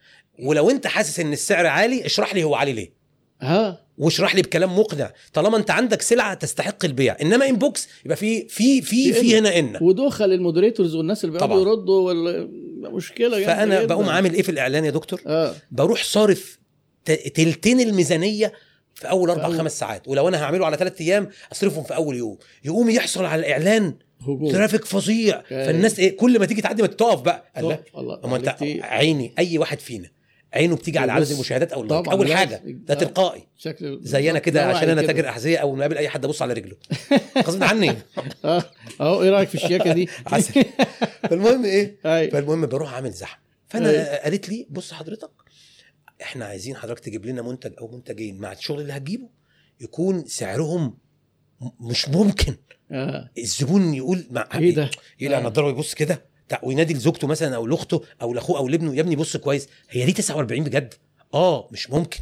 ولو 0.42 0.70
أنت 0.70 0.86
حاسس 0.86 1.20
إن 1.20 1.32
السعر 1.32 1.66
عالي 1.66 2.06
اشرح 2.06 2.34
لي 2.34 2.44
هو 2.44 2.54
عالي 2.54 2.72
ليه. 2.72 2.92
ها؟ 3.40 3.80
واشرح 3.98 4.34
لي 4.34 4.42
بكلام 4.42 4.78
مقنع. 4.78 5.12
طالما 5.32 5.56
أنت 5.56 5.70
عندك 5.70 6.02
سلعة 6.02 6.34
تستحق 6.34 6.84
البيع. 6.84 7.16
إنما 7.22 7.48
inbox 7.48 7.88
يبقى 8.04 8.16
في 8.16 8.48
في 8.48 8.82
في 8.82 9.12
في 9.12 9.38
هنا 9.38 9.58
إن. 9.58 9.78
ودخل 9.80 10.32
ال 10.32 10.38
moderators 10.38 10.94
والناس 10.94 11.24
اللي 11.24 11.32
بيقعدوا. 11.32 11.60
يردوا 11.60 12.00
وال... 12.00 12.50
مشكلة 12.94 13.38
جامدة 13.38 13.54
فأنا 13.54 13.78
جداً. 13.78 13.94
بقوم 13.94 14.08
عامل 14.08 14.34
إيه 14.34 14.42
في 14.42 14.48
الإعلان 14.48 14.84
يا 14.84 14.90
دكتور؟ 14.90 15.20
آه. 15.26 15.54
بروح 15.70 16.04
صارف 16.04 16.58
تلتين 17.34 17.80
الميزانية 17.80 18.52
في 18.94 19.10
أول 19.10 19.30
أربع 19.30 19.50
خمس 19.50 19.78
ساعات. 19.78 20.08
ولو 20.08 20.28
أنا 20.28 20.42
هعمله 20.42 20.66
على 20.66 20.76
ثلاث 20.76 21.00
أيام 21.00 21.28
أصرفهم 21.52 21.84
في 21.84 21.94
أول 21.94 22.16
يوم. 22.16 22.38
يقوم 22.64 22.90
يحصل 22.90 23.24
على 23.24 23.40
الإعلان 23.40 23.94
هجوم 24.22 24.52
ترافيك 24.52 24.84
فظيع 24.84 25.42
أيوة. 25.50 25.66
فالناس 25.66 25.98
إيه 25.98 26.16
كل 26.16 26.38
ما 26.38 26.46
تيجي 26.46 26.62
تعدي 26.62 26.82
ما 26.82 26.88
تقف 26.88 27.20
بقى 27.20 27.52
قال 27.56 27.68
لا 27.68 27.82
الله 27.98 28.20
أما 28.24 28.36
أنت. 28.36 28.56
عيني 28.82 29.34
أي 29.38 29.58
واحد 29.58 29.78
فينا 29.78 30.10
عينه 30.52 30.76
بتيجي 30.76 30.98
على 30.98 31.12
عدد 31.12 31.30
المشاهدات 31.30 31.72
أو 31.72 31.86
طبعاً 31.86 32.14
أول. 32.14 32.32
حاجة 32.34 32.62
ده 32.64 32.94
آه. 32.94 32.98
تلقائي 32.98 33.46
شكل 33.56 33.98
زي 34.02 34.30
أنا 34.30 34.38
كده 34.38 34.60
ده 34.64 34.76
عشان 34.76 34.88
أنا. 34.88 35.02
تاجر 35.02 35.28
أحذية 35.28 35.58
أول 35.58 35.74
ما 35.78 35.80
اقابل 35.82 35.98
أي 35.98 36.08
حد 36.08 36.24
أبص 36.24 36.42
على 36.42 36.52
رجله 36.52 36.76
غصب 37.46 37.62
عني 37.62 37.92
آه 38.44 38.64
أهو 39.00 39.22
إيه 39.22 39.30
رأيك 39.30 39.48
في 39.48 39.54
الشياكة 39.54 39.92
دي؟ 39.92 40.08
عسل. 40.26 40.64
فالمهم 41.22 41.64
إيه. 41.64 41.98
فالمهم 42.02 42.66
بروح 42.66 42.92
أعمل 42.94 43.10
زحمة 43.10 43.40
فأنا. 43.68 44.22
قالت 44.24 44.48
لي 44.48 44.66
بص 44.70 44.92
حضرتك 44.92 45.30
إحنا 46.22 46.44
عايزين 46.44 46.76
حضرتك 46.76 47.04
تجيب 47.04 47.26
لنا 47.26 47.42
منتج 47.42 47.72
أو 47.78 47.88
منتجين 47.88 48.38
مع 48.38 48.52
الشغل 48.52 48.80
اللي 48.80 48.92
هتجيبه 48.92 49.28
يكون 49.80 50.24
سعرهم 50.26 50.96
مش 51.80 52.08
ممكن. 52.08 52.56
آه. 52.92 53.30
الزبون 53.38 53.94
يقول 53.94 54.26
مع 54.30 54.48
إيه 54.54 54.74
ده؟ 54.74 54.90
يقلع 55.20 55.38
آه. 55.38 55.42
نضاره 55.42 55.66
ويبص 55.66 55.94
كده. 55.94 56.30
وينادي 56.62 56.94
لزوجته 56.94 57.26
مثلا 57.26 57.56
أو 57.56 57.66
لأخته 57.66 58.02
أو 58.22 58.34
لأخوه 58.34 58.58
أو 58.58 58.68
لابنه 58.68 58.94
يا 58.94 59.00
ابني 59.00 59.16
بص 59.16 59.36
كويس. 59.36 59.68
هي 59.90 60.04
دي 60.04 60.12
49 60.12 60.64
بجد؟ 60.64 60.94
آه 61.34 61.68
مش 61.72 61.90
ممكن. 61.90 62.20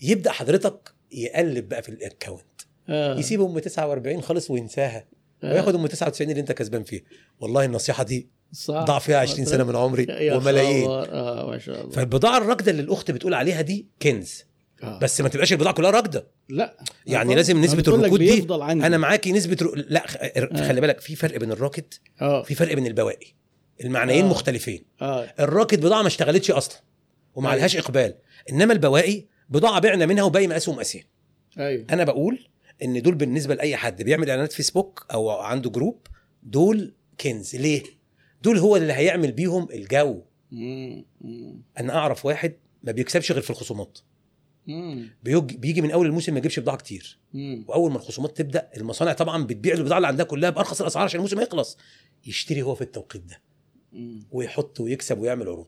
يبدأ 0.00 0.32
حضرتك 0.32 0.92
يقلب 1.12 1.68
بقى 1.68 1.82
في 1.82 1.88
ال 1.88 1.95
account 1.95 2.44
آه. 2.88 3.18
يسيب 3.18 3.42
أم 3.42 3.58
49 3.58 4.20
خالص 4.22 4.50
وينساها. 4.50 5.04
آه. 5.44 5.52
وياخد 5.52 5.74
أم 5.74 5.86
99 5.86 6.30
اللي 6.30 6.40
أنت 6.40 6.52
كسبان 6.52 6.82
فيها. 6.84 7.02
والله 7.40 7.64
النصيحة 7.64 8.04
دي 8.04 8.28
صح. 8.52 8.74
ضاع 8.84 8.98
فيها 8.98 9.16
20 9.18 9.44
سنة 9.44 9.64
من 9.64 9.76
عمري 9.76 10.06
وملايين. 10.36 10.90
آه 10.90 11.46
ما 11.50 11.58
شاء 11.58 11.80
الله. 11.80 11.92
فالبضاعة 11.92 12.38
الراكده 12.38 12.70
اللي 12.70 12.82
الأخت 12.82 13.10
بتقول 13.10 13.34
عليها 13.34 13.60
دي 13.60 13.86
كنز. 14.02 14.44
آه. 14.82 14.98
بس 14.98 15.20
ما 15.20 15.28
تبقاش 15.28 15.52
البضاعة 15.52 15.74
كلها 15.74 15.90
راكدة. 15.90 16.26
لا. 16.48 16.76
يعني 17.06 17.28
أنا 17.28 17.34
لازم 17.36 17.64
لك 17.64 17.88
الركود 17.88 18.18
دي 18.20 18.46
عندي. 18.50 18.86
أنا 18.86 18.98
معاكي 18.98 19.32
نسبة 19.32 19.56
رو... 19.62 19.74
لا 19.74 20.06
خ- 20.06 20.16
آه. 20.20 20.68
خلي 20.68 20.80
بالك 20.80 21.00
في 21.00 21.16
فرق 21.16 21.38
بين 21.38 21.52
الراكد 21.52 21.84
آه. 22.20 22.42
في 22.42 22.54
فرق 22.54 22.74
بين 22.74 22.86
البواقي. 22.86 23.26
المعنيين 23.84 24.24
آه. 24.24 24.28
مختلفين. 24.28 24.84
آه. 25.02 25.34
الراكد 25.40 25.80
بضاعة 25.80 26.00
ما 26.02 26.08
اشتغلتش 26.08 26.50
أصلا 26.50 26.80
وما 27.34 27.46
أيوة. 27.46 27.52
عليهاش 27.52 27.76
إقبال. 27.76 28.14
إنما 28.50 28.72
البواقي 28.72 29.24
بضاعة 29.48 29.80
بعنا 29.80 30.06
منها 30.06 30.24
وباقي 30.24 30.46
مقاسه 30.46 30.72
ومقاسين. 30.72 31.04
أيوه. 31.58 31.86
أنا 31.90 32.04
بقول 32.04 32.46
إن 32.82 33.02
دول 33.02 33.14
بالنسبة 33.14 33.54
لأي 33.54 33.76
حد 33.76 34.02
بيعمل 34.02 34.30
إعلانات 34.30 34.52
فيسبوك 34.52 35.06
أو 35.12 35.30
عنده 35.30 35.70
group 35.70 36.06
دول 36.42 36.94
كنز. 37.20 37.56
ليه؟ 37.56 37.82
دول 38.42 38.58
هو 38.58 38.76
اللي 38.76 38.92
هيعمل 38.92 39.32
بيهم 39.32 39.68
الجو. 39.72 40.22
مم. 40.52 41.04
مم. 41.20 41.62
أنا 41.78 41.94
أعرف 41.94 42.26
واحد 42.26 42.52
ما 42.82 42.92
بيكسبش 42.92 43.32
غير 43.32 43.42
في 43.42 43.50
الخصومات. 43.50 43.98
بيجي 45.58 45.80
من 45.80 45.90
أول 45.90 46.06
الموسم 46.06 46.32
ما 46.32 46.38
يجيبش 46.38 46.58
بضاعة 46.60 46.78
كتير. 46.78 47.18
مم. 47.32 47.64
وأول 47.68 47.90
ما 47.90 47.96
الخصومات 47.96 48.36
تبدأ 48.36 48.70
المصانع 48.76 49.12
طبعا 49.12 49.44
بتبيع 49.44 49.74
البضاعة 49.74 49.98
اللي 49.98 50.08
عندها 50.08 50.26
كلها 50.26 50.50
بأرخص 50.50 50.80
الأسعار 50.80 51.04
عشان 51.04 51.18
الموسم 51.18 51.40
يخلص. 51.40 51.78
يشتري 52.26 52.62
هو 52.62 52.74
في 52.74 52.82
التوقيت 52.82 53.22
ده. 53.22 53.40
مم. 53.92 54.26
ويحط 54.30 54.80
ويكسب 54.80 55.18
ويعمل 55.18 55.48
عروض. 55.48 55.66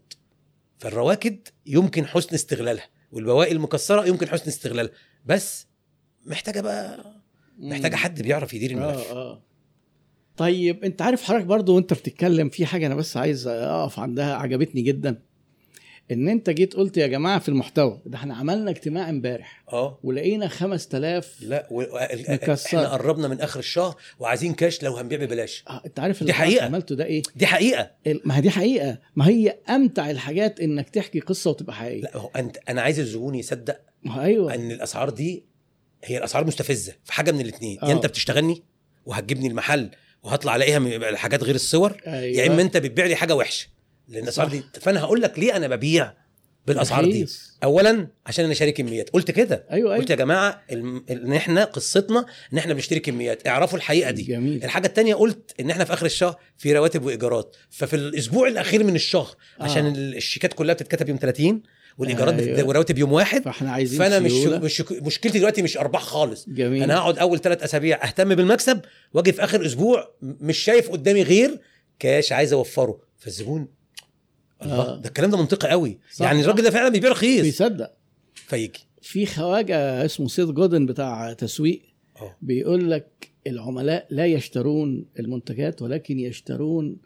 فالرواكد 0.79 1.49
يمكن 1.67 2.07
حسن 2.07 2.35
استغلالها. 2.35 2.89
والبواقي 3.13 3.53
المكسرة 3.53 4.07
يمكن 4.07 4.29
حسن 4.29 4.47
استغلالها. 4.47 4.93
بس 5.27 5.67
محتاجة 6.27 6.61
بقى 6.61 7.13
محتاجة 7.59 7.97
حد 7.97 8.23
بيعرف 8.23 8.55
يدير 8.55 8.71
الملف. 8.71 9.11
آه 9.11 9.13
آه. 9.13 9.43
طيب 10.37 10.85
أنت 10.85 11.03
عارف 11.03 11.23
حضرتك 11.23 11.45
برضو 11.45 11.77
وأنت 11.77 11.93
بتتكلم 11.93 12.49
في 12.49 12.67
حاجة 12.67 12.87
أنا 12.87 12.95
بس 12.95 13.17
عايز 13.17 13.47
أقف 13.47 13.99
عندها 13.99 14.35
عجبتني 14.35 14.83
جدا. 14.83 15.23
إن 16.13 16.29
أنت 16.29 16.51
جيت 16.51 16.75
قلت 16.75 16.97
يا 16.97 17.07
جماعة 17.07 17.39
في 17.39 17.49
المحتوى 17.49 18.01
ده 18.07 18.19
إحنا 18.19 18.35
عملنا 18.35 18.71
اجتماع 18.71 19.11
إمبارح. 19.11 19.65
آه. 19.73 19.99
ولقينا 20.03 20.49
5000 20.49 21.37
لا 21.43 21.67
و... 21.71 21.83
مكسر. 22.29 22.67
إحنا 22.79 22.89
قربنا 22.89 23.29
من 23.29 23.41
آخر 23.41 23.61
الشهر 23.61 23.97
وعايزين 24.19 24.55
كاش 24.55 24.83
لو 24.83 24.97
هنبيع 24.97 25.19
ببلاش. 25.19 25.65
آه 25.69 25.83
أنت 25.87 26.01
عارف 26.01 26.17
دي 26.17 26.23
اللي 26.23 26.33
حقيقة. 26.33 26.65
عملته 26.67 26.95
ده 26.95 27.05
إيه؟ 27.05 27.23
دي 27.37 27.47
حقيقة. 27.47 27.91
ما 28.25 28.37
هي 28.37 28.41
دي 28.41 28.51
حقيقة. 28.51 28.99
ما 29.17 29.29
هي 29.29 29.59
أمتع 29.69 30.11
الحاجات 30.11 30.61
إنك 30.61 30.91
تحكي 30.91 31.21
قصة 31.21 31.51
وتبقى 31.51 31.75
حقيقية. 31.75 32.03
لا 32.03 32.17
هو 32.17 32.31
أنت 32.37 32.57
أنا 32.69 32.83
عايز 32.83 33.01
الزبون 33.01 33.35
يصدق 33.35 33.81
ما 34.03 34.23
أيوه. 34.25 34.55
إن 34.55 34.71
الأسعار 34.71 35.11
دي 35.11 35.45
هي 36.05 36.19
الأسعار 36.19 36.47
مستفزة 36.47 36.93
في 37.05 37.13
حاجة 37.13 37.33
من 37.33 37.41
الاثنين 37.41 37.79
آه. 37.83 37.89
يا 37.89 37.93
أنت 37.93 38.07
بتشتغلني 38.07 38.63
وهتجيبني 39.07 39.47
المحل 39.49 39.91
وهطلع 40.23 40.57
ألاقيها 40.57 40.79
من 40.79 41.17
حاجات 41.17 41.43
غير 41.45 41.55
الصور 41.55 41.97
أيوه 42.07 42.37
يا 42.43 42.47
إما 42.47 42.63
أنت 42.63 42.77
بتبيع 42.77 43.07
لي 43.07 43.15
حاجة 43.15 43.35
وحشة. 43.35 43.69
صح. 44.29 44.45
دي 44.45 44.63
فأنا 44.81 45.01
هقول 45.01 45.23
لك 45.23 45.39
ليه 45.39 45.57
أنا 45.57 45.69
ببيع 45.69 46.13
بالأسعار 46.67 47.05
دي. 47.05 47.27
اولا 47.65 48.09
عشان 48.27 48.45
أنا 48.45 48.55
شاري 48.55 48.73
كميات 48.73 49.11
قلت 49.11 49.31
كده 49.31 49.67
أيوه 49.71 49.97
قلت 49.97 50.11
أيوه 50.11 50.21
يا 50.21 50.25
جماعة 50.25 50.63
إن 51.11 51.33
إحنا 51.33 51.65
قصتنا 51.65 52.27
إن 52.53 52.59
إحنا 52.59 52.75
بنشتري 52.75 53.01
كميات 53.01 53.47
اعرفوا 53.49 53.79
الحقيقة 53.79 54.11
دي 54.11 54.23
جميل 54.23 54.65
الحاجة 54.65 54.87
التانية 54.87 55.15
قلت 55.15 55.55
إن 55.61 55.71
إحنا 55.71 55.85
في 55.85 55.93
آخر 55.93 56.07
الشهر 56.07 56.37
في 56.59 56.73
رواتب 56.73 57.05
وإيجارات 57.05 57.57
ففي 57.71 57.97
الأسبوع 57.97 58.49
الأخير 58.49 58.85
من 58.85 58.95
الشهر 58.95 59.35
آه. 59.61 59.65
عشان 59.65 59.87
ال- 59.87 60.17
الشيكات 60.17 60.53
كلها 60.53 60.75
بتتكتب 60.75 61.09
يوم 61.09 61.19
30 61.19 61.63
والإيجارات 61.99 62.35
أيوة. 62.35 62.57
أيوة. 62.57 62.69
والرواتب 62.69 62.99
يوم 62.99 63.13
واحد 63.13 63.43
فإحنا 63.43 63.73
عايزين 63.73 63.99
فأنا 63.99 64.19
مش. 64.19 64.33
مش 64.33 64.81
مشكلتي 64.93 65.39
دلوقتي 65.39 65.63
مش 65.63 65.77
أرباح 65.79 66.03
خالص 66.03 66.49
جميل 66.49 66.83
أنا 66.83 66.97
هقعد 66.99 67.19
أول 67.19 67.39
ثلاث 67.41 67.63
أسابيع 67.63 68.05
أهتم 68.05 68.35
بالمكسب 68.35 68.81
وأجي 69.15 69.33
في 69.33 69.45
آخر 69.45 69.67
أسبوع 69.67 70.15
مش 70.23 70.59
شايف 70.59 70.91
قدامي 70.91 71.23
غير 71.23 71.61
كاش 71.99 72.33
عايز 72.33 72.53
أوفره 72.53 73.01
فالزبون 73.19 73.69
الله. 74.63 74.75
آه. 74.93 74.97
ده 74.97 75.09
الكلام 75.09 75.31
ده 75.31 75.37
منطقي 75.39 75.69
قوي. 75.69 75.99
صح، 76.13 76.25
يعني 76.25 76.41
الراجل. 76.41 76.63
ده 76.63 76.71
فعلا 76.71 76.89
بيبيع 76.89 77.11
رخيص. 77.11 77.43
بيصدق. 77.43 77.91
فيجي. 78.35 78.81
في 79.03 79.27
خواجة 79.27 80.05
اسمه 80.05 80.29
سيد 80.29 80.49
جودن 80.49 80.87
بتاع 80.87 81.33
تسويق 81.33 81.83
آه. 82.21 82.37
بيقول 82.43 82.91
لك 82.91 83.31
العملاء 83.47 84.07
لا 84.11 84.27
يشترون 84.27 85.07
المنتجات 85.19 85.83
ولكن 85.83 86.19
يشترون 86.19 86.97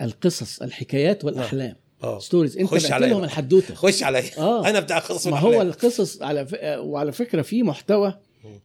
القصص 0.00 0.62
الحكايات 0.62 1.24
والأحلام. 1.24 1.76
آه. 2.02 2.18
stories 2.18 2.58
انت 2.58 2.68
خش 2.70 2.82
بعت 2.82 2.92
عليا. 2.92 3.08
لهم. 3.08 3.24
الحدوتة. 3.24 3.74
خش 3.74 4.02
عليا. 4.02 4.38
آه. 4.38 4.66
أنا 4.70 4.80
بتاع 4.80 5.00
خصم 5.00 5.30
ما 5.30 5.38
هو 5.38 5.62
القصص 5.62 6.22
على 6.22 6.46
ف... 6.46 6.54
وعلى 6.62 7.12
فكرة 7.12 7.42
في 7.42 7.62
محتوى. 7.62 8.14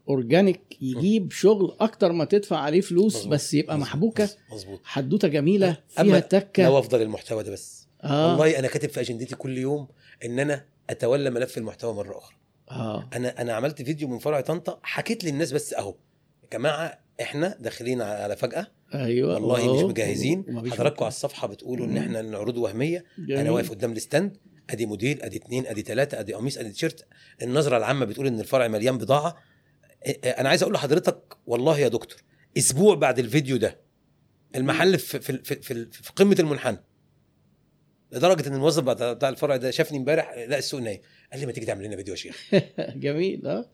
organic 0.09 0.61
يجيب 0.81 1.31
شغل 1.31 1.75
أكتر 1.79 2.11
ما 2.11 2.25
تدفع 2.25 2.57
عليه 2.57 2.81
فلوس 2.81 3.15
مظبوط. 3.15 3.31
بس 3.33 3.53
يبقى. 3.53 3.77
محبوكة. 3.77 4.29
مظبوط. 4.53 4.79
حدوتة 4.83 5.27
جميلة 5.27 5.77
فيها 5.89 6.19
تكة. 6.19 6.63
لو 6.63 6.79
أفضل 6.79 7.01
المحتوى 7.01 7.43
ده 7.43 7.51
بس. 7.51 7.78
آه. 8.03 8.31
والله 8.31 8.59
أنا 8.59 8.67
كاتب 8.67 8.89
في 8.89 8.99
أجندتي 9.01 9.35
كل 9.35 9.57
يوم 9.57 9.87
إن 10.25 10.39
أنا 10.39 10.65
أتولى 10.89 11.29
ملف 11.29 11.57
المحتوى 11.57 11.93
مرة 11.93 12.17
أخرى. 12.17 12.35
آه. 12.71 13.09
أنا 13.13 13.41
أنا 13.41 13.53
عملت 13.53 13.81
فيديو 13.81 14.07
من 14.07 14.19
فرع 14.19 14.41
طنطا 14.41 14.79
حكيت 14.83 15.23
للناس 15.23 15.51
بس 15.51 15.73
أهو. 15.73 15.95
يا 16.43 16.57
جماعة 16.57 16.99
إحنا 17.21 17.57
داخلين 17.59 18.01
على 18.01 18.35
فجأة. 18.35 18.67
أيوه. 18.93 19.33
والله 19.33 19.69
وأهو. 19.69 19.77
مش 19.77 19.83
مجهزين. 19.83 20.45
حضراتكم 20.71 21.03
على 21.03 21.11
الصفحة 21.11 21.47
بتقولوا 21.47 21.85
إن. 21.85 21.97
إحنا 21.97 22.19
العروض 22.19 22.57
وهمية. 22.57 23.05
جميل. 23.17 23.37
أنا 23.37 23.51
واقف 23.51 23.69
قدام 23.69 23.91
ال 23.91 23.98
stand. 23.98 24.37
أدي 24.69 24.85
موديل 24.85 25.21
أدي 25.21 25.37
اتنين 25.37 25.67
أدي 25.67 25.81
تلاتة 25.81 26.19
أدي 26.19 26.33
قميص 26.33 26.57
أدي 26.57 26.69
تيشيرت. 26.69 27.05
النظرة 27.41 27.77
العامة 27.77 28.05
بتقول 28.05 28.27
إن 28.27 28.39
الفرع 28.39 28.67
مليان 28.67 28.97
بضاعة. 28.97 29.37
أنا 30.25 30.49
عايز 30.49 30.63
أقول 30.63 30.73
لحضرتك 30.73 31.37
والله 31.47 31.79
يا 31.79 31.87
دكتور 31.87 32.17
أسبوع 32.57 32.95
بعد 32.95 33.19
الفيديو 33.19 33.57
ده 33.57 33.79
المحل 34.55 34.99
في 34.99 35.19
في 35.19 35.37
في, 35.37 35.55
في, 35.55 35.85
في 35.91 36.11
قمة 36.15 36.35
المنحنى 36.39 36.83
لدرجة 38.11 38.47
إن 38.47 38.53
الموظف 38.53 38.83
بتاع 38.83 39.29
الفرع 39.29 39.55
ده 39.55 39.71
شافني 39.71 39.97
امبارح 39.97 40.33
لا 40.47 40.57
السوق 40.57 40.79
نايم. 40.81 40.99
قال 41.31 41.39
لي 41.39 41.45
ما 41.45 41.51
تيجي 41.51 41.65
تعمل 41.65 41.85
لنا 41.85 41.95
فيديو 41.95 42.13
يا 42.13 42.19
شيخ. 42.19 42.37
جميل 42.95 43.47
آه. 43.47 43.65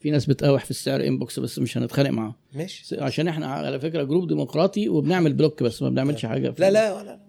في 0.00 0.10
ناس 0.10 0.26
بتقاوح 0.26 0.64
في 0.64 0.70
السعر 0.70 1.00
inbox 1.06 1.40
بس 1.40 1.58
مش 1.58 1.78
هنتخانق 1.78 2.10
معاهم. 2.10 2.34
ماشي. 2.54 3.00
عشان 3.00 3.28
إحنا 3.28 3.46
على 3.46 3.80
فكرة 3.80 4.02
group 4.02 4.28
ديمقراطي 4.28 4.88
وبنعمل 4.88 5.32
block 5.32 5.62
بس 5.62 5.82
ما 5.82 5.88
بنعملش 5.90 6.26
حاجة 6.26 6.54
لا 6.58 6.70
لا 6.70 6.92
ولا 6.96 7.20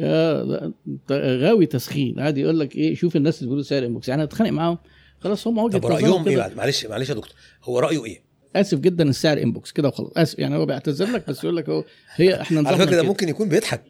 آه 0.00 0.72
غاوي 1.12 1.66
تسخين. 1.66 2.20
عادي 2.20 2.40
يقول 2.40 2.60
لك 2.60 2.76
إيه 2.76 2.94
شوف 2.94 3.16
الناس 3.16 3.36
اللي 3.38 3.46
بيقولوا 3.46 3.62
سعر 3.64 3.84
inbox 3.84 4.08
يعني 4.08 4.24
هتخانق 4.24 4.50
معاهم؟ 4.50 4.78
خلاص 5.20 5.46
هم 5.46 5.58
وجهة 5.58 5.78
طب 5.78 5.86
رأيهم 5.86 6.28
إيه. 6.28 6.36
بعد؟ 6.36 6.56
معلش 6.56 6.86
معلش 6.86 7.08
يا 7.08 7.14
دكتور. 7.14 7.34
هو 7.64 7.78
رأيه 7.78 8.04
إيه؟ 8.04 8.22
آسف 8.56 8.78
جدا 8.78 9.08
السعر 9.08 9.42
inbox 9.42 9.72
كده 9.72 9.88
وخلاص. 9.88 10.12
آسف 10.16 10.38
يعني 10.38 10.56
هو 10.56 10.66
بيعتذر 10.66 11.06
لك 11.06 11.28
بس 11.30 11.44
يقول 11.44 11.56
لك 11.56 11.68
هو 11.68 11.84
هي 12.14 12.40
إحنا 12.40 12.68
على 12.68 12.76
فكرة 12.78 12.96
ده. 12.96 13.02
ممكن 13.02 13.28
يكون 13.28 13.48
بيضحك. 13.48 13.82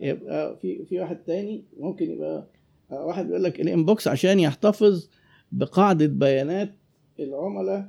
يبقى 0.00 0.58
في 0.62 0.84
في 0.88 1.00
واحد 1.00 1.16
تاني 1.16 1.64
ممكن 1.78 2.10
يبقى 2.10 2.46
آه، 2.90 3.04
واحد 3.04 3.26
بيقول 3.26 3.44
لك 3.44 3.60
ال 3.60 3.68
inbox 3.68 4.08
عشان 4.08 4.40
يحتفظ 4.40 5.08
بقاعدة 5.52 6.06
بيانات 6.06 6.74
العملاء 7.20 7.88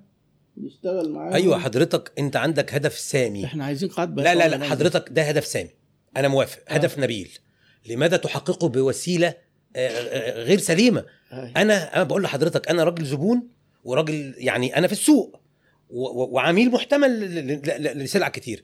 يشتغل 0.58 1.12
معاهم. 1.12 1.34
أيوه 1.34 1.60
حضرتك 1.60 2.12
أنت 2.20 2.36
عندك 2.36 2.74
هدف 2.74 2.94
سامي. 2.98 3.46
إحنا 3.46 3.66
عايزين 3.66 3.90
قاعدة 3.90 4.24
لا 4.24 4.34
بيانات 4.34 4.38
لا 4.44 4.50
لا 4.50 4.56
عملاء. 4.56 4.70
حضرتك 4.70 5.10
ده 5.12 5.22
هدف 5.22 5.46
سامي. 5.46 5.70
أنا 6.18 6.28
موافق. 6.28 6.60
آه. 6.70 6.74
هدف 6.74 7.00
نبيل. 7.00 7.38
لماذا 7.90 8.18
تحققه 8.18 8.70
بوسيلة 8.70 9.28
آه، 9.76 9.88
آه، 9.90 10.44
غير 10.44 10.58
سليمة؟ 10.58 11.06
أيوة. 11.34 11.52
أنا 11.58 11.96
أنا 11.96 12.04
بقول 12.04 12.24
لحضرتك 12.24 12.70
أنا 12.70 12.84
راجل 12.84 13.06
زبون 13.06 13.48
وراجل 13.84 14.34
يعني 14.38 14.78
أنا 14.78 14.88
في 14.88 14.94
السوق 14.94 15.40
وعميل 15.90 16.72
محتمل 16.72 17.20
لسلع 18.04 18.30
كتير. 18.30 18.64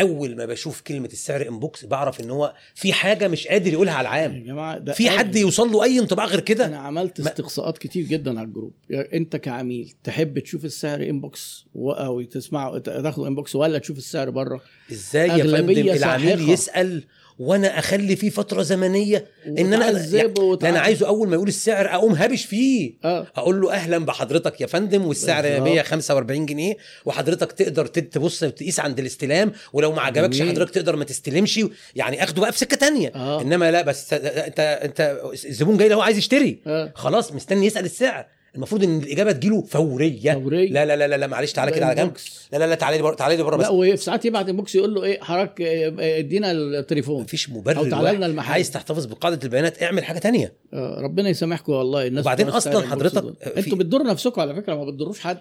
أول 0.00 0.36
ما 0.36 0.46
بشوف 0.46 0.80
كلمة 0.80 1.06
السعر 1.12 1.48
inbox 1.48 1.84
بعرف 1.84 2.20
إن 2.20 2.30
هو 2.30 2.54
في 2.74 2.92
حاجة 2.92 3.28
مش 3.28 3.46
قادر 3.48 3.72
يقولها 3.72 3.94
على 3.94 4.08
يا 4.08 4.12
العام 4.26 4.44
جماعة 4.44 4.78
ده 4.78 4.92
في 4.92 5.10
حد. 5.10 5.36
يوصل 5.36 5.72
له 5.72 5.84
أي 5.84 5.98
انطباع 5.98 6.24
غير 6.24 6.34
أنا 6.34 6.42
كده 6.42 6.76
عملت 6.78 7.20
ما- 7.20 7.28
استقصاءات 7.28 7.78
كتير 7.78 8.04
جدا 8.04 8.38
على 8.38 8.48
ال 8.48 8.52
group 8.52 8.72
يعني 8.90 9.08
أنت 9.16 9.36
كعميل 9.36 9.92
تحب 10.04 10.38
تشوف 10.38 10.64
السعر 10.64 11.02
inbox 11.02 11.64
أو 11.76 12.22
تسمعه 12.22 12.78
تاخده 12.78 13.26
inbox 13.26 13.56
ولا 13.56 13.78
تشوف 13.78 13.98
السعر 13.98 14.30
بره 14.30 14.60
إزاي 14.92 15.28
يا 15.28 15.44
فندم 15.44 15.70
العميل. 15.70 16.48
يسأل 16.50 17.04
وأنا 17.40 17.78
اخلي 17.78 18.16
فيه 18.16 18.30
فتره 18.30 18.62
زمنيه 18.62 19.24
ان 19.46 19.72
أنا 19.72 19.90
لا 19.90 20.68
أنا 20.68 20.80
عايزه 20.80 21.06
اول 21.06 21.28
ما 21.28 21.34
يقول 21.34 21.48
السعر 21.48 21.86
اقوم 21.94 22.12
هابش 22.12 22.44
فيه. 22.44 22.92
آه. 23.04 23.26
أقول 23.36 23.60
له 23.60 23.72
أهلا 23.72 23.98
بحضرتك 23.98 24.60
يا 24.60 24.66
فندم 24.66 25.04
والسعر 25.06 25.42
بالظبط. 25.42 25.62
145 25.62 26.46
جنيه 26.46 26.76
وحضرتك 27.04 27.52
تقدر 27.52 27.86
تبص 27.86 28.40
تقيس 28.40 28.80
عند 28.80 28.98
الاستلام 28.98 29.52
ولو 29.72 29.92
ما 29.92 30.02
عجبكش. 30.02 30.42
حضرتك 30.42 30.74
تقدر 30.74 30.96
ما 30.96 31.04
تستلمش 31.04 31.60
يعني 31.96 32.22
اخده 32.22 32.40
بقى 32.40 32.52
في 32.52 32.58
سكة 32.58 32.76
تانية. 32.76 33.12
آه. 33.14 33.42
انما 33.42 33.70
لا 33.70 33.82
بس 33.82 34.12
انت 34.12 34.60
انت 34.60 35.20
الزبون 35.44 35.76
جاي 35.76 35.94
هو 35.94 36.00
عايز 36.00 36.18
يشتري. 36.18 36.58
آه. 36.66 36.92
خلاص 36.94 37.32
مستني 37.32 37.66
يسأل 37.66 37.84
السعر. 37.84 38.26
المفروض 38.54 38.84
إن 38.84 38.98
الإجابة 38.98 39.32
تجيله 39.32 39.62
فورية. 39.62 40.32
فوري 40.32 40.66
لا 40.68 40.84
لا 40.86 41.06
لا 41.06 41.16
لا, 41.16 41.26
معلش 41.26 41.52
تعالى 41.52 41.72
كده 41.72 41.86
على 41.86 41.94
جنب. 41.94 42.12
لا 42.52 42.58
لا 42.58 42.66
لا 42.66 42.74
تعالى 42.74 42.96
لي 42.96 43.02
بره 43.02 43.14
تعالى 43.14 43.36
لي 43.36 43.42
بره 43.42 43.56
بس. 43.56 43.64
لا 43.64 43.70
وفي 43.70 43.96
ساعات 43.96 44.24
يبعت 44.24 44.48
inbox 44.48 44.74
يقول 44.74 44.94
له 44.94 45.04
إيه 45.04 45.20
حضرتك 45.20 45.60
آه، 45.60 45.94
آه، 46.00 46.18
ادينا 46.18 46.50
التليفون. 46.52 47.22
مفيش 47.22 47.50
مبرر 47.50 47.78
أو 47.78 47.90
تعالى. 47.90 48.12
لنا 48.12 48.26
المحل. 48.26 48.52
عايز 48.52 48.70
تحتفظ 48.70 49.04
بقاعدة 49.04 49.38
البيانات 49.44 49.82
اعمل 49.82 50.04
حاجة 50.04 50.18
تانية. 50.18 50.52
آه، 50.72 51.00
ربنا 51.00 51.28
يسامحكم 51.28 51.72
والله. 51.72 52.06
الناس 52.06 52.24
وبعدين 52.24 52.46
inbox 52.46 52.68
حضرتك 52.68 53.34
أنتوا 53.56 53.78
بتضروا 53.78 54.06
نفسكم 54.06 54.40
على 54.40 54.54
فكرة 54.54 54.74
ما 54.74 54.84
بتضروش 54.84 55.20
حد. 55.20 55.38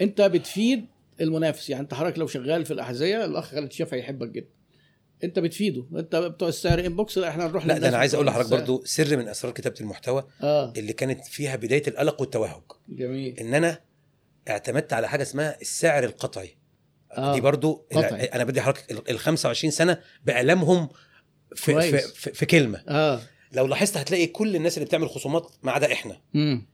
انت 0.00 0.20
بتفيد 0.20 0.86
المنافس. 1.20 1.70
يعني 1.70 1.82
انت 1.82 1.94
حضرتك 1.94 2.18
لو 2.18 2.26
شغال 2.26 2.64
في 2.64 2.70
الأحذية 2.70 3.24
الأخ 3.24 3.44
خالد 3.44 3.72
شافعي 3.72 4.00
يحبك 4.00 4.28
جدا. 4.28 4.46
انت 5.24 5.38
بتفيده. 5.38 5.86
انت 5.96 6.16
بتوع 6.16 6.48
السعر 6.48 6.80
انبوكس 6.86 7.18
لا 7.18 7.28
إحنا 7.28 7.46
نروح 7.48 7.66
لا 7.66 7.78
ده 7.78 7.88
أنا 7.88 7.96
عايز 7.96 8.14
أقول 8.14 8.26
لحضرتك. 8.26 8.50
برضو 8.50 8.84
سر 8.84 9.16
من 9.16 9.28
اسرار 9.28 9.52
كتابة 9.52 9.76
المحتوى 9.80 10.26
آه. 10.42 10.72
اللي 10.76 10.92
كانت 10.92 11.24
فيها 11.26 11.56
بداية 11.56 11.82
القلق 11.88 12.20
والتوهج. 12.20 12.62
جميل. 12.88 13.38
إن 13.40 13.54
أنا 13.54 13.80
اعتمدت 14.48 14.92
على 14.92 15.08
حاجة 15.08 15.22
اسمها 15.22 15.60
السعر 15.60 16.04
القطعي. 16.04 16.56
آه، 17.12 17.34
دي 17.34 17.40
برضو 17.40 17.86
قطعي. 17.92 18.24
أنا 18.24 18.44
بدي 18.44 18.60
حضرتك 18.60 18.92
ال- 18.92 19.10
ال 19.10 19.18
25 19.18 19.70
سنة 19.70 19.98
بألمهم 20.24 20.88
في, 21.54 21.56
في, 21.56 21.72
كويس. 21.72 22.06
في, 22.06 22.32
في 22.34 22.46
كلمة. 22.46 22.82
آه. 22.88 23.20
لو 23.52 23.66
لاحظت 23.66 23.96
هتلاقي 23.96 24.26
كل 24.26 24.56
الناس 24.56 24.76
اللي 24.78 24.86
بتعمل 24.86 25.08
خصومات 25.08 25.50
ما 25.62 25.72
عدا 25.72 25.92
إحنا. 25.92 26.20
امم 26.34 26.66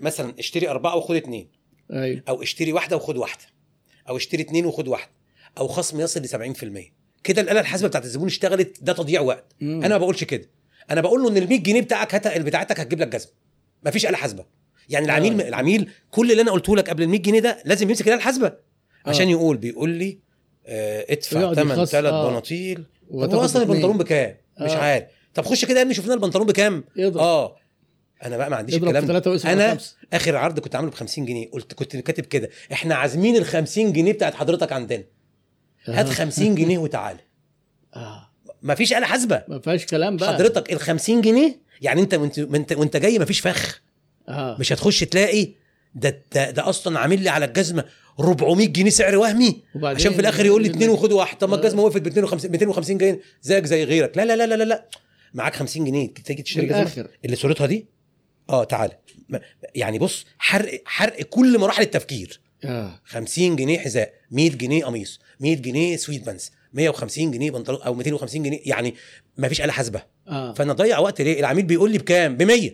مثلا 0.00 0.34
اشتري 0.38 0.68
أربعة 0.68 0.96
وخد 0.96 1.16
اثنين 1.16 1.50
أيوه. 1.92 2.22
أو 2.28 2.42
اشتري 2.42 2.72
واحدة 2.72 2.96
وخد 2.96 3.16
واحدة. 3.16 3.44
أو 4.08 4.16
اشتري 4.16 4.42
اثنين 4.42 4.66
وخد 4.66 4.88
واحدة. 4.88 5.12
أو 5.58 5.68
خصم 5.68 6.00
يصل 6.00 6.20
ل 6.22 6.28
70% 6.28 6.92
كده 7.24 7.42
الآلة 7.42 7.60
الحاسبة 7.60 7.88
بتاعت 7.88 8.04
الزبون 8.04 8.26
اشتغلت 8.26 8.76
ده 8.82 8.92
تضييع 8.92 9.20
وقت 9.20 9.44
مم. 9.60 9.84
أنا 9.84 9.88
ما 9.88 9.98
بقولش 9.98 10.24
كده 10.24 10.50
أنا 10.90 11.00
بقول 11.00 11.22
له 11.22 11.28
إن 11.28 11.36
ال 11.36 11.48
100 11.48 11.58
جنيه 11.58 11.80
بتاعك 11.80 12.14
هت... 12.14 12.38
بتاعتك 12.38 12.80
هتجيب 12.80 13.00
لك 13.00 13.08
جزمة 13.08 13.30
مفيش 13.86 14.06
آلة 14.06 14.16
حاسبة 14.16 14.44
يعني 14.88 15.06
العميل 15.06 15.40
آه. 15.40 15.48
العميل 15.48 15.90
كل 16.10 16.30
اللي 16.30 16.42
أنا 16.42 16.50
قلته 16.50 16.76
لك 16.76 16.90
قبل 16.90 17.02
ال 17.02 17.08
100 17.08 17.20
جنيه 17.22 17.40
ده 17.40 17.62
لازم 17.64 17.88
يمسك 17.88 18.06
الآلة 18.06 18.18
الحاسبة 18.18 18.52
عشان 19.06 19.26
آه. 19.26 19.30
يقول 19.30 19.56
بيقول 19.56 19.90
لي 19.90 20.18
آه 20.66 21.06
ادفع 21.10 21.54
ثمن 21.54 21.84
ثلاث 21.84 22.12
آه. 22.12 22.30
بناطيل 22.30 22.84
هو 23.12 23.44
أصلا. 23.44 23.62
البنطلون 23.62 23.98
بكام 23.98 24.36
مش 24.60 24.70
آه. 24.70 24.78
عارف 24.78 25.04
طب 25.34 25.44
خش 25.44 25.64
كده 25.64 25.76
يا 25.76 25.82
ابني 25.82 25.94
شوف 25.94 26.04
لنا 26.04 26.14
البنطلون 26.14 26.46
بكام 26.46 26.84
آه 27.16 27.56
أنا 28.24 28.36
بقى 28.36 28.50
ما 28.50 28.56
عنديش 28.56 28.74
الكلام 28.76 29.06
ده 29.06 29.22
أنا. 29.52 29.78
آخر 30.12 30.36
عرض 30.36 30.60
كنت 30.60 30.76
عامله 30.76 30.90
ب 30.90 30.94
50 30.94 31.24
جنيه 31.26 31.50
قلت 31.50 31.74
كنت 31.74 31.96
كاتب 31.96 32.24
كده 32.24 32.50
إحنا 32.72 32.94
عازمين 32.94 33.36
ال 33.36 33.44
50 33.44 33.92
جنيه 33.92 34.12
بتاعت 34.12 34.34
حضرتك 34.34 34.72
عندنا 34.72 35.04
هات 35.92 36.06
آه. 36.06 36.12
50 36.12 36.54
جنيه 36.54 36.78
وتعالى. 36.84 37.18
آه. 37.96 38.30
مفيش 38.62 38.92
آلة 38.92 39.06
حاسبة. 39.06 39.42
ما 39.48 39.58
فيهاش 39.58 39.86
كلام 39.86 40.16
بقى. 40.16 40.34
حضرتك 40.34 40.72
ال 40.72 40.80
50 40.80 41.20
جنيه 41.20 41.56
يعني 41.82 42.00
أنت 42.00 42.14
وانت 42.14 42.38
وانت, 42.38 42.72
وأنت 42.72 42.96
جاي 42.96 43.18
مفيش 43.18 43.40
فخ. 43.40 43.80
آه. 44.28 44.56
مش 44.60 44.72
هتخش 44.72 45.00
تلاقي 45.00 45.48
ده 45.94 46.22
ده, 46.34 46.50
ده 46.50 46.68
أصلا 46.68 46.98
عامل 46.98 47.22
لي 47.22 47.28
على 47.28 47.44
الجزمة 47.44 47.84
400 48.20 48.66
جنيه 48.68 48.90
سعر 48.90 49.16
وهمي. 49.16 49.62
عشان 49.82 50.12
في 50.12 50.20
الآخر 50.20 50.46
يقول 50.46 50.62
لي 50.62 50.68
لك- 50.68 50.88
وخد 50.90 51.12
واحد. 51.12 51.38
طب 51.38 51.48
ما 51.48 51.54
آه. 51.56 51.58
الجزمة 51.58 51.82
وقفت 51.82 52.00
ب 52.00 52.04
250 52.04 52.50
250 52.50 52.98
جنيه. 52.98 53.20
زيك 53.42 53.64
زي 53.66 53.84
غيرك. 53.84 54.16
لا 54.16 54.24
لا 54.24 54.36
لا 54.46 54.56
لا 54.56 54.64
لا. 54.64 54.86
معاك 55.34 55.54
50 55.56 55.84
جنيه. 55.84 56.14
تيجي 56.14 56.42
تشتري 56.42 56.66
جزمة. 56.66 57.08
اللي 57.24 57.36
صورتها 57.36 57.66
دي؟ 57.66 57.86
آه 58.50 58.64
تعالى. 58.64 58.92
ما- 59.28 59.40
يعني 59.74 59.98
بص 59.98 60.26
حرق 60.38 60.82
حرق 60.84 61.22
كل 61.22 61.58
مراحل 61.58 61.82
التفكير. 61.82 62.40
آه. 62.64 63.00
50 63.04 63.56
جنيه 63.56 63.78
حذاء 63.78 64.12
100 64.30 64.50
جنيه 64.50 64.84
قميص 64.84 65.20
100 65.40 65.56
جنيه 65.56 65.96
sweat 65.96 66.26
pants 66.26 66.52
150 66.72 67.30
جنيه 67.30 67.50
بنطلون 67.50 67.82
أو 67.82 67.94
250 67.94 68.42
جنيه 68.42 68.60
يعني 68.64 68.94
ما 69.36 69.48
فيش 69.48 69.60
آلة 69.60 69.72
حاسبة. 69.72 70.02
آه. 70.28 70.52
فأنا 70.54 70.72
ضيع 70.72 70.98
وقت 70.98 71.20
ليه؟ 71.20 71.40
العميل 71.40 71.64
بيقول 71.64 71.90
لي 71.92 71.98
بكام؟ 71.98 72.36
ب 72.36 72.42
100 72.42 72.70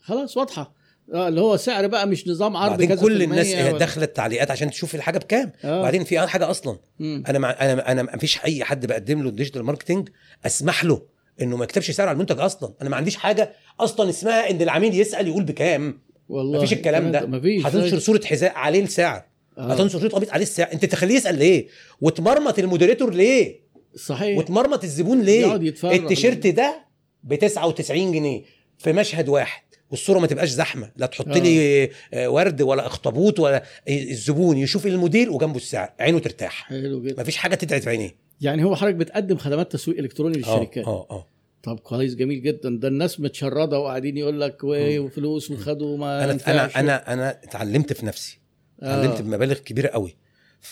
خلاص 0.00 0.36
واضحة. 0.36 0.78
آه 1.14 1.28
اللي 1.28 1.40
هو 1.40 1.56
سعر 1.56 1.86
بقى 1.86 2.06
مش 2.06 2.28
نظام 2.28 2.56
عرض 2.56 2.70
بعدين 2.70 2.88
كذا 2.88 3.00
كل 3.02 3.22
الناس 3.22 3.46
داخله 3.54 4.04
التعليقات 4.04 4.50
عشان 4.50 4.70
تشوف 4.70 4.94
الحاجة 4.94 5.18
بكام. 5.18 5.52
آه. 5.64 5.82
بعدين 5.82 6.04
في 6.04 6.26
حاجة 6.26 6.50
أصلا. 6.50 6.78
مم. 6.98 7.22
أنا 7.28 7.38
مع 7.38 7.50
أنا 7.50 7.92
أنا 7.92 8.02
ما 8.02 8.16
فيش 8.18 8.44
أي 8.44 8.64
حد 8.64 8.86
بقدم 8.86 9.22
له 9.22 9.28
ال 9.28 9.32
digital 9.32 9.62
marketing 9.62 10.08
أسمح 10.46 10.84
له 10.84 11.02
إنه 11.42 11.56
ما 11.56 11.64
يكتبش 11.64 11.90
سعر 11.90 12.08
على 12.08 12.14
المنتج 12.16 12.40
أصلا. 12.40 12.74
أنا 12.82 12.90
ما 12.90 12.96
عنديش 12.96 13.16
حاجة 13.16 13.52
أصلا 13.80 14.10
اسمها 14.10 14.50
إن 14.50 14.62
العميل 14.62 15.00
يسأل 15.00 15.28
يقول 15.28 15.44
بكام. 15.44 16.00
والله. 16.28 16.52
ما 16.52 16.60
فيش 16.66 16.72
الكلام 16.72 17.12
ده. 17.12 17.26
مفيش. 17.26 17.66
هتنشر 17.66 17.98
صورة 17.98 18.20
حذاء 18.24 18.52
عليه 18.54 18.82
السعر 18.82 19.24
آه. 19.58 19.72
هتنشر 19.72 19.98
صورة 20.00 20.10
قميص 20.10 20.30
عليه 20.30 20.42
السعر 20.42 20.72
أنت 20.72 20.84
تخليه 20.84 21.14
يسأل 21.14 21.38
ليه؟ 21.38 21.66
وتمرمط 22.00 22.58
ال 22.58 22.64
moderator 22.64 23.14
ليه؟ 23.14 23.60
صحيح. 23.96 24.38
وتمرمط 24.38 24.84
الزبون 24.84 25.22
ليه؟ 25.22 25.40
يقعد 25.40 25.62
يتفرج. 25.62 25.94
التيشيرت 25.94 26.46
ده 26.46 26.84
ب 27.24 27.34
99 27.34 28.12
جنيه 28.12 28.42
في 28.78 28.92
مشهد 28.92 29.28
واحد. 29.28 29.62
والصورة 29.90 30.18
ما 30.18 30.26
تبقاش 30.26 30.48
زحمة. 30.48 30.90
لا 30.96 31.06
تحط 31.06 31.28
آه. 31.28 31.38
لي 31.38 31.88
آه، 32.14 32.28
ورد 32.30 32.62
ولا 32.62 32.86
اخطبوط 32.86 33.40
ولا 33.40 33.62
الزبون. 33.88 34.58
يشوف 34.58 34.86
الموديل 34.86 35.28
وجنبه 35.28 35.56
السعر 35.56 35.92
عينه 36.00 36.18
ترتاح. 36.18 36.68
حلو 36.68 37.02
جدا. 37.02 37.22
مفيش 37.22 37.36
حاجة 37.36 37.54
توجع 37.54 37.80
في 37.80 37.90
عينيه. 37.90 38.14
يعني 38.40 38.64
هو 38.64 38.76
حضرتك 38.76 38.94
بتقدم 38.96 39.36
خدمات 39.36 39.72
تسويق 39.72 39.98
إلكتروني 39.98 40.34
آه 40.34 40.38
للشركات. 40.38 40.84
آه 40.86 41.06
آه. 41.10 41.26
طب 41.62 41.78
كويس 41.78 42.14
جميل 42.14 42.42
جدا 42.42 42.78
ده 42.80 42.88
الناس 42.88 43.20
متشردة 43.20 43.78
وقاعدين 43.78 44.16
يقول 44.16 44.40
لك 44.40 44.58
وفلوس 44.64 45.50
وخدوا 45.50 45.96
ما 45.96 46.24
أنا. 46.24 46.38
أنا 46.46 46.80
أنا 46.80 47.12
أنا 47.12 47.30
اتعلمت 47.30 47.92
في 47.92 48.06
نفسي 48.06 48.40
آه. 48.82 49.00
اتعلمت 49.00 49.22
بمبالغ 49.22 49.58
كبيرة 49.58 49.88
قوي 49.88 50.16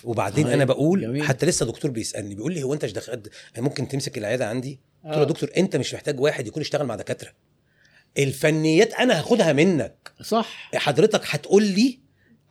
وبعدين 0.05 0.45
طيب، 0.45 0.53
أنا 0.53 0.65
بقول 0.65 1.01
جميل. 1.01 1.23
حتى 1.23 1.47
لسه 1.47 1.67
دكتور 1.67 1.91
بيسألني 1.91 2.35
بيقول 2.35 2.55
لي 2.55 2.63
هو 2.63 2.75
أنت 2.75 2.85
مش 2.85 2.93
دخل 2.93 3.23
ممكن 3.59 3.89
تمسك 3.89 4.19
العيادة 4.19 4.49
عندي 4.49 4.81
قلت 5.05 5.15
له 5.15 5.17
آه. 5.17 5.21
يا 5.21 5.25
دكتور 5.25 5.51
أنت 5.57 5.77
مش 5.77 5.95
محتاج 5.95 6.21
واحد 6.21 6.47
يكون 6.47 6.61
يشتغل 6.61 6.87
مع 6.87 6.95
دكاترة 6.95 7.31
الفنيات 8.19 8.93
أنا 8.93 9.19
هاخدها 9.19 9.53
منك 9.53 10.13
صح 10.23 10.71
حضرتك 10.75 11.21
هتقول 11.25 11.63
لي 11.63 11.99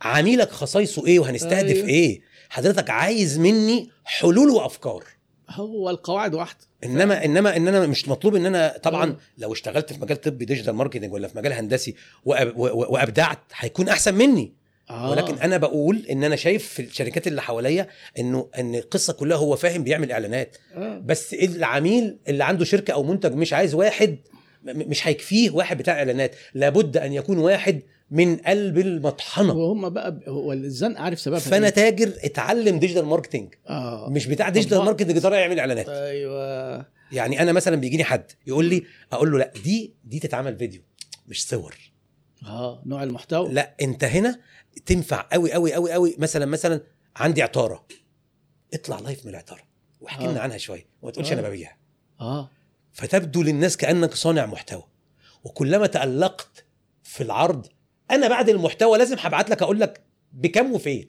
عميلك 0.02 0.50
خصائصه 0.50 1.06
إيه 1.06 1.18
وهنستهدف 1.18 1.76
أيوه. 1.76 1.88
إيه 1.88 2.20
حضرتك 2.48 2.90
عايز 2.90 3.38
مني 3.38 3.90
حلول 4.04 4.50
وأفكار 4.50 5.04
هو 5.50 5.90
القواعد 5.90 6.34
واحدة 6.34 6.65
إنما 6.86 7.24
إنما 7.24 7.56
ان 7.56 7.68
أنا 7.68 7.86
مش 7.86 8.08
مطلوب 8.08 8.34
إن 8.34 8.46
أنا 8.46 8.78
طبعا. 8.82 9.16
لو 9.38 9.52
اشتغلت 9.52 9.92
في 9.92 10.00
مجال 10.00 10.20
طبي 10.20 10.44
digital 10.44 10.74
marketing 10.74 11.12
ولا 11.12 11.28
في 11.28 11.38
مجال 11.38 11.52
هندسي 11.52 11.94
وأب 12.24 12.56
وأبدعت 12.56 13.38
هيكون 13.54 13.88
أحسن 13.88 14.14
مني 14.14 14.52
آه. 14.90 15.10
ولكن 15.10 15.38
أنا 15.38 15.56
بقول 15.56 16.06
إن 16.10 16.24
أنا 16.24 16.36
شايف 16.36 16.68
في 16.68 16.82
الشركات 16.82 17.26
اللي 17.26 17.42
حواليا 17.42 17.88
إنه 18.18 18.48
إن 18.58 18.74
القصة 18.74 19.12
كلها 19.12 19.36
هو 19.36 19.56
فاهم 19.56 19.84
بيعمل 19.84 20.12
إعلانات 20.12 20.56
آه. 20.74 21.02
بس 21.04 21.34
العميل 21.34 22.18
اللي 22.28 22.44
عنده 22.44 22.64
شركة 22.64 22.92
أو 22.92 23.02
منتج 23.02 23.34
مش 23.34 23.52
عايز 23.52 23.74
واحد 23.74 24.18
مش 24.64 25.08
هيكفيه 25.08 25.50
واحد 25.50 25.78
بتاع 25.78 25.94
إعلانات 25.94 26.36
لابد 26.54 26.96
أن 26.96 27.12
يكون 27.12 27.38
واحد 27.38 27.82
من 28.10 28.36
قلب 28.36 28.78
المطحنة. 28.78 29.52
وهم 29.52 29.88
بقى 29.88 30.20
هو 30.28 30.52
الزنق 30.52 31.00
عارف 31.00 31.20
سببها 31.20 31.38
فأنا 31.38 31.66
إيه؟ 31.66 31.72
تاجر 31.72 32.12
اتعلم 32.24 32.78
digital 32.78 33.04
marketing 33.04 33.54
آه. 33.68 34.10
مش 34.10 34.26
بتاع 34.26 34.48
digital. 34.48 34.78
marketing 34.78 35.18
طالع 35.20 35.36
يعمل 35.38 35.60
إعلانات. 35.60 35.88
أيوه. 35.88 36.86
يعني 37.12 37.42
أنا 37.42 37.52
مثلا 37.52 37.76
بيجيني 37.76 38.04
حد 38.04 38.32
يقول 38.46 38.64
لي 38.64 38.84
أقول 39.12 39.32
له 39.32 39.38
لا 39.38 39.52
دي 39.64 39.94
دي 40.04 40.18
تتعمل 40.18 40.58
فيديو 40.58 40.82
مش 41.28 41.46
صور. 41.48 41.76
آه 42.46 42.82
نوع 42.86 43.02
المحتوى. 43.02 43.52
لا 43.52 43.74
أنت 43.82 44.04
هنا 44.04 44.40
تنفع 44.86 45.28
قوي 45.32 45.52
قوي 45.52 45.74
قوي 45.74 45.92
قوي 45.92 46.16
مثلا 46.18 46.46
مثلا 46.46 46.80
عندي 47.16 47.42
عطارة. 47.42 47.86
اطلع 48.74 48.98
live 48.98 49.24
من 49.26 49.30
العطارة 49.30 49.62
واحكي 50.00 50.26
لنا 50.26 50.40
آه. 50.40 50.42
عنها 50.42 50.58
شوية 50.58 50.86
وما 51.02 51.12
تقولش 51.12 51.30
آه. 51.30 51.34
أنا 51.34 51.48
ببيع 51.48 51.76
آه. 52.20 52.50
فتبدو 52.92 53.42
للناس 53.42 53.76
كأنك 53.76 54.14
صانع 54.14 54.46
محتوى. 54.46 54.84
وكلما 55.44 55.86
تألقت 55.86 56.64
في 57.02 57.22
العرض 57.22 57.66
أنا 58.10 58.28
بعد 58.28 58.48
المحتوى 58.48 58.98
لازم 58.98 59.16
هبعت 59.20 59.50
لك 59.50 59.62
أقول 59.62 59.80
لك 59.80 60.00
بكام 60.32 60.72
وفين 60.72 61.08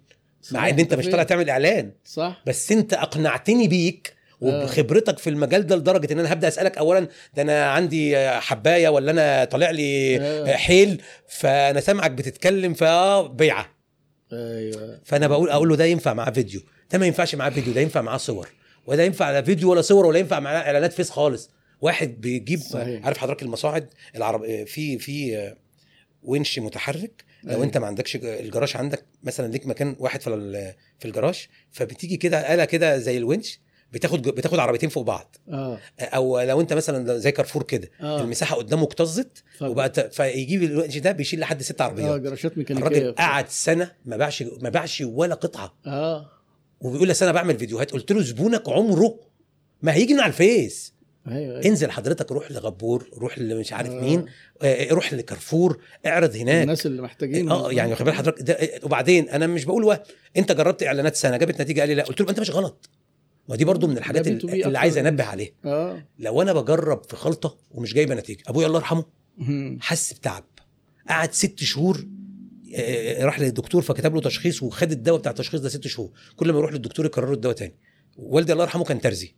مع 0.51 0.69
ان 0.69 0.79
انت 0.79 0.93
مش؟ 0.93 1.05
طالع 1.05 1.23
تعمل 1.23 1.49
اعلان 1.49 1.91
صح 2.05 2.43
بس 2.47 2.71
انت 2.71 2.93
اقنعتني 2.93 3.67
بيك. 3.67 4.17
وبخبرتك 4.41 5.17
في 5.17 5.29
المجال 5.29 5.67
ده 5.67 5.75
لدرجة 5.75 6.13
ان 6.13 6.19
أنا 6.19 6.33
هبدأ 6.33 6.47
اسألك 6.47 6.77
اولا 6.77 7.07
ده 7.33 7.41
أنا 7.41 7.65
عندي 7.65 8.17
حباية 8.29 8.89
ولا 8.89 9.11
أنا 9.11 9.45
طالع 9.45 9.69
لي 9.71 10.17
آه. 10.21 10.55
حيل 10.55 11.01
فأنا 11.27 11.79
سامعك 11.79 12.11
بتتكلم 12.11 12.73
فاه 12.73 13.27
بيعة 13.27 13.69
أيوه 14.33 14.99
فأنا 15.05 15.27
بقول 15.27 15.49
أقول 15.49 15.69
له 15.69 15.75
ده 15.75 15.85
ينفع 15.85 16.13
معاه 16.13 16.31
فيديو 16.31 16.61
ده 16.91 16.99
ما 16.99 17.05
ينفعش 17.05 17.35
معاه 17.35 17.49
فيديو 17.49 17.73
ده 17.73 17.81
ينفع 17.81 18.01
معاه 18.01 18.17
صور 18.17 18.47
وده 18.87 19.03
ينفع 19.03 19.31
لا 19.31 19.41
فيديو 19.41 19.71
ولا 19.71 19.81
صور 19.81 20.05
ولا 20.05 20.19
ينفع 20.19 20.39
معاه 20.39 20.57
إعلانات 20.61 20.93
فيس 20.93 21.09
خالص 21.09 21.49
واحد 21.81 22.21
بيجيب 22.21 22.59
صحيح. 22.59 23.05
عارف 23.05 23.17
حضرتك 23.17 23.41
المصاعد 23.43 23.89
العرب 24.15 24.65
في 24.65 24.97
في 24.99 25.53
ونش 26.27 26.59
متحرك. 26.59 27.23
لو 27.43 27.51
أيوة. 27.51 27.63
انت 27.63 27.77
ما 27.77 27.87
عندكش 27.87 28.15
الجراج 28.15 28.77
عندك 28.77 29.05
مثلا 29.23 29.51
ليك 29.51 29.67
مكان 29.67 29.95
واحد 29.99 30.21
في 30.21 30.73
في 30.99 31.07
الجراج 31.07 31.47
فبتيجي 31.71 32.17
كده 32.17 32.53
آلة 32.53 32.65
كده 32.65 32.97
زي 32.97 33.17
الونش 33.17 33.59
بتاخد 33.91 34.21
بتاخد 34.21 34.59
عربيتين 34.59 34.89
فوق 34.89 35.03
بعض. 35.03 35.35
آه. 35.49 35.79
أو 35.99 36.41
لو 36.41 36.61
انت 36.61 36.73
مثلا 36.73 37.17
زي 37.17 37.31
كارفور 37.31 37.63
كده 37.63 37.89
آه. 38.01 38.21
المساحة 38.21 38.55
قدامه 38.55 38.83
اكتظت 38.83 39.43
وبقت 39.61 39.99
فيجيب 40.15 40.63
الوقت 40.63 40.97
ده 40.97 41.11
بيشيل 41.11 41.39
لحد 41.39 41.61
ست 41.61 41.81
آه 41.81 41.85
عربيات 41.85 42.21
جراشات 42.21 42.57
ميكانيكية. 42.57 42.87
الراجل 42.87 43.15
قعد 43.15 43.49
سنة 43.49 43.91
ما 44.05 44.17
باعش 44.17 44.43
ما 44.61 44.69
باعش 44.69 45.01
ولا 45.01 45.35
قطعة. 45.35 45.73
آه. 45.85 46.31
وبيقول 46.81 47.07
لي 47.07 47.13
أنا 47.21 47.31
بعمل 47.31 47.59
فيديوهات. 47.59 47.91
قلت 47.91 48.11
له 48.11 48.21
زبونك 48.21 48.69
عمره 48.69 49.19
ما 49.81 49.93
هيجي 49.93 50.13
من 50.13 50.19
على 50.19 50.29
الفيس. 50.29 50.93
أيوه 51.29 51.39
أيوه. 51.55 51.65
انزل 51.65 51.91
حضرتك 51.91 52.31
روح 52.31 52.51
لغبور 52.51 53.09
روح 53.13 53.39
لمش 53.39 53.73
عارف 53.73 53.89
آه. 53.91 54.01
مين 54.01 54.25
آه، 54.61 54.93
روح 54.93 55.13
لكارفور 55.13 55.81
اعرض 56.05 56.35
هناك. 56.35 56.63
الناس 56.63 56.85
اللي 56.85 57.01
محتاجين 57.01 57.51
آه 57.51 57.71
يعني 57.71 57.91
واخد 57.91 58.05
بال 58.05 58.13
حضرتك؟ 58.13 58.41
ده 58.41 58.57
وبعدين 58.83 59.29
أنا 59.29 59.47
مش 59.47 59.65
بقول 59.65 59.83
وهم 59.83 59.99
أنت 60.37 60.51
جربت 60.51 60.83
إعلانات 60.83 61.15
سنة 61.15 61.37
جابت 61.37 61.61
نتيجة؟ 61.61 61.79
قال 61.79 61.89
لي 61.89 61.95
لا. 61.95 62.03
قلت 62.03 62.21
له 62.21 62.29
أنت 62.29 62.39
مش 62.39 62.51
غلط. 62.51 62.89
ما 63.49 63.55
دي 63.55 63.65
برضو 63.65 63.87
من 63.87 63.97
الحاجات 63.97 64.27
اللي, 64.27 64.39
B2B 64.61 64.65
اللي 64.65 64.77
عايز 64.79 64.97
أنبه 64.97 65.23
عليها. 65.23 65.51
آه. 65.65 66.03
لو 66.19 66.41
أنا 66.41 66.53
بجرب 66.53 67.03
في 67.09 67.15
خلطة 67.15 67.57
ومش 67.71 67.93
جايبة 67.93 68.15
نتيجة 68.15 68.43
أبويا 68.47 68.67
الله 68.67 68.79
يرحمه. 68.79 69.05
حس 69.79 70.13
بتعب. 70.13 70.43
قعد 71.09 71.33
ست 71.33 71.59
شهور 71.59 72.05
آه، 72.75 73.25
راح 73.25 73.39
للدكتور 73.39 73.81
فكتب 73.81 74.15
له 74.15 74.21
تشخيص 74.21 74.63
وخد 74.63 74.91
الدواء 74.91 75.19
بتاع 75.19 75.31
التشخيص 75.31 75.61
ده 75.61 75.69
ست 75.69 75.87
شهور. 75.87 76.11
كل 76.35 76.51
ما 76.51 76.59
يروح 76.59 76.71
للدكتور 76.71 77.05
يكرر 77.05 77.27
له 77.27 77.33
الدواء 77.33 77.55
تاني. 77.55 77.75
والدي 78.17 78.53
الله 78.53 78.63
يرحمه 78.63 78.83
كان 78.83 79.01
ترزي. 79.01 79.35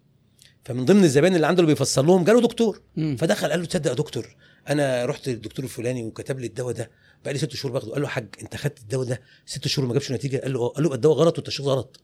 فمن 0.69 0.85
ضمن 0.85 1.03
الزبائن 1.03 1.35
اللي 1.35 1.47
عنده 1.47 1.61
اللي 1.61 1.73
بيفصل 1.73 2.05
لهم 2.07 2.23
جاله 2.23 2.41
دكتور. 2.41 2.81
مم. 2.95 3.15
فدخل 3.15 3.51
قال 3.51 3.59
له 3.59 3.65
تصدق 3.65 3.89
يا 3.89 3.95
دكتور 3.95 4.35
أنا 4.69 5.05
رحت 5.05 5.29
للدكتور 5.29 5.65
الفلاني 5.65 6.03
وكتب 6.03 6.39
لي 6.39 6.47
الدواء 6.47 6.73
ده 6.73 6.91
بقى 7.23 7.33
لي 7.33 7.39
ست 7.39 7.53
شهور 7.53 7.73
باخده. 7.73 7.91
قال 7.91 8.01
له 8.01 8.07
حاج 8.07 8.27
أنت 8.41 8.55
خدت 8.55 8.79
الدواء 8.79 9.07
ده 9.07 9.21
ست 9.45 9.67
شهور 9.67 9.87
ما 9.87 9.93
جابش 9.93 10.11
نتيجة؟ 10.11 10.37
قال 10.37 10.53
له 10.53 10.59
آه. 10.59 10.67
قال 10.67 10.83
له 10.83 10.93
الدواء 10.93 11.17
غلط 11.17 11.37
والتشخيص 11.37 11.65
غلط. 11.65 12.01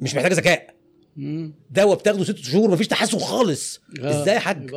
مش 0.00 0.14
محتاج 0.14 0.32
ذكاء. 0.32 0.74
دواء 1.70 1.98
بتاخده 1.98 2.24
ست 2.24 2.36
شهور 2.36 2.70
مفيش 2.70 2.88
تحسن 2.88 3.18
خالص. 3.18 3.80
آه. 4.00 4.22
إزاي 4.22 4.34
يا 4.34 4.40
حاج؟ 4.40 4.70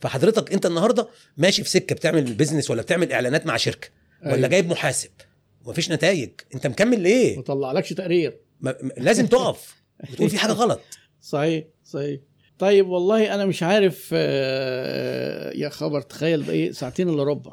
فحضرتك 0.00 0.52
أنت 0.52 0.66
النهارده 0.66 1.08
ماشي 1.36 1.64
في 1.64 1.70
سكة 1.70 1.94
بتعمل 1.94 2.34
business 2.34 2.70
ولا 2.70 2.82
بتعمل 2.82 3.12
إعلانات 3.12 3.46
مع 3.46 3.56
شركة 3.56 3.88
ولا 4.22 4.34
أيوة. 4.34 4.48
جايب 4.48 4.70
محاسب؟ 4.70 5.10
ومفيش 5.64 5.90
نتائج. 5.90 6.30
أنت 6.54 6.66
مكمل 6.66 7.00
ليه؟ 7.00 7.36
ما 7.36 7.42
طلعلكش 7.42 7.92
تقرير. 7.92 8.40
ما 8.60 8.74
لازم 8.96 9.26
تقف. 9.26 9.74
بتقول 10.12 10.30
في 10.30 10.38
حاجة 10.38 10.52
غلط. 10.52 10.80
صحيح 11.20 11.64
صحيح. 11.84 12.20
طيب 12.64 12.88
والله 12.88 13.34
أنا 13.34 13.46
مش 13.46 13.62
عارف 13.62 14.10
آه، 14.12 15.50
يا 15.56 15.68
خبر 15.68 16.00
تخيل 16.00 16.50
إيه 16.50 16.72
ساعتين 16.72 17.08
إلا 17.08 17.22
ربع. 17.24 17.52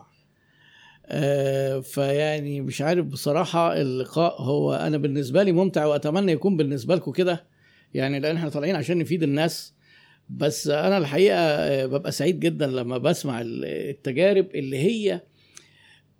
آه، 1.05 1.79
فيعني 1.79 2.61
مش 2.61 2.81
عارف 2.81 3.05
بصراحة 3.05 3.81
اللقاء 3.81 4.41
هو 4.41 4.73
أنا 4.73 4.97
بالنسبة 4.97 5.43
لي 5.43 5.51
ممتع 5.51 5.85
وأتمنى 5.85 6.31
يكون 6.31 6.57
بالنسبة 6.57 6.95
لكم 6.95 7.11
كده 7.11 7.45
يعني 7.93 8.19
لأن 8.19 8.35
إحنا 8.35 8.49
طالعين 8.49 8.75
عشان 8.75 8.97
نفيد 8.97 9.23
الناس. 9.23 9.73
بس 10.29 10.67
أنا 10.67 10.97
الحقيقة 10.97 11.37
آه، 11.39 11.85
ببقى 11.85 12.11
سعيد 12.11 12.39
جدا 12.39 12.67
لما 12.67 12.97
بسمع 12.97 13.41
ال- 13.41 13.65
التجارب 13.65 14.47
اللي 14.55 14.77
هي 14.77 15.21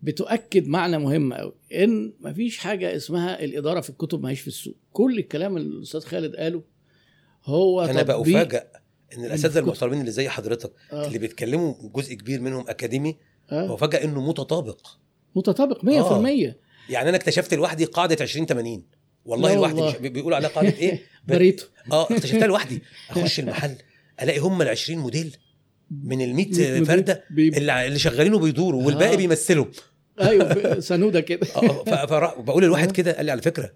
بتؤكد 0.01 0.67
معنى 0.67 0.97
مهم 0.97 1.34
قوي 1.34 1.54
إن 1.75 2.13
مفيش 2.21 2.58
حاجة 2.58 2.95
اسمها 2.95 3.43
الإدارة 3.43 3.82
في 3.82 3.89
الكتب 3.89 4.23
ما 4.23 4.30
هيش 4.30 4.41
في 4.41 4.47
السوق. 4.47 4.75
كل 4.93 5.17
الكلام 5.19 5.58
اللي 5.58 5.77
الأستاذ 5.77 6.01
خالد 6.01 6.36
قاله 6.36 6.63
هو 7.45 7.82
أنا 7.82 8.04
بافاجئ 8.04 8.63
إن 9.17 9.26
الأساتذة. 9.26 9.60
المحترمين 9.60 10.00
اللي 10.00 10.12
زي 10.12 10.30
حضرتك 10.30 10.71
آه. 10.93 11.08
اللي 11.08 11.17
بيتكلموا 11.17 11.74
جزء 11.95 12.13
كبير 12.13 12.41
منهم 12.41 12.65
أكاديمي 12.69 13.17
آه. 13.52 13.67
بفاجئ 13.67 14.04
إنه 14.04 14.21
متطابق 14.21 14.88
متطابق 15.36 15.86
100% 15.86 16.54
يعني 16.89 17.10
أنا 17.10 17.17
اكتشفت 17.17 17.54
لوحدي 17.54 17.86
قاعدة 17.86 18.17
20 18.21 18.45
80 18.45 18.84
والله 19.26 19.56
لوحدي. 19.56 19.82
مش 19.82 19.95
بيقولوا 19.95 20.38
عليها 20.38 20.50
قاعدة 20.50 20.69
إيه 20.69 21.02
بريتو 21.28 21.65
آه 21.91 22.04
اكتشفتها 22.04 22.47
لوحدي 22.47 22.82
أخش 23.10 23.39
المحل 23.39 23.76
ألاقي 24.21 24.39
هم 24.39 24.62
ال 24.62 24.67
20 24.67 25.00
موديل 25.00 25.38
من 25.91 26.21
ال 26.21 26.36
100 26.36 26.45
موديل 26.45 26.86
فردة 26.86 27.24
اللي 27.32 28.00
شغالين 28.00 28.34
وبيدوروا 28.34 28.86
والباقي 28.86 29.13
آه. 29.13 29.17
بيمثلوا 29.17 29.65
أيوه 30.21 30.80
سنودة 30.89 31.19
كده 31.19 31.45
فبقول 31.86 32.63
للواحد 32.63 32.88
آه. 32.88 32.93
كده 32.93 33.12
قال 33.12 33.26
لي 33.26 33.32
على 33.32 33.41
فكرة 33.41 33.71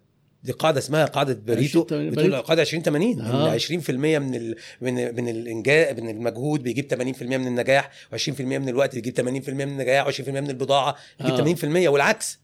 دي 0.45 0.51
قاعدة 0.51 0.77
اسمها 0.79 1.05
قاعدة 1.05 1.34
بريتو 1.34 1.79
20 1.81 1.86
80 1.88 2.10
بتقول. 2.12 2.36
قاعدة 2.41 2.62
20 2.62 2.84
80 2.84 3.21
آه. 3.21 3.53
إن 3.53 3.60
20% 3.60 3.89
من 3.89 4.36
ال 4.36 4.55
من 4.81 4.93
من 5.15 5.29
الانجاز 5.29 5.99
من 5.99 6.10
المجهود 6.10 6.63
بيجيب 6.63 6.93
80% 7.15 7.21
من 7.23 7.47
النجاح 7.47 7.91
و20% 8.15 8.41
من 8.41 8.69
الوقت 8.69 8.95
بيجيب 8.95 9.15
80% 9.17 9.49
من 9.49 9.62
النجاح 9.62 10.10
و20% 10.12 10.29
من 10.29 10.49
البضاعة 10.49 10.95
آه. 11.21 11.41
يجيب 11.41 11.58
80% 11.58 11.88
والعكس 11.88 12.39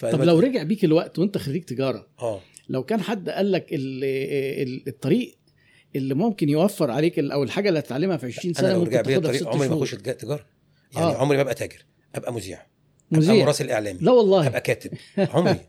طب 0.00 0.22
لو 0.22 0.38
رجع 0.38 0.62
بيك 0.62 0.84
الوقت 0.84 1.18
وانت 1.18 1.38
خريج 1.38 1.62
تجارة 1.64 2.06
آه 2.20 2.40
لو 2.68 2.82
كان 2.84 3.00
حد 3.00 3.28
قال 3.30 3.52
لك 3.52 3.66
ال- 3.72 4.04
ال- 4.68 4.88
الطريق 4.88 5.36
اللي 5.96 6.14
ممكن 6.14 6.48
يوفر 6.48 6.90
عليك 6.90 7.18
أو 7.18 7.42
الحاجة 7.42 7.68
اللي 7.68 7.78
هتتعلمها 7.78 8.16
في 8.16 8.26
20 8.26 8.44
أنا 8.46 8.54
سنة 8.54 8.72
لو 8.72 8.78
ممكن 8.78 8.90
رجع 8.90 9.00
بيا 9.00 9.18
تاخدها 9.18 9.32
في 9.32 9.38
الطريق 9.38 9.52
ست 9.52 9.62
عمري 9.62 9.68
ما 9.68 9.82
أخش 9.82 9.94
تجا- 9.94 10.12
تجارة 10.12 10.46
يعني 10.94 11.06
آه. 11.06 11.16
عمري 11.16 11.36
ما 11.36 11.42
أبقى 11.42 11.54
تاجر 11.54 11.84
أبقى 12.14 12.32
مذيع 12.32 12.66
أبقى 13.12 13.26
مذيع. 13.26 13.44
مراسل 13.44 13.70
إعلامي. 13.70 13.98
لا 14.00 14.12
والله. 14.12 14.46
أبقى 14.46 14.60
كاتب. 14.60 14.90
عمري. 15.34 15.60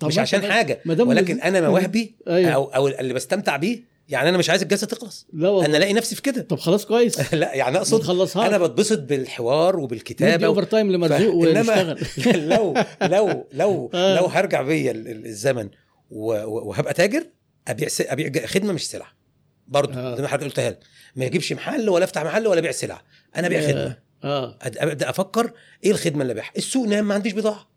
طب 0.00 0.08
مش 0.08 0.18
عشان 0.18 0.52
حاجة. 0.52 0.80
ولكن 0.86 1.40
أنا 1.40 1.68
مواهبي 1.68 2.14
أيوة. 2.28 2.50
أو 2.50 2.64
أو 2.64 2.88
اللي 2.88 3.14
بستمتع 3.14 3.56
بيه 3.56 3.90
يعني 4.08 4.28
أنا 4.28 4.38
مش 4.38 4.50
عايز 4.50 4.62
الجلسة 4.62 4.86
تخلص. 4.86 5.26
لا 5.32 5.48
والله. 5.48 5.66
أنا 5.66 5.76
الاقي 5.76 5.92
نفسي 5.92 6.14
في 6.16 6.22
كده. 6.22 6.42
طب 6.42 6.58
خلاص 6.58 6.86
كويس. 6.86 7.34
لا 7.34 7.54
يعني 7.54 7.76
أقصد 7.76 8.36
أنا 8.36 8.58
بتبسط 8.58 8.98
بالحوار 8.98 9.74
ندي 9.74 9.84
وبالكتابه 9.84 10.46
اوفر 10.46 10.62
تايم 10.62 10.92
لمرزوق 10.92 11.34
ونشتغل 11.34 11.98
لو 12.48 12.74
لو 13.02 13.46
لو 13.52 13.90
آه. 13.94 14.16
لو 14.20 14.26
هرجع 14.26 14.62
بيا 14.62 14.90
ال- 14.90 15.08
ال- 15.08 15.26
الزمن 15.26 15.68
وهبقى 16.10 16.94
تاجر 16.94 17.26
أبيع 17.68 17.88
س- 17.88 18.00
أبيع 18.00 18.46
خدمة 18.46 18.72
مش 18.72 18.90
سلعة. 18.90 19.08
برضه 19.68 19.94
آه. 20.00 20.16
زي 20.16 20.22
ما 20.22 20.28
حضرتك 20.28 20.44
قلتها 20.46 20.70
لك. 20.70 20.78
ما 21.16 21.24
يجيبش 21.24 21.52
محل 21.52 21.88
ولا 21.88 22.04
أفتح 22.04 22.24
محل 22.24 22.46
ولا 22.46 22.58
أبيع 22.58 22.70
سلعة. 22.70 23.02
أنا 23.36 23.46
أبيع 23.46 23.60
خدمة. 23.68 23.96
آه. 24.24 24.58
أبدأ 24.62 25.10
أفكر 25.10 25.52
إيه 25.84 25.90
الخدمة 25.90 26.22
اللي 26.22 26.32
ابيعها 26.32 26.52
السوق 26.56 26.86
نام 26.86 27.08
ما 27.08 27.14
عنديش 27.14 27.32
بضاعة. 27.32 27.70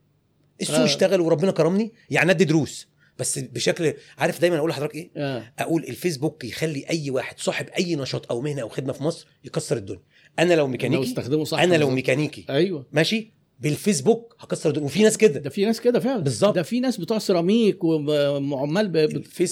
السوق 0.62 0.78
آه. 0.78 0.86
اشتغل 0.86 1.22
وربنا 1.22 1.52
كرمني 1.52 1.94
يعني 2.10 2.32
أدي 2.32 2.46
دروس. 2.46 2.88
بس 3.20 3.40
بشكل 3.40 3.94
عارف 4.18 4.42
دايما 4.42 4.58
أقول 4.58 4.70
لحضرتك 4.70 4.96
إيه؟ 4.96 5.12
آه. 5.18 5.54
أقول 5.60 5.84
الفيسبوك 5.84 6.44
يخلي 6.44 6.86
أي 6.90 7.10
واحد 7.10 7.40
صاحب 7.40 7.70
أي 7.70 7.96
نشاط 7.96 8.32
أو 8.32 8.42
مهنة 8.42 8.62
أو 8.62 8.70
خدمة 8.70 8.94
في 8.94 9.04
مصر 9.04 9.28
يكسر 9.44 9.78
الدنيا. 9.78 10.02
أنا 10.40 10.54
لو 10.54 10.60
لو 10.60 10.68
ميكانيكي 10.68 11.04
استخدمه 11.04 11.44
صح 11.44 11.60
أنا 11.60 11.76
لو. 11.76 11.90
ميكانيكي. 11.90 12.46
أيوه. 12.50 12.86
ماشي؟ 12.92 13.34
بالفيسبوك 13.60 14.36
هكسر 14.40 14.70
الدنيا. 14.70 14.86
وفي 14.86 15.04
ناس 15.04 15.18
كده. 15.18 15.40
ده 15.40 15.50
في 15.50 15.66
ناس 15.66 15.82
كده 15.82 16.00
فعلا. 16.00 16.20
بالظبط. 16.24 16.56
ده 16.56 16.64
في 16.64 16.80
ناس 16.80 16.98
بتوع 16.98 17.20
سيراميك 17.20 17.84
وعمال 17.84 18.88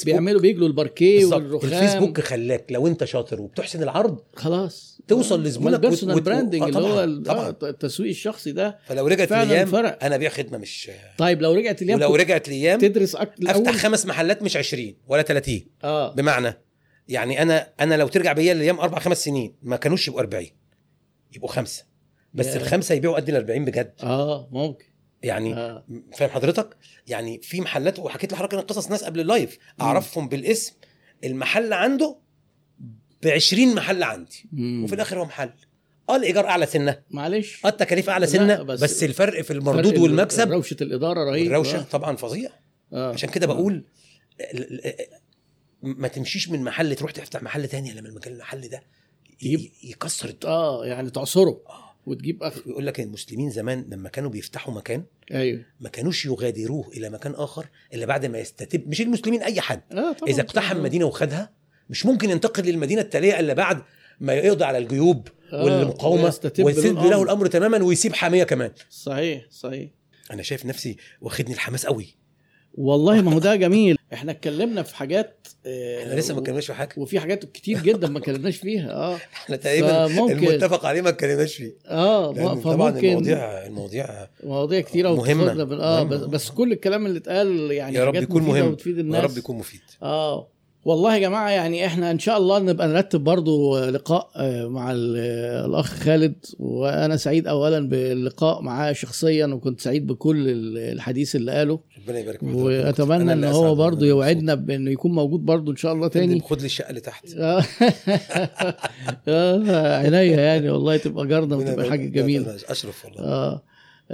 بيعملوا 0.05 0.41
بيجلوا 0.41 0.67
الباركيه. 0.67 1.25
والرخام. 1.25 1.69
الفيسبوك 1.73 2.19
خلاك 2.21 2.65
لو 2.71 2.87
انت 2.87 3.03
شاطر 3.03 3.41
وبتحسن 3.41 3.83
العرض 3.83 4.19
خلاص. 4.35 4.91
توصل 5.07 5.43
لزبونك 5.43 5.73
ال 5.75 5.80
personal 5.80 6.15
وت- 6.15 6.21
branding 6.21 6.61
آه 6.61 6.67
اللي 6.67 6.79
هو 6.79 6.83
طبعاً، 6.91 7.03
ال- 7.03 7.23
طبعاً. 7.23 7.47
آه، 7.63 7.69
التسويق 7.69 8.09
الشخصي 8.09 8.51
ده 8.51 8.77
فلو 8.85 9.07
رجعت 9.07 9.31
الأيام 9.31 9.67
فرق. 9.67 10.03
أنا 10.03 10.15
أبيع 10.15 10.29
خدمة 10.29 10.57
مش 10.57 10.91
طيب 11.17 11.41
لو 11.41 11.53
رجعت 11.53 11.81
الأيام 11.81 11.99
ولو 11.99 12.15
رجعت 12.15 12.47
الأيام 12.47 12.79
تدرس 12.79 13.15
أكتر 13.15 13.51
أفتح 13.51 13.71
خمس 13.75 14.05
محلات 14.05 14.43
مش 14.43 14.57
20 14.57 14.95
ولا 15.07 15.21
30 15.21 15.65
آه. 15.83 16.13
بمعنى 16.15 16.53
يعني 17.07 17.41
أنا 17.41 17.69
أنا 17.79 17.95
لو 17.95 18.07
ترجع 18.07 18.33
بيا 18.33 18.51
الأيام 18.53 18.79
أربع 18.79 18.99
خمس 18.99 19.23
سنين 19.23 19.53
ما 19.63 19.75
كانوش 19.75 20.07
يبقوا 20.07 20.21
40 20.21 20.47
يبقوا 21.35 21.49
خمسة. 21.51 21.90
بس 22.33 22.45
يا. 22.47 22.55
الخمسة 22.55 22.95
يبيعوا 22.95 23.15
قد 23.15 23.29
ال 23.29 23.35
40 23.35 23.65
بجد. 23.65 23.93
آه 24.03 24.49
ممكن. 24.51 24.85
يعني 25.23 25.53
آه. 25.55 25.85
فاهم 26.17 26.29
حضرتك؟ 26.29 26.77
يعني 27.07 27.41
في 27.43 27.61
محلات 27.61 27.99
وحكيت 27.99 28.33
لحضرتك 28.33 28.53
أنا 28.53 28.61
قصص 28.63 28.89
ناس 28.89 29.03
قبل 29.03 29.19
اللايف. 29.19 29.57
أعرفهم 29.81 30.29
بالاسم. 30.29 30.73
المحل 31.23 31.73
عنده 31.73 32.17
ب 33.23 33.27
20 33.27 33.75
محل 33.75 34.03
عندي. 34.03 34.45
مم. 34.51 34.83
وفي 34.83 34.95
الآخر 34.95 35.19
هو 35.19 35.25
محل. 35.25 35.49
آه 36.09 36.15
الإيجار 36.15 36.47
أعلى 36.47 36.65
سنة. 36.65 37.01
معلش. 37.11 37.65
آه 37.65 37.69
التكاليف 37.69 38.09
أعلى 38.09 38.27
سنة. 38.27 38.63
بس- 38.63 38.83
بس, 38.83 39.03
الفرق 39.03 39.41
في 39.41 39.53
المردود 39.53 39.97
والمكسب. 39.97 40.51
روشة 40.51 40.77
الإدارة 40.81 41.31
رهيب. 41.31 41.45
والروشة 41.47 41.77
آه. 41.79 41.81
طبعا 41.81 42.15
فظيع 42.15 42.49
آه. 42.93 43.13
عشان 43.13 43.29
كده 43.29 43.47
بقول 43.47 43.85
ال- 44.41 44.81
ما 45.83 46.07
تمشيش 46.07 46.49
من 46.49 46.63
محل 46.63 46.95
تروح 46.95 47.11
تفتح 47.11 47.43
محل 47.43 47.67
تاني 47.67 47.93
لما 47.93 48.09
المحل 48.27 48.67
ده 48.69 48.83
يكسر 49.83 50.29
الدنيا. 50.29 50.53
آه 50.55 50.85
يعني 50.85 51.09
تعصره. 51.09 51.61
آه. 51.69 51.90
وتجيب 52.05 52.43
اخر 52.43 52.61
يقول 52.65 52.87
لك 52.87 52.99
المسلمين 52.99 53.49
زمان 53.49 53.85
لما 53.89 54.09
كانوا 54.09 54.29
بيفتحوا 54.29 54.73
مكان 54.73 55.03
أيوه. 55.31 55.61
ما 55.79 55.89
كانوش 55.89 56.25
يغادروه 56.25 56.89
إلى 56.89 57.09
مكان 57.09 57.33
آخر 57.35 57.65
إلا 57.93 58.05
بعد 58.05 58.25
ما 58.25 58.39
يستتب 58.39 58.87
مش 58.87 59.01
المسلمين 59.01 59.43
أي 59.43 59.61
حد. 59.61 59.81
آه 59.91 60.11
طبعا 60.11 60.29
إذا 60.29 60.41
اقتحم 60.41 60.73
طبعاً. 60.73 60.83
مدينة 60.83 61.05
وخدها 61.05 61.51
مش 61.89 62.05
ممكن 62.05 62.29
ينتقل 62.29 62.63
للمدينة 62.63 63.01
التالية 63.01 63.39
إلا 63.39 63.53
بعد 63.53 63.81
ما 64.19 64.33
يقضي 64.33 64.63
على 64.63 64.77
الجيوب 64.77 65.27
آه، 65.53 65.63
والمقاومة 65.63 66.23
ويسد. 66.59 66.85
له 66.85 67.23
الأمر 67.23 67.47
تماما 67.47 67.83
ويسيب 67.83 68.13
حامية 68.13 68.43
كمان. 68.43 68.71
صحيح 68.89 69.45
صحيح. 69.49 69.89
أنا 70.31 70.41
شايف 70.43 70.65
نفسي 70.65 70.97
واخدني 71.21 71.53
الحماس 71.53 71.85
قوي. 71.85 72.07
والله 72.75 73.21
ما 73.21 73.33
هو 73.33 73.39
ده 73.39 73.55
جميل. 73.55 73.97
إحنا 74.13 74.31
اتكلمنا 74.31 74.83
في 74.83 74.95
حاجات 74.95 75.47
آه، 75.65 76.03
إحنا 76.03 76.13
لسه 76.19 76.33
ما 76.33 76.39
اتكلمناش 76.39 76.65
في 76.65 76.73
حاجة. 76.73 76.89
وفي 76.97 77.19
حاجات 77.19 77.45
كتير 77.51 77.79
جدا 77.79 78.07
ما 78.07 78.19
اتكلمناش 78.19 78.57
فيها 78.57 78.91
آه. 78.93 79.15
إحنا 79.33 79.55
تقريبا 79.55 80.07
فممكن- 80.07 80.47
المتفق 80.47 80.85
عليه 80.85 81.01
ما 81.01 81.09
اتكلمناش 81.09 81.55
فيه. 81.55 81.73
آه 81.87 82.31
ما- 82.33 82.53
طبعا 82.53 82.59
فممكن 82.59 83.07
المواضيع 83.07 83.65
المواضيع 83.65 84.27
مواضيع. 84.43 84.83
وتاخدنا 85.45 85.63
بال- 85.63 85.81
آه 85.81 86.03
مهمة. 86.03 86.09
بس, 86.17 86.21
بس 86.43 86.49
كل 86.49 86.71
الكلام 86.71 87.05
اللي 87.05 87.17
اتقال 87.19 87.71
يعني 87.71 87.95
يا 87.95 88.05
رب 88.05 88.15
يكون 88.15 88.41
مهم. 88.43 88.77
يا 89.15 89.19
رب 89.21 89.37
يكون 89.37 89.57
مفيد. 89.57 89.81
آه. 90.03 90.47
والله 90.85 91.13
يا 91.15 91.19
جماعة 91.19 91.49
يعني 91.49 91.85
إحنا 91.85 92.11
إن 92.11 92.19
شاء 92.19 92.37
الله 92.37 92.59
نبقى 92.59 92.87
نرتب 92.87 93.23
برضو 93.23 93.79
لقاء 93.79 94.29
آه، 94.35 94.67
مع 94.67 94.91
ال- 94.91 95.17
الأخ 95.65 95.85
خالد. 95.93 96.33
وأنا 96.59 97.17
سعيد 97.17 97.47
اولا 97.47 97.89
باللقاء 97.89 98.61
معاه 98.61 98.93
شخصيا 98.93 99.45
وكنت 99.45 99.81
سعيد 99.81 100.07
بكل 100.07 100.49
ال- 100.49 100.77
الحديث 100.77 101.35
اللي 101.35 101.51
قاله. 101.51 101.79
ربنا 102.03 102.19
يبارك 102.19 102.39
فيك 102.39 102.55
وأتمنى 102.55 103.33
إن 103.33 103.43
هو 103.43 103.75
برضو 103.75 104.05
يوعدنا 104.05 104.55
بإنه 104.55 104.91
يكون 104.91 105.11
موجود 105.11 105.39
برضو 105.45 105.71
إن 105.71 105.75
شاء 105.75 105.93
الله. 105.93 106.07
تاني. 106.07 106.39
خد 106.39 106.59
لي 106.59 106.65
الشقة 106.65 106.89
اللي 106.89 107.01
تحت. 107.01 107.25
آه. 107.37 107.63
آه، 109.27 109.97
عينيا 109.97 110.21
يعني 110.41 110.69
والله 110.69 110.97
تبقى 110.97 111.27
جارنا 111.27 111.55
وتبقى 111.55 111.89
حاجة 111.89 112.05
جميلة. 112.07 112.55
أشرف 112.69 113.05
والله. 113.05 113.19
آه. 113.23 113.61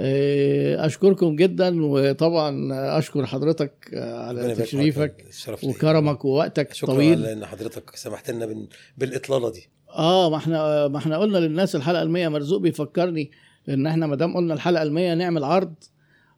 آه، 0.00 0.86
أشكركم 0.86 1.36
جدا 1.36 1.84
وطبعا 1.84 2.68
أشكر 2.98 3.26
حضرتك 3.26 3.90
آه، 3.94 4.18
على. 4.28 4.54
تشريفك. 4.54 5.24
وكرمك 5.64 6.24
ووقتك 6.24 6.72
شكرا 6.74 6.94
طويل 6.94 7.18
على 7.22 7.32
إن 7.32 7.46
حضرتك 7.46 7.96
سمحت 7.96 8.30
لنا 8.30 8.46
بال- 8.46 8.68
بالإطلالة 8.98 9.50
دي. 9.52 9.68
آه 9.96 10.30
ما 10.30 10.36
إحنا 10.36 10.88
ما 10.88 10.98
إحنا 10.98 11.18
قلنا 11.18 11.38
للناس 11.38 11.76
الحلقة 11.76 12.02
المية 12.02 12.28
مرزوق 12.28 12.60
بيفكرني 12.60 13.30
إن 13.68 13.86
إحنا 13.86 14.06
ما 14.06 14.16
دام 14.16 14.36
قلنا 14.36 14.54
الحلقة 14.54 14.82
المية 14.82 15.14
نعمل 15.14 15.44
عرض 15.44 15.74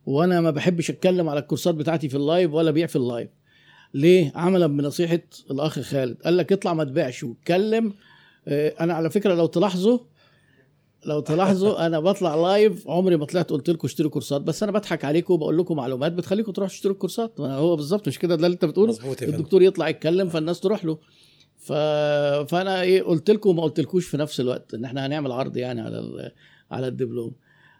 وأنا 0.06 0.40
ما 0.40 0.50
بحبش 0.50 0.90
أتكلم 0.90 1.28
على 1.28 1.40
الكورسات 1.40 1.74
بتاعتي 1.74 2.08
في 2.08 2.16
ال 2.16 2.24
live 2.24 2.52
ولا 2.52 2.70
بيع 2.70 2.86
في 2.86 2.96
ال 2.96 3.02
live. 3.02 3.28
ليه؟ 3.94 4.32
عملا 4.34 4.66
بنصيحة 4.66 5.20
الأخ 5.50 5.80
خالد. 5.80 6.22
قال 6.22 6.36
لك 6.36 6.52
اطلع 6.52 6.74
ما 6.74 6.84
تبيعش 6.84 7.22
واتكلم. 7.24 7.92
آه، 8.48 8.74
أنا 8.80 8.94
على 8.94 9.10
فكرة 9.10 9.34
لو 9.34 9.46
تلاحظوا 9.46 9.98
لو 11.06 11.20
تلاحظوا 11.20 11.86
أنا 11.86 12.00
بطلع 12.00 12.34
لايف 12.34 12.88
عمري 12.88 13.16
ما 13.16 13.24
طلعت 13.24 13.50
قلت 13.50 13.70
لكم 13.70 13.86
اشتروا 13.86 14.10
كورسات 14.10 14.40
بس 14.40 14.62
أنا 14.62 14.72
بضحك 14.72 15.04
عليكم 15.04 15.34
وبقول 15.34 15.58
لكم 15.58 15.76
معلومات 15.76 16.12
بتخليكم 16.12 16.52
تروحوا 16.52 16.74
تشتروا 16.74 16.94
الكورسات 16.94 17.40
ما 17.40 17.54
هو 17.54 17.76
بالظبط 17.76 18.08
مش 18.08 18.18
كده؟ 18.18 18.34
ده 18.34 18.46
اللي 18.46 18.54
أنت 18.54 18.64
بتقوله؟ 18.64 18.98
الدكتور 19.22 19.62
يطلع 19.62 19.88
يتكلم 19.88 20.28
فالناس 20.28 20.60
تروح 20.60 20.84
له. 20.84 20.98
ف... 21.56 21.72
فأنا 22.52 22.82
إيه 22.82 23.02
قلت 23.02 23.30
لكم 23.30 23.50
وما 23.50 23.62
قلتلكوش 23.62 24.06
في 24.06 24.16
نفس 24.16 24.40
الوقت 24.40 24.74
إن 24.74 24.84
إحنا 24.84 25.06
هنعمل 25.06 25.32
عرض 25.32 25.56
يعني 25.56 25.80
على 25.80 25.98
ال... 25.98 26.32
على 26.70 26.88
الدبلوم. 26.88 27.32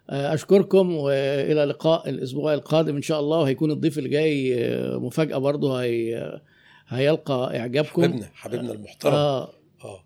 آه، 0.09 0.33
أشكركم 0.33 0.95
وإلى 0.95 1.65
لقاء 1.65 2.09
الأسبوع 2.09 2.53
القادم 2.53 2.95
إن 2.95 3.01
شاء 3.01 3.19
الله 3.19 3.37
وهيكون 3.39 3.71
الضيف 3.71 3.97
اللي 3.97 4.09
جاي 4.09 4.55
آه، 4.65 4.97
مفاجأة 4.97 5.37
برضه 5.37 5.81
هي... 5.81 6.41
هيلقى 6.87 7.59
إعجابكم. 7.59 8.01
حبيبنا 8.03 8.29
حبيبنا 8.33 8.71
المحترم. 8.71 9.13
آه. 9.13 9.49
آه. 9.83 10.03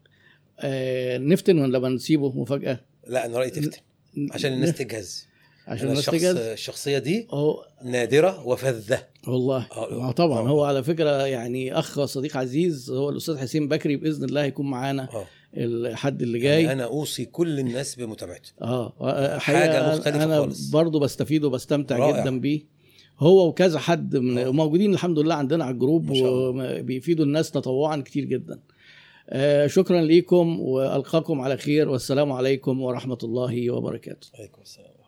آه 0.60 1.18
نفتن 1.18 1.60
ولا 1.60 1.80
بنسيبه 1.80 2.32
مفاجأة. 2.42 2.80
لا 3.08 3.26
أنا 3.26 3.38
رأيي 3.38 3.50
تفتن 3.50 3.82
عشان 4.32 4.54
الناس 4.54 4.74
تجهز 4.78 5.28
عشان 5.68 5.82
أنا 5.88 5.92
الناس 5.92 6.00
الشخص 6.00 6.16
تجهز 6.18 6.36
الشخصية 6.38 6.98
دي 6.98 7.28
هو 7.32 7.66
نادرة 7.86 8.48
وفذة 8.48 9.04
والله 9.28 9.68
آه، 9.72 10.00
ما 10.00 10.12
طبعا 10.12 10.40
آه. 10.40 10.50
هو 10.50 10.64
على 10.64 10.84
فكرة 10.84 11.26
يعني 11.26 11.80
أخ 11.80 11.98
وصديق 11.98 12.38
عزيز 12.38 12.92
هو 12.92 13.10
الأستاذ 13.10 13.38
حسين 13.38 13.68
بكري 13.68 13.96
بإذن 13.96 14.24
الله 14.24 14.44
هيكون 14.44 14.70
معانا 14.70 15.10
الحد 15.58 16.22
اللي 16.22 16.40
جاي 16.40 16.62
يعني 16.64 16.74
أنا 16.74 16.84
أوصي 16.84 17.26
كل 17.26 17.60
الناس 17.60 17.96
بمتابعته 17.96 18.52
آه 18.62 19.38
حاجة 19.38 19.96
مختلفة 19.96 20.24
أنا 20.24 20.40
خالص. 20.40 20.70
برضه 20.70 21.00
بستفيد 21.00 21.44
وبستمتع 21.44 21.98
رائع. 21.98 22.22
جدا 22.22 22.40
بيه 22.40 22.76
هو 23.20 23.48
وكذا 23.48 23.80
حد 23.80 24.16
من 24.16 24.38
آه. 24.38 24.50
موجودين 24.52 24.94
الحمد 24.94 25.20
لله 25.20 25.36
عندنا 25.36 25.64
على 25.66 25.74
الجروب. 25.74 26.10
وبيفيدوا 26.10 27.26
الناس 27.26 27.52
تطوعا 27.52 27.98
كتير 27.98 28.26
جدا 28.26 28.54
آه 28.54 28.60
شكرا 29.66 30.02
ليكم 30.02 30.60
وألقاكم 30.60 31.42
على 31.42 31.58
خير 31.58 31.90
والسلام 31.90 32.32
عليكم 32.32 32.82
ورحمة 32.82 33.18
الله 33.24 33.72
وبركاته. 33.72 34.28
عليكم 34.36 34.62
السلام. 34.62 34.95